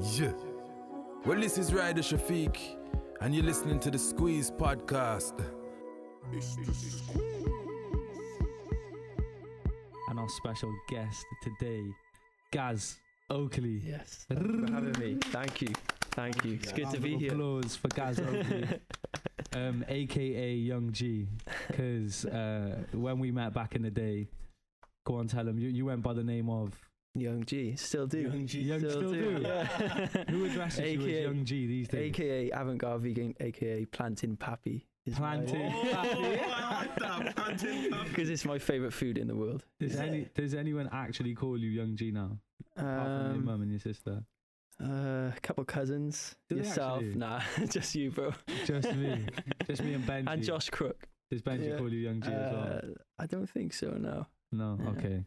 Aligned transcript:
Yeah. 0.00 0.32
Well, 1.26 1.40
this 1.40 1.58
is 1.58 1.74
Ryder 1.74 2.02
Shafiq, 2.02 2.56
and 3.20 3.34
you're 3.34 3.44
listening 3.44 3.80
to 3.80 3.90
the 3.90 3.98
Squeeze 3.98 4.50
Podcast. 4.50 5.32
It's 6.32 6.54
the 6.56 6.72
Squeeze. 6.72 7.02
and 10.08 10.18
our 10.20 10.28
special 10.28 10.72
guest 10.88 11.24
today, 11.42 11.84
Gaz 12.52 12.96
Oakley. 13.28 13.82
Yes. 13.84 14.24
Thank 14.28 14.40
you 14.46 14.66
for 14.66 14.72
having 14.72 14.98
me. 15.00 15.16
Thank 15.20 15.62
you. 15.62 15.68
Thank 16.12 16.44
you. 16.44 16.54
It's 16.54 16.72
good 16.72 16.90
to 16.90 17.00
be 17.00 17.16
here. 17.16 17.32
Applause 17.32 17.76
for 17.76 17.88
Gaz 17.88 18.20
Oakley, 18.20 18.66
um, 19.54 19.84
aka 19.88 20.54
Young 20.54 20.92
G. 20.92 21.26
Because 21.66 22.24
uh, 22.24 22.84
when 22.92 23.18
we 23.18 23.30
met 23.32 23.52
back 23.52 23.74
in 23.74 23.82
the 23.82 23.90
day, 23.90 24.28
go 25.04 25.16
on, 25.16 25.26
tell 25.26 25.46
him 25.46 25.58
you, 25.58 25.68
you 25.68 25.86
went 25.86 26.02
by 26.02 26.12
the 26.12 26.24
name 26.24 26.48
of 26.48 26.72
Young 27.14 27.44
G. 27.44 27.74
Still 27.76 28.06
do. 28.06 28.18
Young 28.20 28.46
G. 28.46 28.60
Young 28.60 28.78
still 28.80 29.12
do. 29.12 29.38
Yeah. 29.42 29.64
who 30.30 30.44
addresses 30.44 30.80
you 30.92 31.00
as 31.00 31.22
Young 31.24 31.44
G 31.44 31.66
these 31.66 31.88
days. 31.88 32.10
AKA 32.10 32.50
avant 32.50 32.78
garde 32.78 33.02
vegan, 33.02 33.34
AKA 33.40 33.86
plantain 33.86 34.36
pappy. 34.36 34.86
Plantain. 35.16 35.72
Oh, 35.74 35.92
I 35.94 36.14
like 36.78 36.96
that. 36.96 37.36
Plantain 37.36 37.90
puff. 37.90 38.08
Because 38.08 38.28
it's 38.30 38.44
my 38.44 38.58
favourite 38.58 38.92
food 38.92 39.16
in 39.18 39.26
the 39.26 39.34
world. 39.34 39.64
Does 39.80 39.96
any 39.96 40.28
does 40.34 40.54
anyone 40.54 40.88
actually 40.92 41.34
call 41.34 41.58
you 41.58 41.70
Young 41.70 41.96
G 41.96 42.10
now? 42.10 42.38
Apart 42.76 43.06
from 43.06 43.22
your 43.22 43.34
Um, 43.34 43.44
mum 43.44 43.62
and 43.62 43.70
your 43.70 43.80
sister. 43.80 44.22
uh, 44.82 44.86
a 45.34 45.40
couple 45.42 45.64
cousins. 45.64 46.36
Do 46.50 46.56
yourself. 46.56 47.02
Nah, 47.02 47.40
just 47.68 47.94
you, 47.94 48.10
bro. 48.10 48.32
Just 48.66 48.94
me. 48.94 49.26
Just 49.66 49.82
me 49.82 49.94
and 49.94 50.04
Benji. 50.04 50.30
And 50.32 50.42
Josh 50.42 50.68
Crook. 50.70 51.08
Does 51.30 51.40
Benji 51.42 51.70
Yeah. 51.70 51.78
call 51.78 51.92
you 51.92 52.00
Young 52.00 52.20
G 52.20 52.28
as 52.28 52.52
well? 52.52 52.80
Uh, 52.84 52.86
I 53.18 53.26
don't 53.26 53.48
think 53.48 53.72
so, 53.72 53.92
no. 53.92 54.26
No, 54.52 54.78
Yeah. 54.80 54.88
okay. 54.90 55.24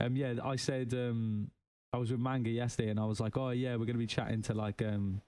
Um, 0.00 0.16
yeah, 0.16 0.34
I 0.44 0.56
said 0.56 0.92
um, 0.94 1.50
I 1.92 1.98
was 1.98 2.10
with 2.10 2.20
Manga 2.20 2.50
yesterday, 2.50 2.90
and 2.90 2.98
I 3.00 3.04
was 3.04 3.20
like, 3.20 3.36
oh 3.36 3.50
yeah, 3.50 3.76
we're 3.76 3.86
gonna 3.86 3.98
be 3.98 4.06
chatting 4.06 4.42
to 4.42 4.54
like 4.54 4.82
um, 4.82 5.20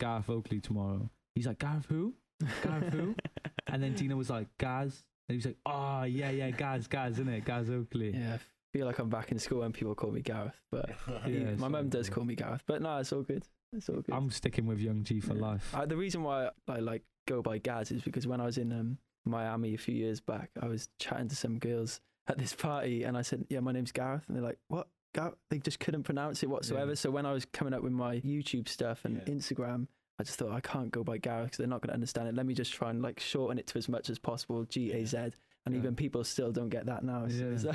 Gareth 0.00 0.28
Oakley 0.30 0.60
tomorrow. 0.60 1.10
He's 1.34 1.46
like, 1.46 1.58
Gareth 1.58 1.86
who? 1.88 2.14
Gareth 2.62 2.92
who? 2.92 3.14
and 3.68 3.82
then 3.82 3.94
Dina 3.94 4.16
was 4.16 4.30
like, 4.30 4.48
Gaz, 4.58 5.04
and 5.28 5.34
he 5.34 5.36
was 5.36 5.46
like, 5.46 5.56
oh 5.66 6.02
yeah, 6.04 6.30
yeah, 6.30 6.50
Gaz, 6.50 6.86
Gaz, 6.88 7.12
isn't 7.12 7.28
it? 7.28 7.44
Gaz 7.44 7.70
Oakley. 7.70 8.10
Yeah, 8.14 8.34
I 8.34 8.38
feel 8.78 8.86
like 8.86 8.98
I'm 8.98 9.08
back 9.08 9.32
in 9.32 9.38
school 9.38 9.60
when 9.60 9.72
people 9.72 9.94
call 9.94 10.10
me 10.10 10.20
Gareth, 10.20 10.60
but 10.70 10.90
Yeah, 11.26 11.50
my 11.56 11.66
so 11.66 11.68
mum 11.68 11.88
does 11.88 12.08
call 12.10 12.24
me 12.24 12.34
Gareth. 12.34 12.62
But 12.66 12.82
no, 12.82 12.98
it's 12.98 13.12
all 13.12 13.22
good. 13.22 13.44
It's 13.74 13.88
all 13.88 13.96
good. 14.02 14.14
I'm 14.14 14.30
sticking 14.30 14.66
with 14.66 14.80
Young 14.80 15.02
G 15.04 15.20
for 15.20 15.34
Yeah. 15.34 15.40
life. 15.42 15.74
Uh, 15.74 15.86
the 15.86 15.96
reason 15.96 16.22
why 16.22 16.50
I 16.68 16.80
like 16.80 17.02
go 17.26 17.40
by 17.40 17.58
Gaz 17.58 17.90
is 17.90 18.02
because 18.02 18.26
when 18.26 18.40
I 18.40 18.44
was 18.44 18.58
in 18.58 18.72
um, 18.72 18.98
Miami 19.24 19.74
a 19.74 19.78
few 19.78 19.94
years 19.94 20.20
back, 20.20 20.50
I 20.60 20.66
was 20.66 20.88
chatting 20.98 21.28
to 21.28 21.36
some 21.36 21.58
girls 21.58 22.00
at 22.28 22.38
this 22.38 22.54
party, 22.54 23.02
and 23.04 23.16
I 23.16 23.22
said, 23.22 23.44
"Yeah, 23.48 23.60
my 23.60 23.72
name's 23.72 23.92
Gareth," 23.92 24.24
and 24.28 24.36
they're 24.36 24.44
like, 24.44 24.58
"What?" 24.68 24.88
Gareth? 25.14 25.34
They 25.50 25.58
just 25.58 25.80
couldn't 25.80 26.04
pronounce 26.04 26.42
it 26.42 26.48
whatsoever. 26.48 26.90
Yeah. 26.92 26.94
So 26.96 27.10
when 27.10 27.26
I 27.26 27.32
was 27.32 27.44
coming 27.44 27.74
up 27.74 27.82
with 27.82 27.92
my 27.92 28.20
YouTube 28.20 28.68
stuff 28.68 29.04
and 29.04 29.16
Yeah. 29.16 29.34
Instagram, 29.34 29.86
I 30.18 30.22
just 30.22 30.38
thought 30.38 30.52
I 30.52 30.60
can't 30.60 30.90
go 30.90 31.02
by 31.04 31.18
Gareth 31.18 31.46
because 31.46 31.58
they're 31.58 31.66
not 31.66 31.80
going 31.82 31.88
to 31.88 31.94
understand 31.94 32.28
it. 32.28 32.34
Let 32.34 32.46
me 32.46 32.54
just 32.54 32.72
try 32.72 32.90
and 32.90 33.02
like 33.02 33.20
shorten 33.20 33.58
it 33.58 33.66
to 33.68 33.78
as 33.78 33.88
much 33.88 34.08
as 34.08 34.18
possible, 34.18 34.64
G 34.64 34.92
A 34.92 35.04
Z. 35.04 35.16
And 35.64 35.74
Yeah. 35.74 35.80
even 35.80 35.94
people 35.96 36.24
still 36.24 36.50
don't 36.52 36.70
get 36.70 36.86
that 36.86 37.04
now. 37.04 37.28
So 37.28 37.72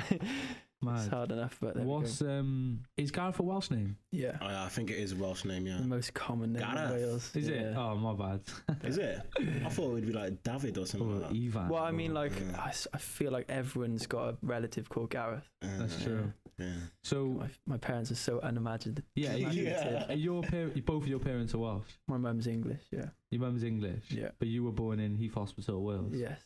it's, 0.82 1.02
it's 1.04 1.08
hard 1.12 1.32
enough. 1.32 1.56
But 1.60 1.74
there 1.74 1.82
we 1.84 1.88
go. 1.88 1.94
What's 1.98 2.20
um? 2.22 2.80
Is 2.96 3.10
Gareth 3.10 3.38
a 3.40 3.42
Welsh 3.42 3.70
name? 3.70 3.96
yeah, 4.12 4.38
Oh, 4.40 4.48
yeah, 4.48 4.64
I 4.64 4.68
think 4.68 4.90
it 4.90 4.98
is 4.98 5.12
a 5.12 5.16
Welsh 5.16 5.44
name, 5.44 5.66
yeah. 5.66 5.78
the 5.78 5.86
most 5.86 6.14
common 6.14 6.52
name 6.52 6.62
in 6.62 6.74
Gareth. 6.74 6.90
Wales. 6.92 7.30
Is 7.34 7.48
it? 7.48 7.60
Yeah. 7.60 7.74
Oh 7.78 7.96
my 7.96 8.14
bad. 8.14 8.40
Is 8.84 8.98
it? 8.98 9.20
I 9.64 9.68
thought 9.68 9.90
it 9.90 9.94
would 9.94 10.06
be 10.06 10.12
like 10.12 10.42
David 10.42 10.78
or 10.78 10.86
something 10.86 11.08
or 11.10 11.20
like 11.20 11.30
that. 11.30 11.36
Ivan. 11.36 11.68
Well, 11.68 11.82
I 11.82 11.90
mean, 11.90 12.14
like, 12.14 12.32
Yeah. 12.38 12.62
I, 12.64 12.68
s- 12.68 12.86
I 12.94 12.98
feel 12.98 13.32
like 13.32 13.46
everyone's 13.48 14.06
got 14.06 14.28
a 14.28 14.36
relative 14.42 14.88
called 14.88 15.10
Gareth. 15.10 15.48
Uh, 15.62 15.66
That's 15.78 16.02
true. 16.02 16.32
Yeah. 16.58 16.72
So 17.04 17.26
My, 17.26 17.48
my 17.66 17.76
parents 17.78 18.10
are 18.10 18.16
so 18.16 18.40
unimagined. 18.40 19.02
yeah, 19.14 19.34
Yeah. 19.34 19.48
imaginative. 19.50 20.18
your 20.18 20.42
par- 20.42 20.70
both 20.84 21.02
of 21.04 21.08
your 21.08 21.20
parents 21.20 21.54
are 21.54 21.58
Welsh. 21.58 21.86
My 22.08 22.16
mum's 22.18 22.46
English, 22.46 22.82
yeah. 22.90 23.06
Your 23.30 23.42
mum's 23.42 23.62
English. 23.62 24.10
Yeah. 24.10 24.30
But 24.38 24.48
you 24.48 24.64
were 24.64 24.72
born 24.72 24.98
in 25.00 25.14
Heath 25.16 25.34
Hospital, 25.34 25.82
Wales. 25.84 26.12
Yes. 26.14 26.40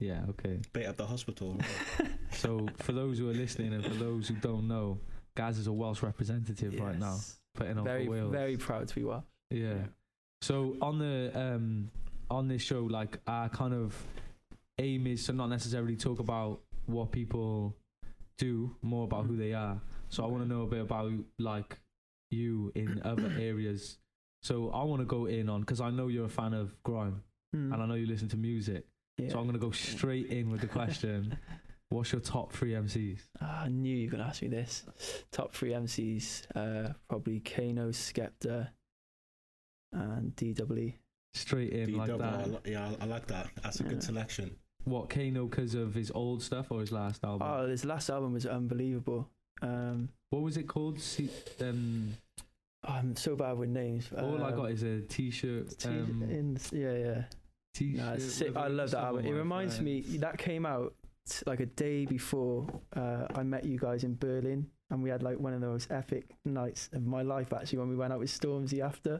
Yeah, 0.00 0.22
okay. 0.30 0.60
Bait 0.72 0.86
up 0.86 0.96
the 0.96 1.06
hospital. 1.06 1.56
So 2.36 2.68
for 2.76 2.92
those 2.92 3.18
who 3.18 3.28
are 3.30 3.34
listening 3.34 3.72
and 3.72 3.84
for 3.84 3.94
those 3.94 4.28
who 4.28 4.34
don't 4.34 4.68
know, 4.68 4.98
Gaz 5.36 5.58
is 5.58 5.66
a 5.66 5.72
Welsh 5.72 6.02
representative 6.02 6.78
right 6.80 6.98
now, 6.98 7.14
Yes. 7.14 7.38
putting 7.54 7.78
on 7.78 7.84
Very, 7.84 8.04
for 8.06 8.10
Wales. 8.12 8.32
very 8.32 8.56
proud 8.56 8.88
to 8.88 8.94
be 8.94 9.04
Welsh. 9.04 9.24
yeah. 9.50 9.84
So 10.42 10.76
on 10.82 10.98
the 10.98 11.30
um 11.34 11.90
on 12.30 12.48
this 12.48 12.62
show, 12.62 12.82
like 12.84 13.18
our 13.26 13.48
kind 13.48 13.72
of 13.74 13.96
aim 14.78 15.06
is 15.06 15.24
to 15.26 15.32
not 15.32 15.48
necessarily 15.48 15.96
talk 15.96 16.18
about 16.18 16.60
what 16.86 17.12
people 17.12 17.74
do, 18.38 18.74
more 18.82 19.04
about 19.04 19.26
who 19.26 19.36
they 19.36 19.52
are. 19.54 19.80
So 20.08 20.24
I 20.24 20.26
want 20.26 20.42
to 20.42 20.48
know 20.48 20.62
a 20.62 20.66
bit 20.66 20.80
about 20.80 21.12
like 21.38 21.78
you 22.30 22.72
in 22.74 23.00
other 23.04 23.32
areas. 23.38 23.98
So 24.42 24.70
I 24.70 24.82
want 24.84 25.00
to 25.00 25.06
go 25.06 25.26
in 25.26 25.48
on 25.48 25.60
because 25.60 25.80
I 25.80 25.90
know 25.90 26.08
you're 26.08 26.26
a 26.26 26.28
fan 26.28 26.52
of 26.54 26.74
grime 26.82 27.22
Mm. 27.54 27.72
and 27.72 27.80
I 27.82 27.86
know 27.86 27.94
you 27.94 28.06
listen 28.06 28.28
to 28.30 28.36
music. 28.36 28.84
Yeah. 29.16 29.28
So 29.30 29.38
I'm 29.38 29.46
gonna 29.46 29.58
go 29.58 29.70
straight 29.70 30.26
in 30.26 30.50
with 30.50 30.60
the 30.60 30.66
question: 30.66 31.38
What's 31.94 32.10
your 32.12 32.20
top 32.20 32.52
three 32.52 32.72
MCs? 32.72 33.20
Ah, 33.40 33.62
I 33.62 33.68
knew 33.68 33.94
you 33.96 34.06
were 34.06 34.10
going 34.16 34.22
to 34.24 34.28
ask 34.28 34.42
me 34.42 34.48
this. 34.48 34.84
Top 35.30 35.54
three 35.54 35.70
MCs, 35.70 36.42
uh, 36.56 36.92
probably 37.08 37.38
Kano, 37.38 37.90
Skepta, 37.90 38.68
and 39.92 40.34
DWE. 40.34 40.94
Straight 41.34 41.70
in 41.72 41.86
D 41.86 41.92
like 41.94 42.08
double, 42.08 42.24
I 42.24 42.36
that. 42.38 42.48
li- 42.50 42.72
yeah, 42.72 42.90
I, 43.00 43.04
I 43.04 43.06
like 43.06 43.26
that. 43.28 43.48
That's 43.62 43.78
a 43.80 43.84
Yeah. 43.84 43.90
good 43.90 44.02
selection. 44.02 44.56
What 44.84 45.08
Kano 45.08 45.46
because 45.46 45.74
of 45.74 45.94
his 45.94 46.10
old 46.10 46.42
stuff 46.42 46.70
or 46.70 46.80
his 46.80 46.90
last 46.92 47.24
album? 47.24 47.46
Oh, 47.48 47.66
his 47.68 47.84
last 47.84 48.10
album 48.10 48.32
was 48.34 48.44
unbelievable. 48.46 49.28
Um, 49.62 50.08
what 50.30 50.42
was 50.42 50.56
it 50.56 50.64
called? 50.68 51.00
See, 51.00 51.28
um, 51.60 52.14
I'm 52.82 53.14
so 53.16 53.34
bad 53.36 53.56
with 53.56 53.70
names. 53.70 54.10
all 54.18 54.42
I 54.42 54.50
Um, 54.50 54.56
got 54.56 54.70
is 54.72 54.82
a 54.82 55.00
T-shirt. 55.00 55.78
T- 55.78 55.88
Um, 55.88 56.22
in, 56.28 56.58
yeah, 56.72 56.96
yeah. 56.96 57.24
T-shirt. 57.72 58.04
No, 58.04 58.12
it's 58.14 58.24
sick. 58.32 58.48
with 58.48 58.56
I 58.56 58.66
love 58.68 58.90
that 58.90 59.04
album. 59.04 59.26
It 59.26 59.30
my 59.30 59.38
reminds 59.38 59.80
me 59.80 60.00
that 60.18 60.38
came 60.38 60.66
out 60.66 60.94
t- 61.02 61.03
like 61.46 61.60
a 61.60 61.66
day 61.66 62.04
before 62.06 62.66
uh, 62.94 63.26
I 63.34 63.42
met 63.42 63.64
you 63.64 63.78
guys 63.78 64.04
in 64.04 64.16
Berlin, 64.16 64.66
and 64.90 65.02
we 65.02 65.10
had 65.10 65.22
like 65.22 65.38
one 65.38 65.54
of 65.54 65.60
the 65.60 65.66
most 65.68 65.90
epic 65.90 66.26
nights 66.44 66.90
of 66.92 67.06
my 67.06 67.22
life 67.22 67.52
actually 67.52 67.78
when 67.78 67.88
we 67.88 67.96
went 67.96 68.12
out 68.12 68.18
with 68.18 68.30
Stormzy 68.30 68.80
after. 68.80 69.18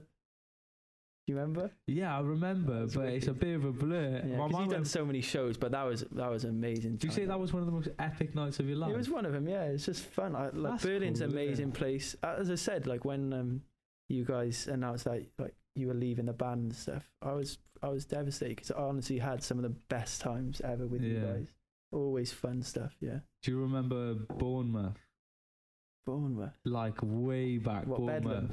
Do 1.26 1.32
you 1.32 1.38
remember? 1.38 1.70
Yeah, 1.86 2.18
I 2.18 2.20
remember, 2.20 2.86
but 2.86 3.06
it's 3.06 3.28
a 3.28 3.32
bit 3.32 3.54
of 3.54 3.64
a 3.64 3.72
blur. 3.72 4.22
Yeah, 4.26 4.46
my 4.46 4.60
you've 4.60 4.68
done 4.68 4.84
so 4.84 5.06
many 5.06 5.22
shows, 5.22 5.56
but 5.56 5.72
that 5.72 5.84
was 5.84 6.04
that 6.12 6.30
was 6.30 6.44
amazing. 6.44 6.96
Do 6.96 7.06
you 7.06 7.12
say 7.14 7.24
that 7.24 7.40
was 7.40 7.54
one 7.54 7.60
of 7.62 7.66
the 7.66 7.72
most 7.72 7.88
epic 7.98 8.34
nights 8.34 8.60
of 8.60 8.68
your 8.68 8.76
life? 8.76 8.90
It 8.90 8.96
was 8.96 9.08
one 9.08 9.24
of 9.24 9.32
them. 9.32 9.48
Yeah, 9.48 9.64
it's 9.64 9.86
just 9.86 10.04
fun. 10.04 10.36
I, 10.36 10.50
like 10.50 10.72
That's 10.72 10.84
Berlin's 10.84 11.20
cool, 11.20 11.30
an 11.30 11.34
yeah. 11.34 11.42
amazing 11.44 11.72
place. 11.72 12.14
Uh, 12.22 12.34
As 12.38 12.50
I 12.50 12.56
said, 12.56 12.86
like 12.86 13.06
when 13.06 13.32
um, 13.32 13.62
you 14.10 14.26
guys 14.26 14.66
announced 14.66 15.04
that 15.06 15.24
like 15.38 15.54
you 15.74 15.86
were 15.86 15.94
leaving 15.94 16.26
the 16.26 16.34
band 16.34 16.64
and 16.64 16.76
stuff, 16.76 17.10
I 17.22 17.32
was 17.32 17.56
I 17.82 17.88
was 17.88 18.04
devastated 18.04 18.56
because 18.56 18.70
I 18.72 18.82
honestly 18.82 19.18
had 19.18 19.42
some 19.42 19.56
of 19.56 19.62
the 19.62 19.74
best 19.88 20.20
times 20.20 20.60
ever 20.60 20.86
with 20.86 21.02
you 21.02 21.20
guys. 21.20 21.46
Always 21.94 22.32
fun 22.32 22.62
stuff. 22.62 22.96
Yeah. 23.00 23.20
Do 23.42 23.50
you 23.52 23.60
remember 23.60 24.14
Bournemouth? 24.14 24.98
Bournemouth. 26.06 26.58
Like 26.64 26.98
way 27.02 27.58
back, 27.58 27.86
What, 27.86 27.98
Bournemouth. 28.00 28.22
Bedlam? 28.24 28.52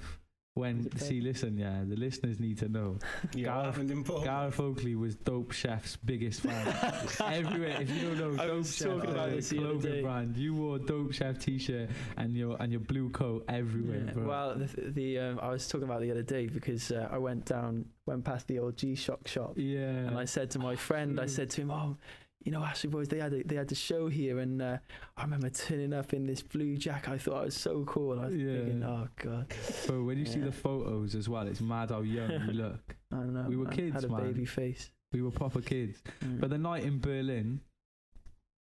When 0.54 0.78
Was 0.80 0.88
it 0.88 1.00
see, 1.00 1.22
listen, 1.22 1.58
yeah, 1.58 1.84
the 1.88 1.96
listeners 1.96 2.38
need 2.38 2.58
to 2.58 2.68
know. 2.68 3.00
Yeah, 3.34 3.46
Gareth- 3.46 3.56
what 3.56 3.66
happened 3.68 3.92
in 3.92 4.04
Paul? 4.04 4.22
Gareth 4.26 4.60
Oakley 4.60 4.96
was 4.98 5.16
Dope 5.16 5.54
Chef's 5.54 5.96
biggest 5.96 6.42
fan. 6.42 6.68
Everywhere, 7.34 7.82
if 7.82 7.90
you 7.90 8.10
don't 8.16 8.36
know, 8.36 8.44
I 8.44 8.48
Dope 8.48 8.58
was 8.58 8.76
Chef 8.76 8.88
talking 8.90 9.12
about 9.12 9.30
uh, 9.30 9.36
this 9.36 9.48
the 9.50 9.60
other 9.60 9.68
clothing 9.70 10.04
brand, 10.04 10.36
you 10.36 10.54
wore 10.54 10.78
Dope 10.78 11.14
Chef 11.14 11.40
t-shirt 11.40 11.90
and 12.18 12.36
your 12.36 12.58
and 12.62 12.70
your 12.70 12.82
blue 12.82 13.10
coat 13.12 13.46
everywhere, 13.48 14.04
Yeah. 14.08 14.12
bro. 14.12 14.28
Well, 14.28 14.56
the, 14.56 14.92
the 14.92 15.20
um, 15.20 15.40
I 15.42 15.48
was 15.52 15.70
talking 15.70 15.86
about 15.86 16.02
the 16.02 16.12
other 16.12 16.22
day 16.24 16.48
because 16.48 16.92
uh, 16.92 17.08
I 17.10 17.18
went 17.18 17.46
down, 17.46 17.86
went 18.06 18.26
past 18.26 18.48
the 18.50 18.60
old 18.60 18.76
G 18.76 18.94
Shock 18.96 19.30
shop, 19.30 19.54
yeah, 19.56 19.88
and 19.88 20.18
I 20.20 20.26
said 20.26 20.52
to 20.52 20.60
my 20.60 20.76
friend, 20.76 21.18
I 21.18 21.28
said 21.28 21.50
to 21.52 21.62
him, 21.62 21.72
"Oh, 21.72 21.96
you 22.44 22.52
know, 22.52 22.62
Astroid 22.62 22.92
Boys, 22.92 23.08
they 23.08 23.20
had 23.20 23.34
a, 23.34 23.44
they 23.44 23.56
had 23.56 23.72
a 23.72 23.76
show 23.76 24.08
here, 24.08 24.40
and 24.40 24.62
uh, 24.62 24.78
I 25.18 25.22
remember 25.24 25.50
turning 25.50 25.94
up 25.94 26.14
in 26.14 26.26
this 26.26 26.42
blue 26.42 26.76
jacket. 26.78 27.12
I 27.12 27.18
thought 27.18 27.42
I 27.42 27.46
was 27.46 27.56
so 27.56 27.84
cool. 27.86 28.20
I 28.20 28.26
was 28.28 28.36
Yeah. 28.36 28.56
thinking, 28.58 28.84
oh 28.84 29.08
god, 29.18 29.54
bro, 29.88 30.04
when 30.04 30.18
you 30.18 30.26
see 30.26 30.40
the 30.40 30.52
photos 30.52 31.14
as 31.16 31.30
well, 31.30 31.48
it's 31.48 31.62
mad 31.62 31.90
how 31.90 32.02
young 32.02 32.32
you 32.48 32.54
look. 32.54 32.96
I 33.12 33.16
don't 33.18 33.34
know. 33.34 33.46
We 33.48 33.58
were 33.58 33.66
man. 33.66 33.76
kids, 33.76 33.94
Had 33.96 34.04
a 34.06 34.10
man. 34.10 34.24
baby 34.26 34.46
face. 34.46 34.90
We 35.14 35.22
were 35.22 35.32
proper 35.32 35.62
kids. 35.62 36.02
Mm. 36.24 36.40
But 36.40 36.50
the 36.50 36.58
night 36.58 36.84
in 36.84 37.00
Berlin, 37.00 37.60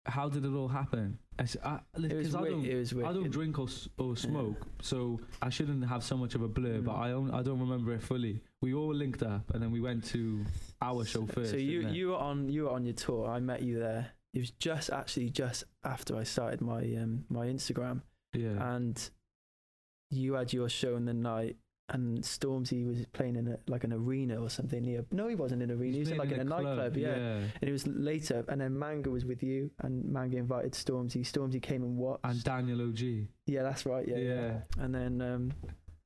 how 0.05 0.29
did 0.29 0.45
it 0.45 0.53
all 0.53 0.67
happen? 0.69 1.19
I, 1.39 1.79
it 1.97 2.13
was 2.15 2.33
I 2.35 2.41
don't, 2.41 2.65
it 2.65 2.75
was 2.75 2.93
I 2.93 3.13
don't 3.13 3.29
drink 3.29 3.59
or, 3.59 3.67
or 3.97 4.15
smoke, 4.17 4.65
so 4.81 5.19
I 5.41 5.49
shouldn't 5.49 5.87
have 5.87 6.03
so 6.03 6.17
much 6.17 6.33
of 6.35 6.41
a 6.41 6.47
blur. 6.47 6.81
But 6.81 6.95
Mm. 6.95 6.99
I 6.99 7.09
don't, 7.09 7.31
I 7.31 7.41
don't 7.43 7.59
remember 7.59 7.93
it 7.93 8.01
fully. 8.01 8.41
We 8.61 8.73
all 8.73 8.93
linked 8.93 9.21
up, 9.23 9.49
and 9.53 9.61
then 9.61 9.71
we 9.71 9.79
went 9.79 10.03
to 10.05 10.43
our 10.81 11.05
show 11.05 11.25
first. 11.27 11.51
So 11.51 11.57
you 11.57 11.87
you 11.89 12.09
were 12.09 12.17
on 12.17 12.49
you 12.49 12.63
were 12.63 12.71
on 12.71 12.85
your 12.85 12.95
tour. 12.95 13.29
I 13.29 13.39
met 13.39 13.61
you 13.61 13.77
there. 13.79 14.11
It 14.33 14.39
was 14.39 14.51
just 14.51 14.89
actually 14.89 15.29
just 15.29 15.63
after 15.83 16.15
I 16.17 16.23
started 16.23 16.61
my 16.61 16.81
um 16.95 17.25
my 17.29 17.45
Instagram, 17.47 18.01
yeah, 18.33 18.75
and 18.75 19.09
you 20.09 20.33
had 20.33 20.53
your 20.53 20.69
show 20.69 20.95
in 20.95 21.05
the 21.05 21.13
night. 21.13 21.57
And 21.89 22.19
Stormzy 22.21 22.85
was 22.85 23.05
playing 23.13 23.37
in 23.37 23.47
a, 23.47 23.57
like 23.67 23.85
an 23.85 23.93
arena 23.93 24.41
or 24.41 24.49
something 24.49 24.81
near. 24.83 25.05
No, 25.11 25.27
he 25.29 25.35
wasn't 25.35 25.61
in 25.63 25.69
an 25.69 25.79
arena. 25.79 25.93
He 25.93 25.99
was 26.01 26.11
in 26.11 26.17
like 26.17 26.31
in 26.31 26.41
a, 26.41 26.45
club, 26.45 26.63
nightclub. 26.63 26.97
Yeah. 26.97 27.13
And 27.15 27.49
it 27.61 27.71
was 27.71 27.87
later. 27.87 28.43
And 28.49 28.59
then 28.59 28.77
Manga 28.77 29.09
was 29.09 29.23
with 29.23 29.41
you, 29.41 29.71
and 29.79 30.03
Manga 30.03 30.35
invited 30.37 30.73
Stormzy. 30.73 31.21
Stormzy 31.21 31.61
came 31.61 31.83
and 31.83 31.95
watched. 31.95 32.25
and 32.25 32.43
Daniel 32.43 32.81
OG. 32.89 32.99
yeah, 33.45 33.63
that's 33.63 33.85
right. 33.85 34.05
Yeah, 34.05 34.17
yeah. 34.17 34.33
Yeah. 34.33 34.59
And 34.79 34.93
then 34.93 35.21
um, 35.21 35.53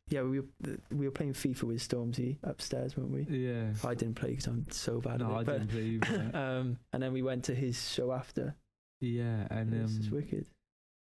yeah, 0.10 0.22
we 0.22 0.42
were 0.42 0.46
we 0.92 1.06
were 1.08 1.12
playing 1.12 1.34
FIFA 1.34 1.64
with 1.64 1.78
Stormzy 1.88 2.38
upstairs, 2.44 2.96
weren't 2.96 3.10
we? 3.12 3.26
Yeah. 3.30 3.72
I 3.84 3.96
didn't 3.96 4.16
play 4.16 4.30
because 4.32 4.46
I'm 4.48 4.66
so 4.70 5.00
bad 5.02 5.20
No, 5.22 5.32
I 5.34 5.42
at 5.42 5.48
it. 5.48 5.52
didn't 5.52 5.68
believe 5.72 6.02
but, 6.02 6.36
um, 6.40 6.78
and 6.94 7.02
then 7.02 7.12
we 7.12 7.24
went 7.24 7.46
to 7.46 7.56
his 7.56 7.90
show 7.92 8.12
after. 8.12 8.56
Yeah, 9.00 9.48
and 9.50 9.74
This 9.74 9.92
is 9.98 10.08
um, 10.10 10.14
wicked. 10.14 10.46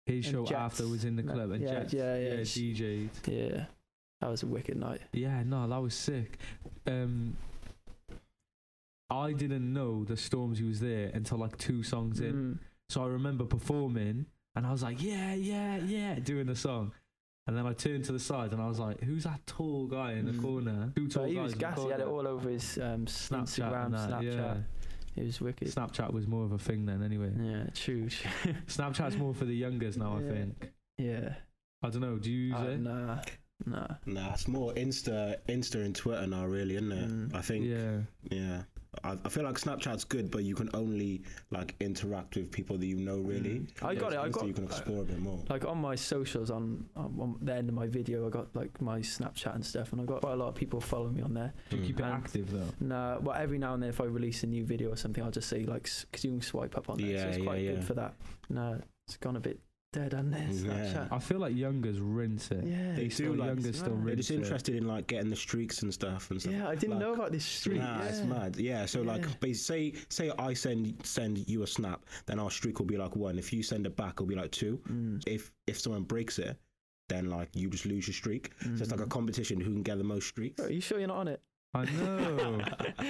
his 0.06 0.26
and 0.28 0.34
show 0.34 0.46
Jets. 0.46 0.58
after 0.58 0.88
was 0.88 1.04
in 1.04 1.18
the 1.18 1.24
club, 1.24 1.52
and 1.52 1.62
yeah, 1.62 1.72
Jets, 1.82 1.94
yeah, 1.94 2.16
yeah, 2.16 2.30
yeah, 2.36 2.40
DJ'd. 2.40 3.28
Yeah, 3.28 3.66
that 4.22 4.30
was 4.30 4.44
a 4.44 4.48
wicked 4.48 4.78
night. 4.78 5.02
Yeah, 5.14 5.44
no, 5.44 5.68
that 5.68 5.82
was 5.82 5.94
sick. 5.94 6.38
Um, 6.88 7.36
I 9.10 9.34
didn't 9.34 9.74
know 9.74 10.04
the 10.06 10.14
Stormzy 10.14 10.66
was 10.68 10.80
there 10.80 11.12
until 11.14 11.38
like 11.38 11.58
two 11.58 11.84
songs 11.84 12.20
in. 12.22 12.34
Mm. 12.34 12.60
So 12.90 13.04
I 13.04 13.08
remember 13.08 13.44
performing, 13.46 14.26
and 14.56 14.66
I 14.66 14.72
was 14.72 14.84
like, 14.84 15.02
"Yeah, 15.04 15.34
yeah, 15.34 15.78
yeah," 15.78 16.16
doing 16.20 16.48
the 16.48 16.56
song. 16.56 16.94
And 17.48 17.58
then 17.58 17.66
I 17.66 17.74
turned 17.74 18.06
to 18.06 18.12
the 18.12 18.20
side, 18.20 18.54
and 18.54 18.62
I 18.62 18.68
was 18.68 18.80
like, 18.80 19.02
"Who's 19.02 19.24
that 19.26 19.46
tall 19.48 19.88
guy 19.88 20.14
in 20.14 20.26
the 20.26 20.32
Mm. 20.34 20.42
corner?" 20.42 20.94
Two 20.96 21.08
tall 21.10 21.24
But 21.24 21.30
he 21.30 21.36
guys 21.36 21.44
was 21.44 21.54
gassy. 21.56 21.82
He 21.84 21.90
had 21.90 22.00
it 22.02 22.08
all 22.08 22.28
over 22.28 22.50
his 22.50 22.78
um, 22.78 23.06
Snapchat, 23.06 23.44
Instagram, 23.72 23.86
and 23.86 23.94
that, 23.96 24.10
Snapchat. 24.10 24.24
yeah. 24.36 24.58
It 25.18 25.26
was 25.26 25.42
wicked. 25.42 25.68
Snapchat 25.68 26.14
was 26.14 26.26
more 26.28 26.46
of 26.46 26.54
a 26.54 26.58
thing 26.58 26.86
then, 26.86 27.04
anyway. 27.04 27.32
Yeah, 27.38 27.66
true. 27.74 28.08
Snapchat's 28.68 29.18
more 29.18 29.34
for 29.34 29.44
the 29.46 29.56
youngers 29.56 29.98
now, 29.98 30.16
I 30.18 30.22
think. 30.22 30.72
yeah. 30.98 31.36
I 31.84 31.90
don't 31.90 32.02
know. 32.02 32.18
Do 32.18 32.32
you 32.32 32.50
use 32.54 32.56
Uh, 32.62 32.64
it? 32.70 32.80
nah, 32.80 33.22
nah. 33.66 33.88
Nah, 34.06 34.34
it's 34.34 34.48
more 34.48 34.74
Insta, 34.74 35.38
Insta 35.50 35.84
and 35.84 35.96
Twitter 35.96 36.28
now, 36.28 36.46
really, 36.46 36.76
isn't 36.76 36.92
it? 36.92 37.10
Mm. 37.10 37.36
I 37.36 37.42
think, 37.42 37.66
yeah. 37.66 37.98
Yeah. 38.30 38.62
I, 39.06 39.18
I 39.24 39.30
feel 39.30 39.44
like 39.46 39.56
Snapchat's 39.56 40.04
good, 40.04 40.30
but 40.30 40.44
you 40.44 40.54
can 40.54 40.70
only 40.74 41.22
like 41.50 41.76
interact 41.80 42.36
with 42.36 42.52
people 42.52 42.78
that 42.78 42.86
you 42.86 42.98
know, 42.98 43.20
really. 43.20 43.62
Mm. 43.62 43.70
I 43.84 43.96
got 43.96 44.12
Whereas 44.12 44.14
it. 44.16 44.20
I 44.20 44.30
got 44.30 44.48
You 44.48 44.54
can 44.54 44.64
explore 44.66 45.02
a 45.02 45.06
bit 45.06 45.20
more. 45.20 45.40
like 45.50 45.64
on 45.66 45.78
my 45.78 45.96
socials 45.96 46.52
on, 46.52 46.84
on, 46.98 47.16
on 47.18 47.38
the 47.42 47.54
end 47.54 47.70
of 47.70 47.76
my 47.76 47.88
video. 47.88 48.28
I 48.28 48.30
got 48.30 48.54
like 48.54 48.82
my 48.82 49.00
Snapchat 49.00 49.56
and 49.56 49.66
stuff, 49.66 49.94
and 49.94 50.02
I 50.02 50.04
got 50.04 50.20
quite 50.22 50.34
a 50.34 50.36
lot 50.36 50.50
of 50.50 50.56
people 50.56 50.82
following 50.82 51.14
me 51.16 51.22
on 51.22 51.34
there. 51.34 51.54
Do 51.70 51.78
you 51.78 51.84
Mm. 51.84 51.88
keep 51.88 52.00
it 52.02 52.04
active 52.06 52.52
though? 52.52 52.68
Nah, 52.82 53.20
well, 53.20 53.36
every 53.38 53.58
now 53.58 53.74
and 53.76 53.82
then 53.82 53.90
if 53.92 54.02
I 54.02 54.06
release 54.06 54.44
a 54.44 54.48
new 54.48 54.66
video 54.66 54.90
or 54.92 54.98
something, 54.98 55.24
I'll 55.24 55.32
just 55.32 55.48
say 55.48 55.64
like 55.64 55.84
because 56.12 56.26
you 56.26 56.32
can 56.32 56.42
swipe 56.42 56.78
up 56.78 56.90
on 56.90 56.98
there, 56.98 57.08
so 57.18 57.24
Yeah, 57.24 57.30
it's 57.30 57.38
yeah, 57.38 57.44
quite 57.46 57.62
yeah. 57.64 57.72
good 57.72 57.84
for 57.86 57.94
that. 57.94 58.14
No, 58.50 58.82
it's 59.08 59.16
gone 59.18 59.38
a 59.38 59.40
bit 59.40 59.58
dead, 59.92 60.14
hasn't 60.14 60.36
it? 60.36 60.50
Yeah. 60.66 60.72
Snapchat. 60.72 61.08
I 61.12 61.20
feel 61.20 61.40
like 61.40 61.56
youngers 61.56 62.00
rinse 62.00 62.50
it. 62.52 62.64
Yeah, 62.64 62.94
They 62.96 63.10
still 63.10 63.34
do, 63.34 63.40
like, 63.40 63.48
youngers 63.48 63.78
still 63.78 63.90
yeah. 63.90 63.96
They're 63.96 64.04
rinse 64.06 64.18
just 64.18 64.32
it. 64.32 64.36
interested 64.36 64.76
in 64.76 64.88
like 64.88 65.08
getting 65.08 65.30
the 65.30 65.36
streaks 65.36 65.82
and 65.84 65.94
stuff 65.94 66.32
and 66.32 66.42
stuff. 66.42 66.54
yeah. 66.54 66.68
I 66.70 66.76
didn't 66.76 67.00
know 67.00 67.14
about 67.14 67.32
this 67.32 67.46
streak. 67.46 67.80
Nah, 67.80 68.00
yeah. 68.00 68.06
it's 68.08 68.22
mad. 68.22 68.56
Yeah, 68.58 68.86
so 68.86 69.02
Yeah. 69.02 69.12
like, 69.12 69.40
bas- 69.40 69.62
say 69.62 69.94
say 70.10 70.32
I 70.40 70.54
send 70.54 70.96
send 71.06 71.48
you 71.50 71.64
a 71.64 71.68
snap, 71.68 72.06
then 72.26 72.40
our 72.40 72.50
streak 72.52 72.80
will 72.80 72.86
be 72.86 72.98
like 72.98 73.16
one. 73.16 73.38
If 73.38 73.52
you 73.52 73.64
send 73.64 73.86
it 73.86 73.96
back, 73.96 74.14
it'll 74.14 74.26
be 74.28 74.36
like 74.36 74.52
two. 74.52 74.80
Mm, 74.90 75.22
If 75.28 75.52
if 75.68 75.80
someone 75.80 76.04
breaks 76.04 76.40
it, 76.40 76.58
then 77.10 77.30
like 77.30 77.50
you 77.54 77.70
just 77.70 77.86
lose 77.86 78.08
your 78.08 78.14
streak. 78.14 78.52
So 78.62 78.70
it's 78.84 78.92
like 78.92 79.02
a 79.02 79.06
mm. 79.06 79.10
competition 79.10 79.60
who 79.60 79.72
can 79.72 79.84
get 79.84 79.98
the 79.98 80.04
most 80.04 80.28
streaks. 80.28 80.62
Are 80.62 80.72
you 80.72 80.82
sure 80.82 81.00
you're 81.00 81.08
not 81.10 81.18
on 81.18 81.28
it? 81.28 81.42
I 81.74 81.86
know. 81.86 82.62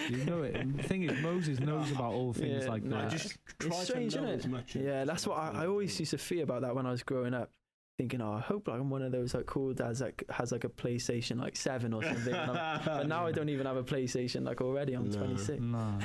you 0.10 0.18
know 0.26 0.44
it. 0.44 0.78
The 0.78 0.84
thing 0.84 1.04
is, 1.04 1.20
Moses 1.22 1.60
knows 1.60 1.92
about 1.92 2.14
all 2.14 2.32
things 2.34 2.64
Yeah, 2.66 2.70
like 2.70 2.84
nah. 2.84 3.02
that. 3.04 3.12
just 3.12 3.38
try 3.60 3.84
strange, 3.84 4.14
to 4.14 4.22
know 4.22 4.28
innit? 4.28 4.38
as 4.38 4.48
much. 4.48 4.76
Yeah, 4.76 5.04
that's 5.06 5.26
what 5.26 5.38
I, 5.38 5.64
I 5.64 5.68
always 5.68 5.98
used 6.00 6.12
to 6.12 6.18
fear 6.18 6.44
about 6.44 6.62
that 6.62 6.76
when 6.76 6.86
I 6.86 6.92
was 6.92 7.04
growing 7.04 7.34
up. 7.34 7.52
Thinking, 7.98 8.22
oh, 8.22 8.34
I 8.34 8.40
hope 8.40 8.68
like 8.68 8.80
I'm 8.80 8.90
one 8.90 9.02
of 9.04 9.12
those 9.12 9.34
like 9.36 9.46
cool 9.46 9.74
dads 9.74 10.00
that 10.00 10.14
c- 10.20 10.26
has 10.30 10.52
like 10.52 10.64
a 10.64 10.70
PlayStation 10.70 11.40
like 11.40 11.56
seven 11.56 11.94
or 11.94 12.02
something. 12.04 12.34
and 12.34 12.54
but 12.86 13.08
now 13.08 13.28
I 13.28 13.32
don't 13.32 13.50
even 13.50 13.66
have 13.68 13.76
a 13.78 13.84
PlayStation 13.84 14.44
like 14.44 14.62
already. 14.62 14.94
I'm 14.94 15.10
No. 15.10 15.18
26. 15.18 15.60
Nah. 15.62 16.00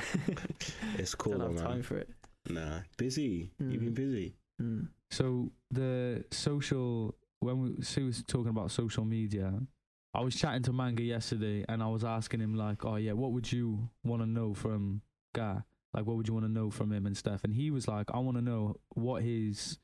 It's 0.99 1.15
cool, 1.15 1.33
don't 1.39 1.41
have 1.43 1.53
man. 1.55 1.65
time 1.65 1.83
for 1.83 1.97
it. 1.99 2.11
Nah, 2.51 2.81
busy. 2.97 3.51
You've 3.59 3.81
been 3.81 3.93
Mm. 3.93 3.95
busy. 3.95 4.35
Mm. 4.61 4.89
So 5.11 5.53
the 5.71 6.25
social 6.31 7.15
when 7.41 7.61
we 7.63 7.83
Sue 7.83 8.07
was 8.07 8.23
talking 8.25 8.49
about 8.51 8.71
social 8.73 9.05
media, 9.05 9.53
I 10.17 10.21
was 10.23 10.35
chatting 10.35 10.63
to 10.65 10.73
Manga 10.73 11.03
yesterday 11.03 11.65
and 11.69 11.83
I 11.83 11.89
was 11.89 12.03
asking 12.05 12.41
him 12.41 12.55
like, 12.55 12.85
oh 12.85 12.97
yeah, 12.97 13.13
what 13.13 13.33
would 13.33 13.51
you 13.53 13.91
want 14.03 14.23
to 14.23 14.27
know 14.27 14.55
from 14.55 15.03
Guy? 15.35 15.63
Like, 15.93 16.07
what 16.07 16.17
would 16.17 16.27
you 16.29 16.35
want 16.35 16.47
to 16.47 16.53
know 16.53 16.71
from 16.71 16.91
him 16.93 17.07
and 17.07 17.17
stuff? 17.17 17.45
And 17.45 17.55
he 17.55 17.71
was 17.71 17.87
like, 17.87 18.11
I 18.13 18.19
want 18.19 18.37
to 18.39 18.43
know 18.43 18.77
what 18.95 19.23
his 19.23 19.79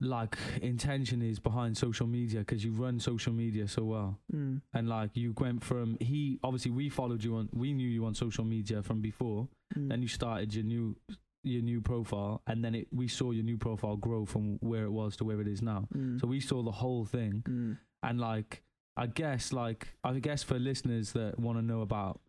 like 0.00 0.36
intention 0.60 1.22
is 1.22 1.38
behind 1.38 1.76
social 1.76 2.08
media 2.08 2.40
because 2.40 2.64
you 2.64 2.72
run 2.72 2.98
social 2.98 3.32
media 3.32 3.68
so 3.68 3.84
well 3.84 4.18
Mm. 4.34 4.60
and 4.74 4.88
like 4.88 5.10
you 5.16 5.32
went 5.38 5.62
from 5.62 5.96
he 6.00 6.40
obviously 6.42 6.72
we 6.72 6.88
followed 6.88 7.22
you 7.22 7.36
on 7.36 7.48
we 7.52 7.72
knew 7.72 7.88
you 7.88 8.04
on 8.06 8.14
social 8.14 8.44
media 8.44 8.82
from 8.82 9.00
before 9.00 9.48
Mm. 9.76 9.88
then 9.90 10.02
you 10.02 10.08
started 10.08 10.52
your 10.54 10.64
new 10.64 10.96
your 11.44 11.62
new 11.62 11.80
profile 11.80 12.42
and 12.48 12.64
then 12.64 12.74
it 12.74 12.88
we 12.90 13.06
saw 13.06 13.30
your 13.30 13.44
new 13.44 13.56
profile 13.56 13.96
grow 13.96 14.24
from 14.26 14.58
where 14.60 14.84
it 14.84 14.90
was 14.90 15.14
to 15.18 15.24
where 15.24 15.40
it 15.40 15.46
is 15.46 15.62
now 15.62 15.86
Mm. 15.94 16.20
so 16.20 16.26
we 16.26 16.40
saw 16.40 16.62
the 16.64 16.72
whole 16.72 17.04
thing 17.04 17.44
Mm. 17.48 17.78
And 18.02 18.20
like 18.20 18.62
i 18.96 19.06
guess 19.06 19.52
like 19.52 19.88
i 20.04 20.12
guess 20.18 20.42
for 20.42 20.58
listeners 20.58 21.12
that 21.12 21.38
want 21.38 21.58
to 21.58 21.62
know 21.62 21.80
about 21.82 22.20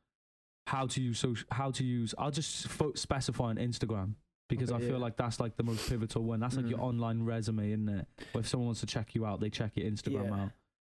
how 0.67 0.87
to 0.87 1.01
use 1.01 1.19
social 1.19 1.45
how 1.51 1.71
to 1.71 1.83
use 1.83 2.15
i'll 2.17 2.31
just 2.31 2.67
fo- 2.67 2.93
specify 2.93 3.45
on 3.45 3.57
instagram 3.57 4.13
because 4.49 4.71
Okay, 4.71 4.83
i 4.83 4.87
feel 4.87 4.97
yeah. 4.97 5.03
like 5.03 5.17
that's 5.17 5.39
like 5.39 5.57
the 5.57 5.63
most 5.63 5.89
pivotal 5.89 6.23
one 6.23 6.39
that's 6.39 6.55
like 6.55 6.69
your 6.69 6.79
Mm. 6.79 6.83
online 6.83 7.23
resume 7.23 7.67
isn't 7.71 7.89
it 7.89 8.07
where 8.31 8.41
if 8.41 8.47
someone 8.47 8.67
wants 8.67 8.79
to 8.81 8.85
check 8.85 9.13
you 9.15 9.25
out 9.25 9.39
they 9.41 9.49
check 9.49 9.71
your 9.75 9.89
instagram 9.89 10.27
Yeah. 10.29 10.43
out 10.43 10.51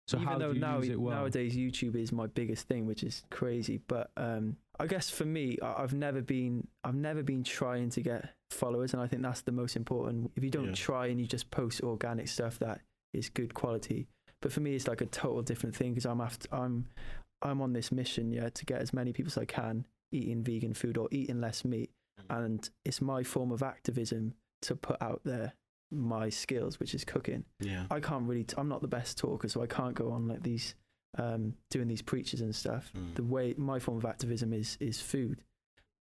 so 0.08 0.16
Even 0.16 0.28
how 0.28 0.38
though 0.38 0.48
do 0.48 0.54
you 0.54 0.60
now, 0.60 0.78
use 0.78 0.88
it 0.88 1.00
well 1.00 1.14
nowadays 1.14 1.56
YouTube 1.56 1.94
is 1.94 2.10
my 2.10 2.26
biggest 2.26 2.66
thing, 2.66 2.84
which 2.84 3.04
is 3.04 3.22
crazy. 3.30 3.80
But 3.86 4.10
um, 4.16 4.56
I 4.80 4.88
guess 4.88 5.08
for 5.08 5.24
me, 5.24 5.56
I- 5.62 5.84
I've 5.84 5.94
never 5.94 6.20
been, 6.20 6.66
I've 6.82 6.96
never 6.96 7.22
been 7.22 7.44
trying 7.44 7.90
to 7.90 8.00
get 8.02 8.34
followers, 8.50 8.92
and 8.92 9.00
I 9.00 9.06
think 9.06 9.22
that's 9.22 9.42
the 9.42 9.52
most 9.52 9.76
important. 9.76 10.32
If 10.34 10.42
you 10.42 10.50
don't 10.50 10.70
Yeah. 10.70 10.74
try 10.74 11.06
and 11.08 11.20
you 11.20 11.28
just 11.28 11.52
post 11.52 11.80
organic 11.84 12.26
stuff 12.26 12.58
that 12.58 12.80
is 13.12 13.28
good 13.28 13.54
quality, 13.54 14.08
but 14.40 14.52
for 14.52 14.60
me, 14.60 14.74
it's 14.74 14.88
like 14.88 15.00
a 15.00 15.06
total 15.06 15.42
different 15.42 15.76
thing 15.76 15.92
because 15.92 16.06
I'm 16.06 16.20
after, 16.20 16.48
I'm, 16.52 16.86
I'm 17.42 17.60
on 17.60 17.72
this 17.72 17.90
mission, 17.92 18.32
yeah, 18.32 18.48
to 18.48 18.64
get 18.64 18.80
as 18.82 18.92
many 18.92 19.12
people 19.12 19.30
as 19.30 19.38
I 19.38 19.44
can 19.44 19.86
eating 20.12 20.42
vegan 20.42 20.74
food 20.74 20.98
or 20.98 21.08
eating 21.10 21.40
less 21.40 21.64
meat, 21.64 21.90
and 22.28 22.68
it's 22.84 23.00
my 23.00 23.22
form 23.22 23.52
of 23.52 23.62
activism 23.62 24.34
to 24.62 24.76
put 24.76 25.00
out 25.00 25.20
there 25.24 25.54
my 25.90 26.28
skills, 26.28 26.78
which 26.78 26.94
is 26.94 27.04
cooking. 27.04 27.44
Yeah. 27.60 27.84
I 27.90 28.00
can't 28.00 28.28
really. 28.28 28.44
T- 28.44 28.54
I'm 28.58 28.68
not 28.68 28.80
the 28.80 28.88
best 28.88 29.18
talker, 29.18 29.48
so 29.48 29.62
I 29.62 29.66
can't 29.66 29.94
go 29.94 30.10
on 30.10 30.28
like 30.28 30.42
these, 30.42 30.74
um, 31.18 31.54
doing 31.70 31.88
these 31.88 32.02
preachers 32.02 32.40
and 32.40 32.54
stuff. 32.54 32.92
Mm. 32.96 33.14
The 33.16 33.24
way 33.24 33.54
my 33.56 33.78
form 33.78 33.98
of 33.98 34.04
activism 34.04 34.52
is 34.52 34.76
is 34.80 35.00
food. 35.00 35.42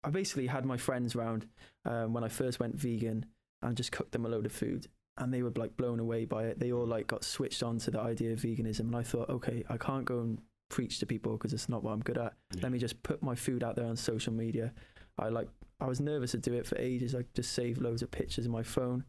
I 0.03 0.09
basically 0.09 0.47
had 0.47 0.65
my 0.65 0.77
friends 0.77 1.15
round 1.15 1.47
um, 1.85 2.13
when 2.13 2.23
I 2.23 2.27
first 2.27 2.59
went 2.59 2.75
vegan 2.75 3.25
and 3.61 3.77
just 3.77 3.91
cooked 3.91 4.11
them 4.11 4.25
a 4.25 4.29
load 4.29 4.45
of 4.45 4.51
food, 4.51 4.87
and 5.17 5.33
they 5.33 5.43
were 5.43 5.51
like 5.55 5.75
blown 5.77 5.99
away 5.99 6.25
by 6.25 6.45
it. 6.45 6.59
They 6.59 6.71
all 6.71 6.85
like 6.87 7.07
got 7.07 7.23
switched 7.23 7.63
on 7.63 7.77
to 7.79 7.91
the 7.91 7.99
idea 7.99 8.33
of 8.33 8.39
veganism, 8.39 8.81
and 8.81 8.95
I 8.95 9.03
thought, 9.03 9.29
okay, 9.29 9.63
I 9.69 9.77
can't 9.77 10.05
go 10.05 10.19
and 10.19 10.39
preach 10.69 10.99
to 10.99 11.05
people 11.05 11.33
because 11.33 11.53
it's 11.53 11.69
not 11.69 11.83
what 11.83 11.91
I'm 11.91 11.99
good 12.01 12.17
at. 12.17 12.33
Yeah. 12.53 12.61
Let 12.63 12.71
me 12.71 12.79
just 12.79 13.01
put 13.03 13.21
my 13.21 13.35
food 13.35 13.63
out 13.63 13.75
there 13.75 13.85
on 13.85 13.95
social 13.95 14.33
media. 14.33 14.73
I 15.19 15.29
like. 15.29 15.47
I 15.79 15.85
was 15.85 15.99
nervous 15.99 16.31
to 16.31 16.37
do 16.37 16.53
it 16.53 16.65
for 16.65 16.77
ages. 16.77 17.13
I 17.13 17.25
just 17.33 17.51
saved 17.53 17.81
loads 17.81 18.01
of 18.01 18.09
pictures 18.09 18.45
in 18.45 18.51
my 18.51 18.63
phone 18.63 19.03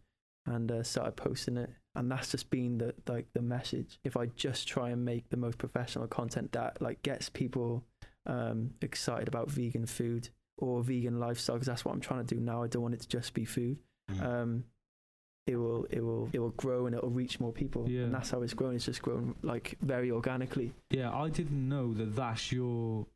and 0.47 0.71
uh, 0.73 0.83
started 0.83 1.17
posting 1.17 1.57
it 1.57 1.71
and 1.95 2.11
that's 2.11 2.33
just 2.33 2.51
been 2.51 2.77
the 2.77 2.93
like 3.09 3.27
the 3.33 3.41
message 3.41 3.99
if 4.05 4.15
i 4.15 4.27
just 4.27 4.69
try 4.69 4.91
and 4.91 5.03
make 5.03 5.27
the 5.31 5.39
most 5.39 5.57
professional 5.57 6.07
content 6.07 6.53
that 6.53 6.77
like 6.83 7.01
gets 7.03 7.31
people 7.31 7.83
um 8.27 8.69
excited 8.83 9.27
about 9.27 9.51
vegan 9.51 9.87
food 9.87 10.29
or 10.59 10.83
vegan 10.83 11.19
lifestyle 11.19 11.57
because 11.57 11.67
that's 11.67 11.83
what 11.83 11.95
i'm 11.95 12.01
trying 12.01 12.23
to 12.27 12.35
do 12.35 12.39
now 12.41 12.63
i 12.63 12.67
don't 12.67 12.83
want 12.83 12.93
it 12.93 13.01
to 13.01 13.09
just 13.09 13.33
be 13.33 13.45
food 13.47 13.79
Mm. 14.11 14.23
um 14.23 14.65
it 15.47 15.57
will 15.57 15.85
it 15.91 16.03
will 16.03 16.29
it 16.33 16.39
will 16.39 16.51
grow 16.51 16.87
and 16.87 16.95
it'll 16.97 17.11
reach 17.11 17.39
more 17.41 17.53
people 17.53 17.89
Yeah. 17.89 18.03
and 18.03 18.15
that's 18.15 18.31
how 18.31 18.43
it's 18.43 18.55
grown 18.55 18.75
it's 18.75 18.87
just 18.87 19.03
grown 19.03 19.35
like 19.43 19.77
very 19.83 20.11
organically 20.11 20.73
yeah 20.91 21.15
i 21.15 21.29
didn't 21.29 21.69
know 21.69 21.93
that 21.95 22.17
that's 22.17 22.51
your 22.51 23.07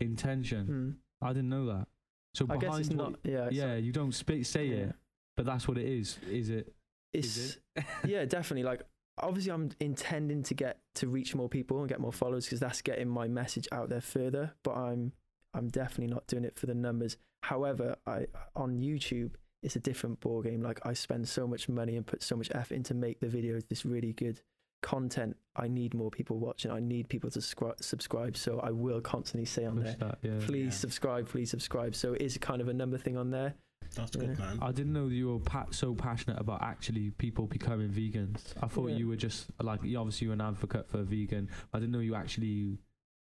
intention 0.00 0.98
mm. 1.22 1.26
i 1.26 1.32
didn't 1.32 1.48
know 1.48 1.66
that 1.66 1.86
so 2.34 2.46
i 2.50 2.56
behind 2.56 2.86
what- 2.88 2.96
not 3.12 3.20
yeah 3.24 3.48
yeah, 3.50 3.76
you 3.76 3.92
don't 3.92 4.12
sp- 4.12 4.42
say 4.44 4.66
yeah. 4.66 4.76
it, 4.76 4.94
but 5.36 5.46
that's 5.46 5.66
what 5.66 5.78
it 5.78 5.86
is. 5.86 6.18
Is 6.30 6.50
it? 6.50 6.72
it's 7.12 7.36
Is 7.38 7.58
yeah, 8.06 8.24
definitely. 8.26 8.62
Like, 8.64 8.82
obviously, 9.18 9.52
I'm 9.52 9.70
intending 9.80 10.42
to 10.44 10.54
get 10.54 10.80
to 10.96 11.08
reach 11.08 11.34
more 11.34 11.48
people 11.48 11.80
and 11.80 11.88
get 11.88 11.98
more 11.98 12.12
followers 12.12 12.44
because 12.44 12.60
that's 12.60 12.82
getting 12.82 13.08
my 13.08 13.26
message 13.26 13.66
out 13.72 13.88
there 13.88 14.00
further. 14.02 14.52
But 14.62 14.76
I'm, 14.76 15.12
I'm 15.54 15.68
definitely 15.68 16.12
not 16.12 16.26
doing 16.26 16.44
it 16.44 16.56
for 16.58 16.66
the 16.66 16.74
numbers. 16.74 17.16
However, 17.42 17.96
I 18.06 18.26
on 18.54 18.80
YouTube, 18.80 19.30
it's 19.62 19.76
a 19.76 19.80
different 19.80 20.20
ball 20.20 20.42
game. 20.42 20.62
Like, 20.62 20.80
I 20.86 20.92
spend 20.94 21.28
so 21.28 21.46
much 21.46 21.68
money 21.68 21.96
and 21.96 22.06
put 22.06 22.22
so 22.22 22.36
much 22.36 22.50
effort 22.54 22.74
into 22.74 22.94
make 22.94 23.20
the 23.20 23.26
videos 23.26 23.66
this 23.68 23.84
really 23.84 24.12
good 24.12 24.40
content. 24.82 25.36
I 25.56 25.68
need 25.68 25.92
more 25.94 26.10
people 26.10 26.38
watching. 26.38 26.70
I 26.70 26.80
need 26.80 27.08
people 27.08 27.30
to 27.30 27.38
scri- 27.40 27.82
subscribe. 27.82 28.36
So 28.36 28.58
I 28.60 28.70
will 28.70 29.00
constantly 29.02 29.44
say 29.44 29.66
on 29.66 29.76
Push 29.76 29.84
there. 29.84 29.96
that, 30.00 30.18
yeah. 30.22 30.38
Please 30.40 30.64
Yeah. 30.64 30.70
subscribe, 30.70 31.28
please 31.28 31.50
subscribe. 31.50 31.94
So 31.94 32.14
it 32.14 32.22
is 32.22 32.38
kind 32.38 32.62
of 32.62 32.68
a 32.68 32.72
number 32.74 32.96
thing 32.96 33.16
on 33.18 33.30
there. 33.30 33.54
That's 33.94 34.14
good, 34.16 34.30
Yeah. 34.38 34.44
man. 34.46 34.58
I 34.62 34.72
didn't 34.72 34.92
know 34.92 35.08
you 35.08 35.28
were 35.32 35.40
pa- 35.40 35.66
so 35.72 35.94
passionate 35.94 36.40
about 36.40 36.62
actually 36.62 37.10
people 37.10 37.46
becoming 37.46 37.90
vegans. 37.90 38.54
I 38.62 38.68
thought 38.68 38.90
Yeah. 38.90 38.96
you 38.96 39.08
were 39.08 39.16
just 39.16 39.50
like, 39.60 39.82
you 39.82 39.98
obviously 39.98 40.26
you're 40.26 40.34
an 40.34 40.40
advocate 40.40 40.88
for 40.88 41.02
vegan. 41.02 41.48
I 41.74 41.78
didn't 41.80 41.92
know 41.92 41.98
you 42.00 42.14
actually 42.14 42.78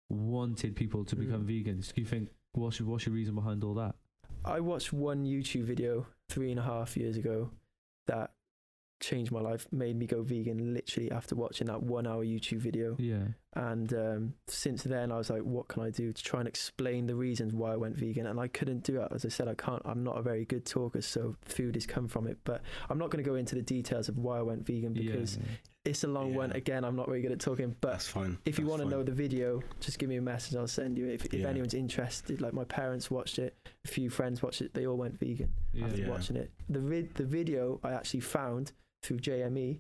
wanted 0.10 0.76
people 0.76 1.06
to 1.06 1.16
become 1.16 1.46
Mm. 1.46 1.66
vegans. 1.66 1.94
Do 1.94 2.02
you 2.02 2.08
think 2.08 2.30
what's 2.54 2.80
your, 2.80 2.88
what's 2.88 3.06
your 3.06 3.14
reason 3.16 3.36
behind 3.36 3.64
all 3.64 3.74
that? 3.76 3.96
I 4.46 4.60
watched 4.60 4.94
one 4.94 5.26
YouTube 5.26 5.64
video 5.64 6.06
three 6.30 6.52
and 6.52 6.60
a 6.60 6.64
half 6.64 6.98
years 6.98 7.18
ago 7.18 7.52
that 8.08 8.32
changed 9.04 9.32
my 9.32 9.42
life, 9.42 9.68
made 9.72 9.98
me 9.98 10.08
go 10.08 10.24
vegan 10.24 10.74
literally 10.74 11.12
after 11.12 11.36
watching 11.36 11.68
that 11.68 11.84
one 11.84 12.08
hour 12.08 12.24
YouTube 12.24 12.60
video. 12.60 12.96
Yeah. 12.98 13.26
And 13.54 13.94
um, 13.94 14.34
since 14.48 14.84
then, 14.84 15.12
I 15.12 15.18
was 15.18 15.30
like, 15.30 15.42
what 15.42 15.68
can 15.68 15.84
I 15.84 15.90
do 15.90 16.12
to 16.12 16.24
try 16.24 16.40
and 16.40 16.48
explain 16.48 17.06
the 17.06 17.16
reasons 17.16 17.54
why 17.54 17.74
I 17.74 17.76
went 17.76 17.98
vegan? 17.98 18.26
And 18.26 18.40
I 18.40 18.48
couldn't 18.48 18.84
do 18.84 19.02
it. 19.02 19.10
As 19.14 19.26
I 19.26 19.30
said, 19.30 19.48
I 19.48 19.56
can't, 19.56 19.82
I'm 19.86 20.04
not 20.04 20.18
a 20.18 20.22
very 20.22 20.46
good 20.46 20.66
talker, 20.66 21.02
so 21.02 21.36
food 21.44 21.76
has 21.76 21.86
come 21.86 22.08
from 22.08 22.28
it. 22.28 22.38
But 22.46 22.62
I'm 22.90 22.98
not 22.98 23.10
going 23.12 23.24
to 23.24 23.30
go 23.30 23.36
into 23.36 23.56
the 23.56 23.62
details 23.62 24.08
of 24.08 24.18
why 24.18 24.40
I 24.40 24.42
went 24.42 24.66
vegan 24.66 24.94
because 24.94 25.38
yeah. 25.38 25.44
It's 25.86 26.04
a 26.04 26.08
long 26.08 26.34
one. 26.34 26.52
Again, 26.54 26.84
I'm 26.86 26.96
not 26.96 27.08
very 27.08 27.22
good 27.22 27.32
at 27.32 27.40
talking. 27.40 27.76
But 27.82 27.92
That's 27.92 28.08
fine. 28.08 28.38
if 28.46 28.58
you 28.58 28.66
That's 28.66 28.70
want 28.70 28.82
to 28.82 28.90
fine. 28.90 29.00
know 29.00 29.04
the 29.04 29.12
video, 29.12 29.62
just 29.82 30.00
give 30.00 30.08
me 30.10 30.16
a 30.16 30.22
message. 30.22 30.56
I'll 30.56 30.68
send 30.68 30.98
you 30.98 31.08
it. 31.08 31.14
If, 31.16 31.26
if 31.26 31.34
Yeah. 31.34 31.48
anyone's 31.48 31.74
interested, 31.74 32.42
like 32.42 32.54
my 32.54 32.64
parents 32.64 33.12
watched 33.12 33.38
it, 33.40 33.56
a 33.84 33.88
few 33.88 34.10
friends 34.10 34.42
watched 34.42 34.62
it, 34.62 34.74
they 34.74 34.88
all 34.88 34.98
went 34.98 35.20
vegan 35.20 35.52
Yeah. 35.74 35.86
after 35.86 36.02
Yeah. 36.02 36.10
watching 36.10 36.36
it. 36.38 36.52
The 36.70 36.80
vid- 36.80 37.14
the 37.16 37.26
video 37.26 37.80
I 37.84 37.92
actually 37.94 38.22
found 38.22 38.72
through 39.04 39.20
JME. 39.20 39.80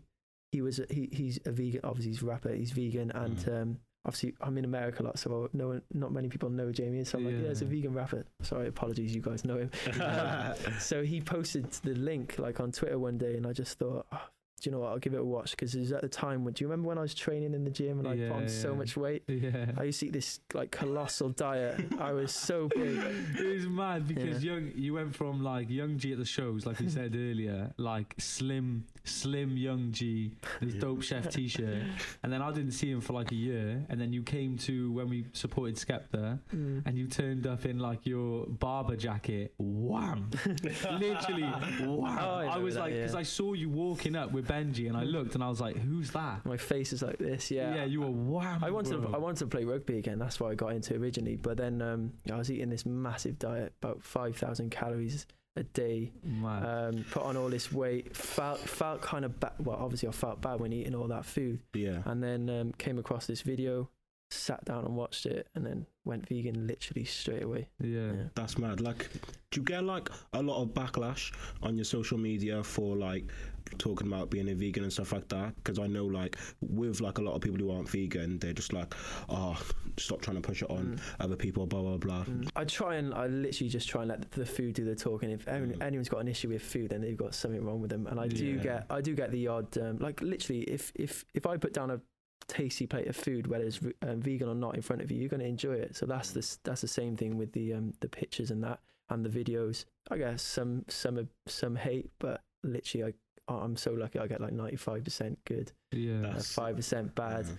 He 0.51 0.61
was 0.61 0.79
a, 0.79 0.85
he 0.89 1.09
he's 1.11 1.39
a 1.45 1.51
vegan. 1.51 1.81
Obviously, 1.83 2.11
he's 2.11 2.21
a 2.21 2.25
rapper. 2.25 2.53
He's 2.53 2.71
vegan, 2.71 3.09
and 3.11 3.37
Mm. 3.37 3.61
um, 3.61 3.79
obviously 4.05 4.35
I'm 4.41 4.57
in 4.57 4.65
America 4.65 5.01
a 5.01 5.05
lot, 5.05 5.17
so 5.17 5.49
no 5.53 5.69
one, 5.69 5.81
not 5.93 6.11
many 6.11 6.27
people 6.27 6.49
know 6.49 6.71
Jamie. 6.71 7.05
So 7.05 7.17
I'm 7.17 7.25
like, 7.25 7.35
yeah, 7.35 7.49
it's 7.49 7.61
a 7.61 7.65
vegan 7.65 7.93
rapper. 7.93 8.25
Sorry, 8.41 8.67
apologies, 8.67 9.15
you 9.15 9.21
guys 9.21 9.45
know 9.45 9.57
him. 9.57 9.71
Um, 10.01 10.53
so 10.79 11.01
he 11.03 11.21
posted 11.21 11.71
the 11.83 11.95
link 11.95 12.37
like 12.37 12.59
on 12.59 12.71
Twitter 12.73 12.99
one 12.99 13.17
day, 13.17 13.35
and 13.37 13.47
I 13.47 13.53
just 13.53 13.79
thought, 13.79 14.05
oh, 14.11 14.21
do 14.63 14.69
you 14.69 14.75
know 14.75 14.79
what? 14.81 14.91
I'll 14.93 14.97
give 14.97 15.13
it 15.13 15.19
a 15.19 15.23
watch 15.25 15.51
because 15.51 15.75
it 15.75 15.81
was 15.81 15.91
at 15.91 16.01
the 16.01 16.07
time 16.07 16.45
when. 16.45 16.53
Do 16.53 16.63
you 16.63 16.69
remember 16.69 16.87
when 16.87 16.97
I 16.97 17.01
was 17.01 17.13
training 17.13 17.53
in 17.53 17.65
the 17.65 17.69
gym 17.69 17.99
and 17.99 18.07
I 18.07 18.15
put 18.15 18.31
on 18.31 18.41
Yeah, 18.43 18.47
so 18.47 18.73
much 18.73 18.95
weight? 18.95 19.23
Yeah. 19.27 19.65
I 19.77 19.83
used 19.83 19.99
to 19.99 20.05
eat 20.07 20.13
this 20.13 20.39
like 20.53 20.71
colossal 20.71 21.29
diet. 21.29 21.81
I 21.99 22.13
was 22.13 22.31
so 22.31 22.69
big. 22.75 22.97
It 23.37 23.55
was 23.55 23.67
mad 23.67 24.07
because 24.07 24.41
Yeah. 24.41 24.53
young 24.53 24.71
you 24.73 24.93
went 24.93 25.13
from 25.15 25.43
like 25.43 25.69
young 25.69 25.97
G 25.97 26.13
at 26.13 26.17
the 26.17 26.23
shows, 26.25 26.65
like 26.65 26.79
you 26.79 26.89
said 26.97 27.13
earlier, 27.13 27.73
like 27.77 28.15
slim, 28.19 28.85
slim 29.03 29.57
young 29.57 29.91
G, 29.91 30.31
his 30.61 30.75
Yeah. 30.75 30.79
dope 30.79 31.01
chef 31.03 31.29
T-shirt, 31.29 31.83
and 32.23 32.31
then 32.31 32.41
I 32.41 32.49
didn't 32.53 32.71
see 32.71 32.89
him 32.89 33.01
for 33.01 33.11
like 33.11 33.33
a 33.33 33.35
year, 33.35 33.85
and 33.89 33.99
then 33.99 34.13
you 34.13 34.23
came 34.23 34.57
to 34.59 34.93
when 34.93 35.09
we 35.09 35.25
supported 35.33 35.75
Skepta, 35.75 36.39
Mm. 36.55 36.83
and 36.85 36.97
you 36.97 37.07
turned 37.07 37.45
up 37.47 37.65
in 37.65 37.79
like 37.79 38.05
your 38.05 38.45
barber 38.47 38.95
jacket, 38.95 39.53
wham, 39.57 40.29
literally 40.99 41.43
wham. 41.43 42.17
Oh, 42.19 42.33
I 42.35 42.45
I, 42.45 42.57
was 42.59 42.75
that, 42.75 42.81
like, 42.81 42.93
because 42.93 43.13
yeah. 43.13 43.19
I 43.19 43.23
saw 43.23 43.53
you 43.53 43.69
walking 43.69 44.15
up 44.15 44.31
with 44.31 44.47
Benji, 44.53 44.87
and 44.87 44.95
I 44.97 45.03
looked, 45.03 45.35
and 45.35 45.43
I 45.43 45.49
was 45.49 45.59
like, 45.59 45.75
who's 45.77 46.11
that? 46.11 46.45
My 46.45 46.57
face 46.57 46.93
is 46.93 47.01
like 47.01 47.17
this. 47.17 47.49
Yeah. 47.51 47.75
Yeah, 47.75 47.85
you 47.85 48.01
were 48.01 48.11
wow. 48.11 48.59
I 48.61 48.69
wanted 48.71 49.01
to. 49.01 49.09
I 49.13 49.17
wanted 49.17 49.37
to 49.39 49.47
play 49.47 49.63
rugby 49.63 49.97
again. 49.97 50.19
That's 50.19 50.39
why 50.39 50.51
I 50.51 50.55
got 50.55 50.73
into 50.73 50.95
originally. 50.95 51.35
But 51.37 51.57
then 51.57 51.81
um, 51.81 52.13
I 52.31 52.37
was 52.37 52.51
eating 52.51 52.69
this 52.69 52.85
massive 52.85 53.39
diet, 53.39 53.73
about 53.81 54.03
five 54.03 54.37
thousand 54.37 54.69
calories 54.71 55.25
a 55.55 55.63
day. 55.63 56.11
Mad. 56.23 56.63
Um, 56.65 57.05
put 57.11 57.23
on 57.23 57.37
all 57.37 57.49
this 57.49 57.71
weight. 57.71 58.15
Felt 58.15 58.59
felt 58.59 59.01
kind 59.01 59.25
of 59.25 59.39
bad. 59.39 59.53
Well, 59.59 59.77
obviously 59.79 60.09
I 60.09 60.11
felt 60.11 60.41
bad 60.41 60.59
when 60.59 60.73
eating 60.73 60.95
all 60.95 61.07
that 61.07 61.25
food. 61.25 61.59
yeah. 61.73 62.01
And 62.05 62.23
then 62.23 62.49
um, 62.49 62.71
came 62.77 62.97
across 62.99 63.25
this 63.27 63.41
video, 63.41 63.89
sat 64.33 64.63
down 64.65 64.85
and 64.85 64.95
watched 64.95 65.25
it, 65.25 65.47
and 65.55 65.65
then 65.65 65.85
went 66.05 66.27
vegan 66.27 66.67
literally 66.67 67.05
straight 67.05 67.43
away. 67.43 67.67
yeah. 67.79 68.11
Yeah. 68.13 68.23
That's 68.35 68.57
mad. 68.57 68.81
Like, 68.81 69.09
do 69.51 69.59
you 69.61 69.63
get 69.63 69.83
like 69.83 70.09
a 70.33 70.41
lot 70.41 70.61
of 70.61 70.69
backlash 70.73 71.31
on 71.61 71.77
your 71.77 71.85
social 71.85 72.17
media 72.17 72.61
for 72.63 72.95
like 72.97 73.31
talking 73.77 74.07
about 74.07 74.29
being 74.29 74.49
a 74.49 74.53
vegan 74.53 74.83
and 74.83 74.91
stuff 74.91 75.13
like 75.13 75.29
that? 75.29 75.55
Because 75.55 75.79
I 75.79 75.87
know 75.87 76.05
like 76.05 76.37
with 76.61 76.99
like 76.99 77.17
a 77.19 77.21
lot 77.21 77.35
of 77.35 77.41
people 77.41 77.57
who 77.59 77.71
aren't 77.71 77.87
vegan, 77.89 78.37
they're 78.39 78.51
just 78.53 78.73
like, 78.73 78.93
oh, 79.29 79.57
stop 79.97 80.21
trying 80.21 80.35
to 80.35 80.41
push 80.41 80.61
it 80.61 80.69
on 80.69 80.83
Mm. 80.83 80.99
other 81.21 81.35
people, 81.37 81.65
blah 81.65 81.81
blah 81.81 81.97
blah. 81.97 82.25
Mm. 82.25 82.49
I 82.55 82.65
try 82.65 82.95
and 82.95 83.13
I 83.13 83.27
literally 83.27 83.69
just 83.69 83.87
try 83.87 84.01
and 84.01 84.09
let 84.09 84.29
the 84.31 84.45
food 84.45 84.73
do 84.75 84.83
the 84.83 84.95
talking. 84.95 85.29
If 85.29 85.47
anyone, 85.47 85.77
Mm. 85.77 85.83
anyone's 85.83 86.09
got 86.09 86.19
an 86.19 86.27
issue 86.27 86.49
with 86.49 86.61
food, 86.61 86.89
then 86.89 86.99
they've 87.01 87.15
got 87.15 87.33
something 87.33 87.63
wrong 87.63 87.79
with 87.79 87.91
them. 87.91 88.07
And 88.07 88.19
I 88.19 88.27
do 88.27 88.45
Yeah. 88.45 88.63
get 88.63 88.85
I 88.89 88.99
do 88.99 89.15
get 89.15 89.31
the 89.31 89.47
odd 89.47 89.77
um, 89.77 89.97
like 89.99 90.21
literally 90.21 90.63
if 90.63 90.91
if 90.95 91.23
if 91.33 91.45
I 91.45 91.55
put 91.57 91.71
down 91.73 91.91
a 91.91 92.01
tasty 92.47 92.85
plate 92.87 93.07
of 93.07 93.15
food, 93.15 93.47
whether 93.47 93.63
it's 93.65 93.79
um, 94.01 94.21
vegan 94.21 94.49
or 94.49 94.55
not, 94.55 94.75
in 94.75 94.81
front 94.81 95.01
of 95.01 95.11
you, 95.11 95.19
you're 95.19 95.29
going 95.29 95.39
to 95.41 95.47
enjoy 95.47 95.73
it. 95.73 95.95
So 95.95 96.05
that's 96.05 96.31
the 96.31 96.57
that's 96.63 96.81
the 96.81 96.87
same 96.87 97.15
thing 97.15 97.37
with 97.37 97.51
the 97.53 97.73
um, 97.73 97.93
the 97.99 98.07
pictures 98.09 98.51
and 98.51 98.63
that 98.63 98.79
and 99.09 99.25
the 99.25 99.29
videos. 99.29 99.85
I 100.11 100.17
guess 100.17 100.41
some 100.41 100.85
some 100.87 101.27
some 101.47 101.75
hate, 101.75 102.09
but 102.19 102.41
literally 102.63 103.13
I 103.47 103.53
I'm 103.53 103.75
so 103.75 103.91
lucky. 103.91 104.19
I 104.19 104.27
get 104.27 104.39
like 104.41 104.53
95 104.53 105.03
percent 105.03 105.39
good, 105.45 105.71
Yeah. 105.91 106.21
That's- 106.21 106.51
five 106.53 106.75
percent 106.77 107.13
bad. 107.15 107.45
Yeah. 107.47 107.53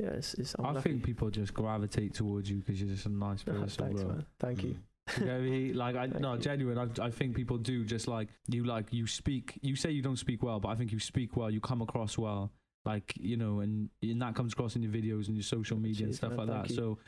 Yeah, 0.00 0.10
it's, 0.10 0.34
it's, 0.34 0.54
I'm 0.60 0.74
lucky. 0.76 0.90
think 0.90 1.02
people 1.02 1.28
just 1.28 1.52
gravitate 1.52 2.14
towards 2.14 2.48
you 2.48 2.58
because 2.58 2.80
you're 2.80 2.88
just 2.94 3.06
a 3.06 3.08
nice 3.08 3.42
person, 3.44 3.68
thanks, 3.68 4.02
bro. 4.02 4.12
man. 4.12 4.26
Thank 4.38 4.62
you. 4.62 4.76
You 5.18 5.24
know 5.24 5.40
what 5.40 5.76
Like, 5.76 5.96
I 5.96 6.06
Thank 6.08 6.20
no, 6.20 6.34
you. 6.34 6.38
genuine. 6.40 6.78
I, 6.78 7.06
I 7.06 7.10
think 7.10 7.34
people 7.34 7.56
do 7.58 7.84
just 7.84 8.06
like 8.06 8.28
you. 8.46 8.62
Like 8.64 8.92
you 8.92 9.06
speak. 9.08 9.58
You 9.62 9.74
say 9.74 9.90
you 9.90 10.02
don't 10.02 10.18
speak 10.18 10.42
well, 10.42 10.60
but 10.60 10.68
I 10.68 10.74
think 10.76 10.92
you 10.92 11.00
speak 11.00 11.36
well. 11.36 11.50
You 11.50 11.60
come 11.60 11.80
across 11.82 12.16
well. 12.18 12.52
Like 12.84 13.14
you 13.16 13.36
know, 13.36 13.60
and 13.60 13.90
and 14.02 14.22
that 14.22 14.34
comes 14.34 14.52
across 14.52 14.76
in 14.76 14.82
your 14.82 14.92
videos 14.92 15.28
and 15.28 15.36
your 15.36 15.42
social 15.42 15.78
media 15.78 16.06
and 16.06 16.14
stuff 16.14 16.30
man. 16.30 16.46
like 16.46 16.48
that. 16.48 16.70
you. 16.70 16.76
So. 16.76 16.98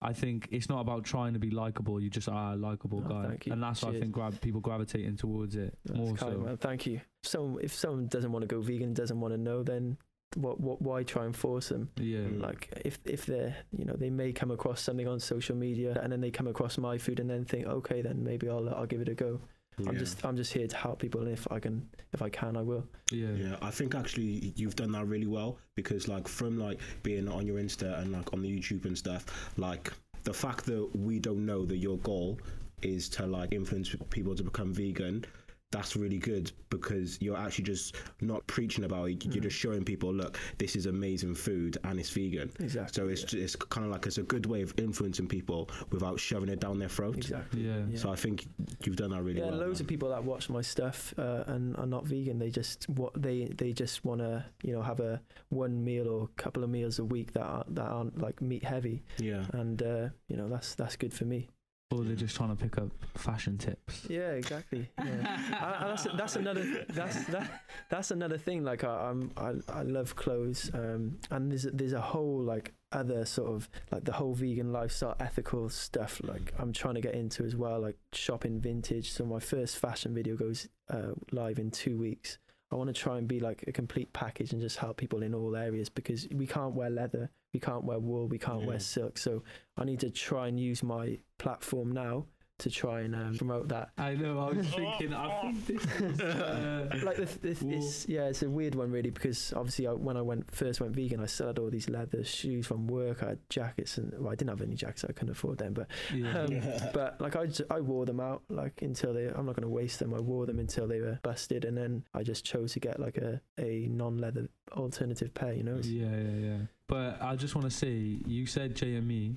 I 0.00 0.12
think 0.12 0.46
it's 0.52 0.68
not 0.68 0.80
about 0.80 1.02
trying 1.02 1.32
to 1.32 1.40
be 1.40 1.50
likable. 1.50 2.00
You 2.00 2.08
just 2.08 2.28
are 2.28 2.52
a 2.52 2.56
likable 2.56 3.00
guy, 3.00 3.36
and 3.50 3.60
that's 3.60 3.82
why 3.82 3.90
I 3.90 3.98
think 3.98 4.12
grab 4.12 4.40
people 4.40 4.60
gravitating 4.60 5.16
towards 5.16 5.56
it 5.56 5.76
That's 5.84 5.98
more 5.98 6.14
kind, 6.14 6.34
so. 6.34 6.38
man. 6.38 6.56
Thank 6.56 6.86
you. 6.86 7.00
So 7.24 7.58
if 7.60 7.74
someone 7.74 8.06
doesn't 8.06 8.30
want 8.30 8.44
to 8.44 8.46
go 8.46 8.60
vegan, 8.60 8.94
doesn't 8.94 9.18
want 9.18 9.34
to 9.34 9.38
know, 9.38 9.64
then 9.64 9.98
what 10.36 10.60
what 10.60 10.80
why 10.82 11.02
try 11.02 11.24
and 11.24 11.34
force 11.34 11.70
them? 11.70 11.90
Yeah. 11.96 12.26
Like 12.30 12.80
if 12.84 12.98
if 13.04 13.26
they're 13.26 13.56
you 13.76 13.84
know 13.84 13.94
they 13.94 14.10
may 14.10 14.32
come 14.32 14.50
across 14.50 14.82
something 14.82 15.08
on 15.08 15.18
social 15.18 15.56
media 15.56 15.98
and 16.02 16.12
then 16.12 16.20
they 16.20 16.30
come 16.30 16.46
across 16.46 16.78
my 16.78 16.98
food 16.98 17.18
and 17.18 17.28
then 17.28 17.44
think 17.44 17.66
okay 17.66 18.02
then 18.02 18.22
maybe 18.22 18.48
I'll 18.48 18.68
I'll 18.68 18.86
give 18.86 19.00
it 19.00 19.08
a 19.08 19.14
go. 19.14 19.40
I'm 19.86 19.98
just 19.98 20.24
I'm 20.24 20.36
just 20.36 20.52
here 20.52 20.66
to 20.66 20.76
help 20.76 20.98
people 20.98 21.20
and 21.20 21.30
if 21.30 21.46
I 21.50 21.58
can 21.58 21.88
if 22.12 22.22
I 22.22 22.28
can 22.28 22.56
I 22.56 22.62
will. 22.62 22.84
yeah, 23.10 23.28
Yeah, 23.34 23.56
I 23.62 23.70
think 23.70 23.94
actually 23.94 24.52
you've 24.56 24.76
done 24.76 24.92
that 24.92 25.06
really 25.06 25.26
well 25.26 25.58
because 25.74 26.08
like 26.08 26.26
from 26.26 26.58
like 26.58 26.80
being 27.02 27.28
on 27.28 27.46
your 27.46 27.58
Insta 27.58 27.98
and 28.00 28.12
like 28.12 28.32
on 28.32 28.42
the 28.42 28.48
YouTube 28.48 28.84
and 28.84 28.96
stuff, 28.96 29.50
like 29.56 29.92
the 30.24 30.32
fact 30.34 30.66
that 30.66 30.88
we 30.94 31.18
don't 31.18 31.44
know 31.46 31.64
that 31.64 31.76
your 31.76 31.98
goal 31.98 32.38
is 32.82 33.08
to 33.10 33.26
like 33.26 33.52
influence 33.52 33.94
people 34.10 34.34
to 34.34 34.42
become 34.42 34.72
vegan, 34.72 35.24
that's 35.70 35.96
really 35.96 36.16
good 36.18 36.50
because 36.70 37.20
you're 37.20 37.36
actually 37.36 37.64
just 37.64 37.94
not 38.22 38.46
preaching 38.46 38.84
about 38.84 39.10
it. 39.10 39.24
You're 39.24 39.34
Mm. 39.34 39.42
just 39.42 39.56
showing 39.56 39.84
people, 39.84 40.12
look, 40.14 40.38
this 40.56 40.74
is 40.76 40.86
amazing 40.86 41.34
food 41.34 41.76
and 41.84 42.00
it's 42.00 42.08
vegan. 42.10 42.50
Exactly. 42.58 42.94
So 42.94 43.08
it's 43.08 43.34
it's 43.34 43.54
kind 43.56 43.84
of 43.86 43.92
like 43.92 44.06
it's 44.06 44.16
a 44.18 44.22
good 44.22 44.46
way 44.46 44.62
of 44.62 44.72
influencing 44.78 45.28
people 45.28 45.68
without 45.90 46.18
shoving 46.18 46.48
it 46.48 46.60
down 46.60 46.78
their 46.78 46.88
throat. 46.88 47.16
exactly. 47.16 47.66
yeah. 47.66 47.82
Yeah. 47.90 47.98
So 47.98 48.10
I 48.10 48.16
think 48.16 48.46
you've 48.84 48.96
done 48.96 49.10
that 49.10 49.22
really 49.22 49.40
yeah, 49.40 49.46
well. 49.50 49.58
loads 49.58 49.80
man. 49.80 49.84
of 49.84 49.88
people 49.88 50.08
that 50.08 50.24
watch 50.24 50.48
my 50.48 50.62
stuff 50.62 51.12
uh, 51.18 51.44
and 51.48 51.76
are 51.76 51.86
not 51.86 52.06
vegan. 52.06 52.38
They 52.38 52.50
just 52.50 52.88
what 52.88 53.12
they 53.20 53.44
they 53.56 53.72
just 53.72 54.04
want 54.06 54.20
to 54.22 54.44
you 54.62 54.72
know 54.72 54.80
have 54.82 55.00
a 55.00 55.20
one 55.50 55.84
meal 55.84 56.08
or 56.08 56.28
couple 56.36 56.64
of 56.64 56.70
meals 56.70 56.98
a 56.98 57.04
week 57.04 57.32
that 57.34 57.42
aren't, 57.42 57.74
that 57.74 57.86
aren't 57.86 58.18
like 58.22 58.40
meat 58.40 58.64
heavy, 58.64 59.02
Yeah. 59.18 59.44
and 59.52 59.82
uh, 59.82 60.08
you 60.28 60.36
know 60.36 60.48
that's 60.48 60.74
that's 60.74 60.96
good 60.96 61.12
for 61.12 61.24
me. 61.26 61.48
Or 61.90 62.04
they're 62.04 62.16
just 62.16 62.36
trying 62.36 62.54
to 62.54 62.62
pick 62.62 62.76
up 62.76 62.90
fashion 63.16 63.56
tips. 63.56 64.04
Yeah, 64.10 64.32
exactly. 64.32 64.90
Yeah. 64.98 65.40
I, 65.58 65.84
I- 65.84 65.88
that's 65.88 66.04
that's 66.18 66.36
another 66.36 66.84
that's 66.90 67.24
that 67.28 67.62
that's 67.88 68.10
another 68.10 68.36
thing. 68.36 68.62
Like 68.62 68.84
I, 68.84 69.08
I'm 69.08 69.30
I, 69.38 69.54
I 69.72 69.82
love 69.84 70.14
clothes, 70.14 70.70
um, 70.74 71.18
and 71.30 71.50
there's 71.50 71.64
a- 71.64 71.70
there's 71.70 71.94
a 71.94 72.00
whole 72.00 72.40
like 72.42 72.74
other 72.92 73.24
sort 73.24 73.50
of 73.52 73.70
like 73.90 74.04
the 74.04 74.12
whole 74.12 74.34
vegan 74.34 74.70
lifestyle, 74.70 75.16
ethical 75.18 75.70
stuff. 75.70 76.20
Like 76.22 76.52
I'm 76.58 76.74
trying 76.74 76.96
to 76.96 77.00
get 77.00 77.14
into 77.14 77.42
as 77.44 77.56
well, 77.56 77.80
like 77.80 77.96
shopping 78.12 78.60
vintage. 78.60 79.10
So 79.10 79.24
my 79.24 79.40
first 79.40 79.78
fashion 79.78 80.14
video 80.14 80.36
goes 80.36 80.68
uh, 80.90 81.12
live 81.32 81.58
in 81.58 81.70
two 81.70 81.96
weeks. 81.96 82.36
I 82.70 82.74
want 82.76 82.88
to 82.88 82.94
try 82.94 83.18
and 83.18 83.26
be 83.26 83.40
like 83.40 83.64
a 83.66 83.72
complete 83.72 84.12
package 84.12 84.52
and 84.52 84.60
just 84.60 84.76
help 84.76 84.98
people 84.98 85.22
in 85.22 85.34
all 85.34 85.56
areas 85.56 85.88
because 85.88 86.28
we 86.34 86.46
can't 86.46 86.74
wear 86.74 86.90
leather, 86.90 87.30
we 87.54 87.60
can't 87.60 87.84
wear 87.84 87.98
wool, 87.98 88.28
we 88.28 88.38
can't 88.38 88.66
wear 88.66 88.76
mm. 88.76 88.82
silk. 88.82 89.16
So 89.16 89.42
I 89.76 89.84
need 89.84 90.00
to 90.00 90.10
try 90.10 90.48
and 90.48 90.60
use 90.60 90.82
my 90.82 91.18
platform 91.38 91.92
now 91.92 92.26
to 92.58 92.70
try 92.70 93.00
and 93.02 93.14
um, 93.14 93.36
promote 93.36 93.68
that. 93.68 93.90
I 93.98 94.14
know. 94.14 94.38
I 94.40 94.52
was 94.52 94.66
thinking. 94.74 95.14
I 95.14 95.40
think 95.42 95.66
this 95.66 95.84
is. 96.00 96.20
Uh, 96.20 96.88
like 97.04 97.16
this, 97.16 97.34
this 97.36 97.62
Wool. 97.62 97.74
it's, 97.74 98.08
yeah, 98.08 98.24
it's 98.24 98.42
a 98.42 98.50
weird 98.50 98.74
one 98.74 98.90
really 98.90 99.10
because 99.10 99.52
obviously 99.54 99.86
I, 99.86 99.92
when 99.92 100.16
I 100.16 100.22
went 100.22 100.50
first 100.54 100.80
went 100.80 100.94
vegan, 100.94 101.20
I 101.20 101.26
still 101.26 101.46
had 101.48 101.58
all 101.58 101.70
these 101.70 101.88
leather 101.88 102.24
shoes 102.24 102.66
from 102.66 102.86
work. 102.86 103.22
I 103.22 103.30
had 103.30 103.38
jackets 103.48 103.98
and 103.98 104.12
well, 104.18 104.32
I 104.32 104.34
didn't 104.34 104.50
have 104.50 104.62
any 104.62 104.74
jackets, 104.74 105.04
I 105.04 105.12
couldn't 105.12 105.30
afford 105.30 105.58
them. 105.58 105.72
But 105.72 105.86
yeah. 106.14 106.40
um, 106.40 106.60
but 106.92 107.20
like 107.20 107.36
I, 107.36 107.46
just, 107.46 107.62
I 107.70 107.80
wore 107.80 108.06
them 108.06 108.20
out 108.20 108.42
like 108.48 108.82
until 108.82 109.14
they. 109.14 109.26
I'm 109.26 109.46
not 109.46 109.54
going 109.54 109.62
to 109.62 109.68
waste 109.68 109.98
them. 110.00 110.12
I 110.14 110.20
wore 110.20 110.46
them 110.46 110.58
until 110.58 110.88
they 110.88 111.00
were 111.00 111.18
busted, 111.22 111.64
and 111.64 111.76
then 111.76 112.04
I 112.14 112.22
just 112.22 112.44
chose 112.44 112.72
to 112.72 112.80
get 112.80 112.98
like 112.98 113.16
a 113.18 113.40
a 113.58 113.86
non 113.90 114.18
leather 114.18 114.48
alternative 114.72 115.32
pair. 115.34 115.52
You 115.52 115.62
know, 115.62 115.76
It's- 115.78 115.86
Yeah, 115.86 116.10
yeah, 116.10 116.46
yeah. 116.48 116.58
But 116.88 117.20
I 117.20 117.36
just 117.36 117.54
want 117.54 117.70
to 117.70 117.76
say, 117.76 118.18
you 118.26 118.46
said 118.46 118.74
JME, 118.74 119.36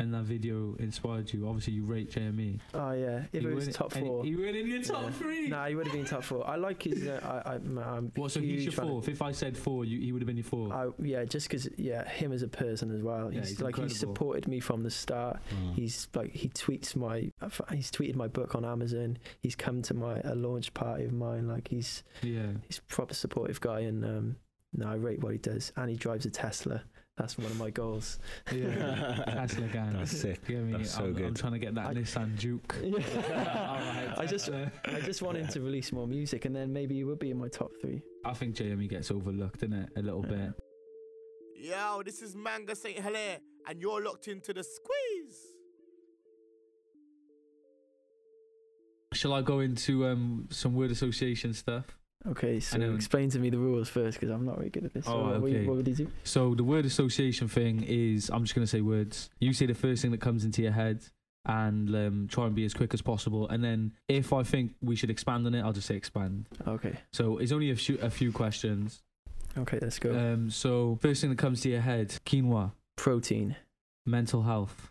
and 0.00 0.14
that 0.14 0.24
video 0.24 0.74
inspired 0.78 1.30
you? 1.32 1.46
Obviously, 1.46 1.74
you 1.74 1.84
rate 1.84 2.10
JME. 2.10 2.58
Oh 2.72 2.92
yeah, 2.92 3.24
if 3.32 3.42
You 3.42 3.50
it 3.50 3.54
was 3.54 3.68
top 3.68 3.92
four. 3.92 4.24
he 4.24 4.34
were 4.34 4.46
in 4.46 4.66
your 4.66 4.82
top 4.82 5.02
Yeah. 5.02 5.10
three. 5.10 5.48
Nah, 5.48 5.66
he 5.66 5.74
would 5.74 5.86
have 5.86 5.94
been 5.94 6.06
top 6.06 6.24
four. 6.24 6.48
I 6.48 6.56
like 6.56 6.82
his. 6.82 7.06
Uh, 7.06 7.20
I, 7.44 7.50
I, 7.50 7.54
I'm 7.54 8.10
What? 8.16 8.30
So 8.32 8.40
he's 8.40 8.64
your 8.64 8.72
fourth. 8.72 9.08
If 9.08 9.20
I 9.20 9.32
said 9.32 9.56
four, 9.56 9.84
you, 9.84 10.00
he 10.00 10.12
would 10.12 10.22
have 10.22 10.26
been 10.26 10.38
your 10.38 10.44
four. 10.44 10.72
I, 10.72 10.88
yeah, 11.02 11.24
just 11.24 11.48
because 11.48 11.68
yeah, 11.76 12.08
him 12.08 12.32
as 12.32 12.42
a 12.42 12.48
person 12.48 12.90
as 12.90 13.02
well. 13.02 13.32
Yeah, 13.32 13.40
he's, 13.40 13.50
he's 13.50 13.60
like 13.60 13.76
he 13.76 13.88
supported 13.88 14.48
me 14.48 14.58
from 14.58 14.82
the 14.82 14.90
start. 14.90 15.38
Mm. 15.54 15.74
He's 15.74 16.08
like 16.14 16.32
he 16.32 16.48
tweets 16.48 16.96
my 16.96 17.30
he's 17.72 17.90
tweeted 17.90 18.16
my 18.16 18.28
book 18.28 18.54
on 18.54 18.64
Amazon. 18.64 19.18
He's 19.40 19.54
come 19.54 19.82
to 19.82 19.94
my 19.94 20.20
a 20.24 20.34
launch 20.34 20.72
party 20.72 21.04
of 21.04 21.12
mine. 21.12 21.46
Like 21.46 21.68
he's 21.68 22.02
yeah. 22.22 22.52
he's 22.66 22.78
a 22.78 22.82
proper 22.94 23.14
supportive 23.14 23.60
guy, 23.60 23.80
and 23.80 24.04
um, 24.04 24.36
no, 24.72 24.88
I 24.88 24.94
rate 24.94 25.20
what 25.22 25.32
he 25.32 25.38
does. 25.38 25.72
And 25.76 25.90
he 25.90 25.96
drives 25.96 26.24
a 26.26 26.30
Tesla. 26.30 26.82
That's 27.16 27.36
one 27.36 27.48
of 27.48 27.58
my 27.58 27.68
goals. 27.70 28.18
Yeah. 28.50 29.22
Tesla 29.26 29.66
gang. 29.68 29.92
That's 29.92 30.16
sick. 30.16 30.46
Get 30.46 30.58
me? 30.62 30.72
That's 30.72 30.92
so 30.92 31.04
I'm, 31.04 31.16
I'm 31.18 31.34
trying 31.34 31.52
to 31.52 31.58
get 31.58 31.74
that 31.74 31.88
I- 31.88 31.94
Nissan 31.94 32.36
Juke. 32.38 32.74
I 32.82 34.14
I 34.18 34.26
just 34.26 34.48
I 34.50 35.00
just 35.04 35.20
want 35.20 35.36
him 35.36 35.46
to 35.48 35.60
release 35.60 35.92
more 35.92 36.06
music, 36.06 36.46
and 36.46 36.56
then 36.56 36.72
maybe 36.72 36.94
he 36.94 37.04
would 37.04 37.18
be 37.18 37.30
in 37.30 37.38
my 37.38 37.48
top 37.48 37.70
three. 37.82 38.00
I 38.24 38.32
think 38.32 38.56
JME 38.56 38.88
gets 38.88 39.10
overlooked 39.10 39.62
in 39.62 39.72
it 39.74 39.90
a 39.96 40.02
little 40.02 40.24
Yeah. 40.30 40.36
bit. 40.36 40.52
Yo, 41.62 42.02
this 42.02 42.22
is 42.22 42.34
Manga 42.34 42.74
St. 42.74 42.98
Hilaire, 42.98 43.38
and 43.68 43.82
you're 43.82 44.02
locked 44.02 44.28
into 44.28 44.54
the 44.54 44.64
squeeze. 44.64 45.36
Shall 49.12 49.34
I 49.34 49.42
go 49.42 49.60
into 49.60 50.06
um, 50.06 50.48
some 50.50 50.74
word 50.74 50.90
association 50.90 51.52
stuff? 51.52 51.98
Okay, 52.28 52.60
so 52.60 52.76
know. 52.76 52.94
explain 52.94 53.30
to 53.30 53.38
me 53.38 53.48
the 53.48 53.56
rules 53.58 53.88
first, 53.88 54.20
because 54.20 54.32
I'm 54.34 54.44
not 54.44 54.56
very 54.58 54.68
good 54.68 54.84
at 54.84 54.92
this. 54.92 55.06
So 55.06 55.12
Oh, 55.12 55.24
what, 55.40 55.50
okay. 55.50 55.64
what 55.66 55.76
would 55.76 55.86
he 55.86 55.94
do? 55.94 56.10
So 56.24 56.54
the 56.54 56.64
word 56.64 56.84
association 56.84 57.48
thing 57.48 57.82
is 57.86 58.30
I'm 58.30 58.44
just 58.44 58.54
gonna 58.54 58.66
say 58.66 58.82
words. 58.82 59.30
You 59.40 59.52
say 59.54 59.66
the 59.66 59.74
first 59.74 60.02
thing 60.02 60.10
that 60.10 60.20
comes 60.20 60.44
into 60.44 60.60
your 60.62 60.72
head 60.72 61.02
and 61.46 61.94
um, 61.96 62.28
try 62.30 62.44
and 62.44 62.54
be 62.54 62.66
as 62.66 62.74
quick 62.74 62.92
as 62.92 63.00
possible. 63.00 63.48
And 63.48 63.64
then 63.64 63.92
if 64.08 64.34
I 64.34 64.42
think 64.42 64.74
we 64.82 64.96
should 64.96 65.08
expand 65.08 65.46
on 65.46 65.54
it, 65.54 65.62
I'll 65.62 65.72
just 65.72 65.86
say 65.86 65.96
expand. 65.96 66.46
Okay, 66.68 66.98
So 67.14 67.38
it's 67.38 67.52
only 67.52 67.70
a 67.70 67.76
few, 67.76 67.96
a 68.02 68.10
few 68.10 68.30
questions. 68.32 69.02
okay, 69.56 69.78
let's 69.80 69.98
go. 69.98 70.10
Um, 70.14 70.50
so 70.50 70.98
first 71.00 71.22
thing 71.22 71.30
that 71.30 71.38
comes 71.38 71.62
to 71.62 71.70
your 71.70 71.80
head: 71.80 72.10
quinoa, 72.26 72.72
Protein, 72.96 73.56
mental 74.04 74.42
health, 74.42 74.90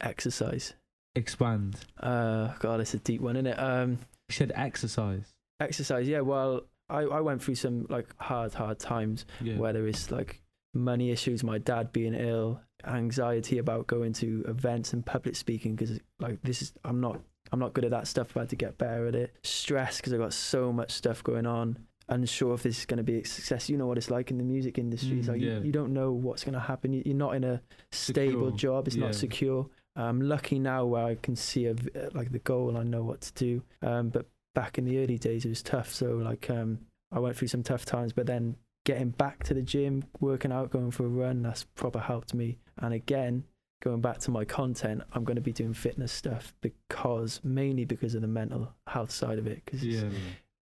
exercise. 0.00 0.74
expand. 1.14 1.76
Uh, 1.98 2.52
God, 2.58 2.80
it's 2.80 2.92
a 2.92 2.98
deep 2.98 3.22
one, 3.22 3.36
isn't 3.36 3.46
it? 3.46 3.58
Um, 3.58 3.92
You 4.28 4.34
said 4.34 4.52
exercise. 4.54 5.32
Exercise. 5.60 6.08
Yeah. 6.08 6.20
Well, 6.20 6.62
I, 6.88 7.00
I 7.02 7.20
went 7.20 7.42
through 7.42 7.56
some 7.56 7.86
like 7.88 8.08
hard, 8.18 8.54
hard 8.54 8.78
times 8.78 9.26
Yeah. 9.40 9.56
where 9.58 9.72
there 9.72 9.82
was 9.82 10.10
like 10.10 10.40
money 10.74 11.10
issues, 11.10 11.42
my 11.42 11.58
dad 11.58 11.92
being 11.92 12.14
ill, 12.14 12.60
anxiety 12.84 13.58
about 13.58 13.86
going 13.86 14.12
to 14.14 14.44
events 14.46 14.92
and 14.92 15.04
public 15.04 15.34
speaking 15.36 15.74
because 15.74 15.98
like 16.20 16.40
this 16.42 16.62
is 16.62 16.72
I'm 16.84 17.00
not 17.00 17.20
I'm 17.52 17.58
not 17.58 17.74
good 17.74 17.84
at 17.84 17.90
that 17.92 18.06
stuff. 18.08 18.36
I 18.36 18.40
had 18.40 18.48
to 18.50 18.56
get 18.56 18.76
better 18.78 19.06
at 19.06 19.14
it. 19.14 19.34
Stress 19.42 19.96
because 19.98 20.12
I've 20.12 20.20
got 20.20 20.32
so 20.34 20.72
much 20.72 20.90
stuff 20.92 21.22
going 21.22 21.46
on. 21.46 21.78
Unsure 22.08 22.54
if 22.54 22.62
this 22.62 22.78
is 22.78 22.86
going 22.86 22.98
to 22.98 23.02
be 23.04 23.18
a 23.20 23.24
success. 23.24 23.68
You 23.68 23.76
know 23.76 23.86
what 23.86 23.98
it's 23.98 24.10
like 24.10 24.30
in 24.30 24.38
the 24.38 24.44
music 24.44 24.78
industry. 24.78 25.18
Mm, 25.18 25.28
like 25.28 25.40
yeah. 25.40 25.58
you, 25.58 25.64
you 25.66 25.72
don't 25.72 25.92
know 25.92 26.12
what's 26.12 26.44
going 26.44 26.54
to 26.54 26.60
happen. 26.60 26.92
You- 26.92 27.02
You're 27.04 27.16
not 27.16 27.34
in 27.34 27.42
a 27.44 27.60
stable 27.90 28.50
Secure. 28.52 28.56
job. 28.56 28.86
It's 28.86 28.96
Yeah. 28.96 29.06
not 29.06 29.14
secure. 29.16 29.68
I'm 29.96 30.20
lucky 30.20 30.58
now 30.60 30.84
where 30.84 31.04
I 31.04 31.14
can 31.16 31.34
see 31.34 31.66
a, 31.66 31.74
like 32.14 32.30
the 32.30 32.38
goal 32.40 32.68
and 32.68 32.76
I 32.78 32.82
know 32.84 33.02
what 33.02 33.22
to 33.22 33.32
do. 33.34 33.62
Um, 33.82 34.10
but 34.10 34.26
back 34.56 34.78
in 34.78 34.84
the 34.86 34.98
early 34.98 35.18
days, 35.18 35.44
it 35.44 35.50
was 35.50 35.62
tough. 35.62 35.92
So 35.92 36.06
like 36.16 36.48
um, 36.50 36.78
I 37.12 37.18
went 37.20 37.36
through 37.36 37.48
some 37.48 37.62
tough 37.62 37.84
times, 37.84 38.12
but 38.12 38.26
then 38.26 38.56
getting 38.84 39.10
back 39.10 39.44
to 39.44 39.54
the 39.54 39.62
gym, 39.62 40.02
working 40.20 40.50
out, 40.50 40.70
going 40.70 40.90
for 40.90 41.04
a 41.04 41.08
run, 41.08 41.42
that's 41.42 41.64
proper 41.64 41.98
helped 42.00 42.32
me. 42.34 42.58
And 42.78 42.94
again, 42.94 43.44
going 43.82 44.00
back 44.00 44.18
to 44.20 44.30
my 44.30 44.44
content, 44.44 45.02
I'm 45.12 45.24
going 45.24 45.36
to 45.36 45.42
be 45.42 45.52
doing 45.52 45.74
fitness 45.74 46.10
stuff 46.10 46.54
because 46.62 47.40
mainly 47.44 47.84
because 47.84 48.14
of 48.14 48.22
the 48.22 48.28
mental 48.28 48.72
health 48.86 49.10
side 49.10 49.38
of 49.38 49.46
it. 49.46 49.62
Because 49.64 49.84
Yeah. 49.84 50.08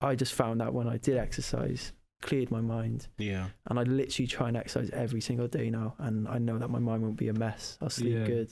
I 0.00 0.14
just 0.16 0.34
found 0.34 0.60
that 0.60 0.74
when 0.74 0.88
I 0.88 0.96
did 0.98 1.16
exercise, 1.16 1.92
cleared 2.20 2.50
my 2.50 2.60
mind, 2.60 3.06
Yeah. 3.18 3.48
and 3.66 3.78
I 3.78 3.82
literally 3.84 4.26
try 4.26 4.48
and 4.48 4.56
exercise 4.56 4.90
every 4.90 5.20
single 5.20 5.46
day 5.48 5.70
now, 5.70 5.94
and 5.98 6.26
I 6.26 6.38
know 6.38 6.58
that 6.58 6.68
my 6.68 6.78
mind 6.78 7.02
won't 7.02 7.16
be 7.16 7.28
a 7.28 7.32
mess. 7.34 7.78
I'll 7.80 7.90
sleep 7.90 8.14
Yeah. 8.14 8.26
good. 8.26 8.50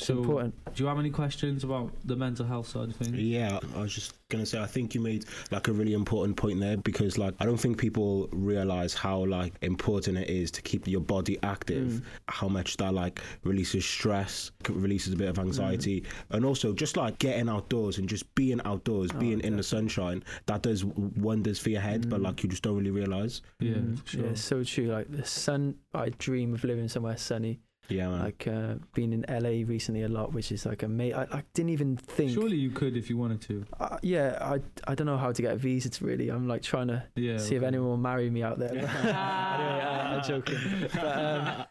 It's 0.00 0.06
So, 0.06 0.16
important. 0.16 0.54
do 0.74 0.82
you 0.82 0.88
have 0.88 0.98
any 0.98 1.10
questions 1.10 1.62
about 1.62 1.92
the 2.06 2.16
mental 2.16 2.46
health 2.46 2.68
side 2.68 2.88
of 2.88 2.96
things? 2.96 3.14
Yeah, 3.18 3.58
I 3.76 3.82
was 3.82 3.94
just 3.94 4.14
gonna 4.30 4.46
say 4.46 4.58
I 4.60 4.66
think 4.66 4.94
you 4.94 5.00
made 5.02 5.26
like 5.50 5.68
a 5.68 5.72
really 5.72 5.92
important 5.92 6.36
point 6.38 6.58
there 6.58 6.78
because 6.78 7.18
like 7.18 7.34
I 7.38 7.44
don't 7.44 7.58
think 7.60 7.76
people 7.76 8.28
realize 8.32 8.94
how 8.94 9.26
like 9.26 9.52
important 9.60 10.16
it 10.16 10.30
is 10.30 10.50
to 10.52 10.62
keep 10.62 10.88
your 10.88 11.00
body 11.02 11.38
active. 11.42 11.88
Mm. 11.88 12.02
How 12.28 12.48
much 12.48 12.78
that 12.78 12.94
like 12.94 13.20
releases 13.44 13.84
stress, 13.84 14.52
releases 14.70 15.12
a 15.12 15.16
bit 15.16 15.28
of 15.28 15.38
anxiety, 15.38 16.04
and 16.30 16.44
also 16.46 16.72
just 16.72 16.96
like 16.96 17.18
getting 17.18 17.50
outdoors 17.50 17.98
and 17.98 18.08
just 18.08 18.32
being 18.34 18.60
outdoors, 18.64 19.10
Oh, 19.14 19.18
being 19.18 19.40
in 19.40 19.56
the 19.56 19.62
sunshine. 19.62 20.22
That 20.46 20.62
does 20.62 20.82
wonders 20.84 21.58
for 21.58 21.68
your 21.70 21.82
head, 21.82 22.08
but 22.08 22.20
Mm. 22.20 22.24
like 22.24 22.42
you 22.42 22.48
just 22.48 22.62
don't 22.62 22.76
really 22.78 22.90
realize. 22.90 23.42
Yeah, 23.60 23.74
Mm, 23.74 24.08
sure. 24.08 24.24
yeah, 24.28 24.34
so 24.34 24.64
true. 24.64 24.86
Like 24.86 25.10
the 25.14 25.26
sun, 25.26 25.74
I 25.92 26.08
dream 26.10 26.54
of 26.54 26.64
living 26.64 26.88
somewhere 26.88 27.18
sunny. 27.18 27.60
Yeah, 27.90 28.08
man. 28.08 28.20
Like 28.20 28.46
uh, 28.46 28.74
been 28.94 29.12
in 29.12 29.24
LA 29.28 29.64
recently 29.66 30.02
a 30.02 30.08
lot, 30.08 30.32
which 30.32 30.52
is 30.52 30.64
like 30.66 30.82
amazing. 30.82 31.18
I, 31.18 31.38
I 31.38 31.42
didn't 31.54 31.70
even 31.70 31.96
think. 31.96 32.32
Surely 32.32 32.56
you 32.56 32.70
could 32.70 32.96
if 32.96 33.10
you 33.10 33.16
wanted 33.16 33.40
to. 33.42 33.64
Uh, 33.78 33.98
yeah, 34.02 34.38
I 34.40 34.60
I 34.90 34.94
don't 34.94 35.06
know 35.06 35.16
how 35.18 35.32
to 35.32 35.42
get 35.42 35.52
a 35.52 35.56
visa. 35.56 35.90
To 35.90 36.04
really, 36.04 36.28
I'm 36.28 36.46
like 36.48 36.62
trying 36.62 36.88
to 36.88 37.02
Yeah. 37.16 37.38
see 37.38 37.56
if 37.56 37.62
anyone 37.62 37.88
will 37.88 37.96
marry 37.96 38.30
me 38.30 38.42
out 38.42 38.58
there. 38.58 38.70
anyway, 38.74 38.86
uh, 38.86 40.14
I'm 40.14 40.22
joking. 40.28 40.58
But, 40.94 41.04
um, 41.04 41.64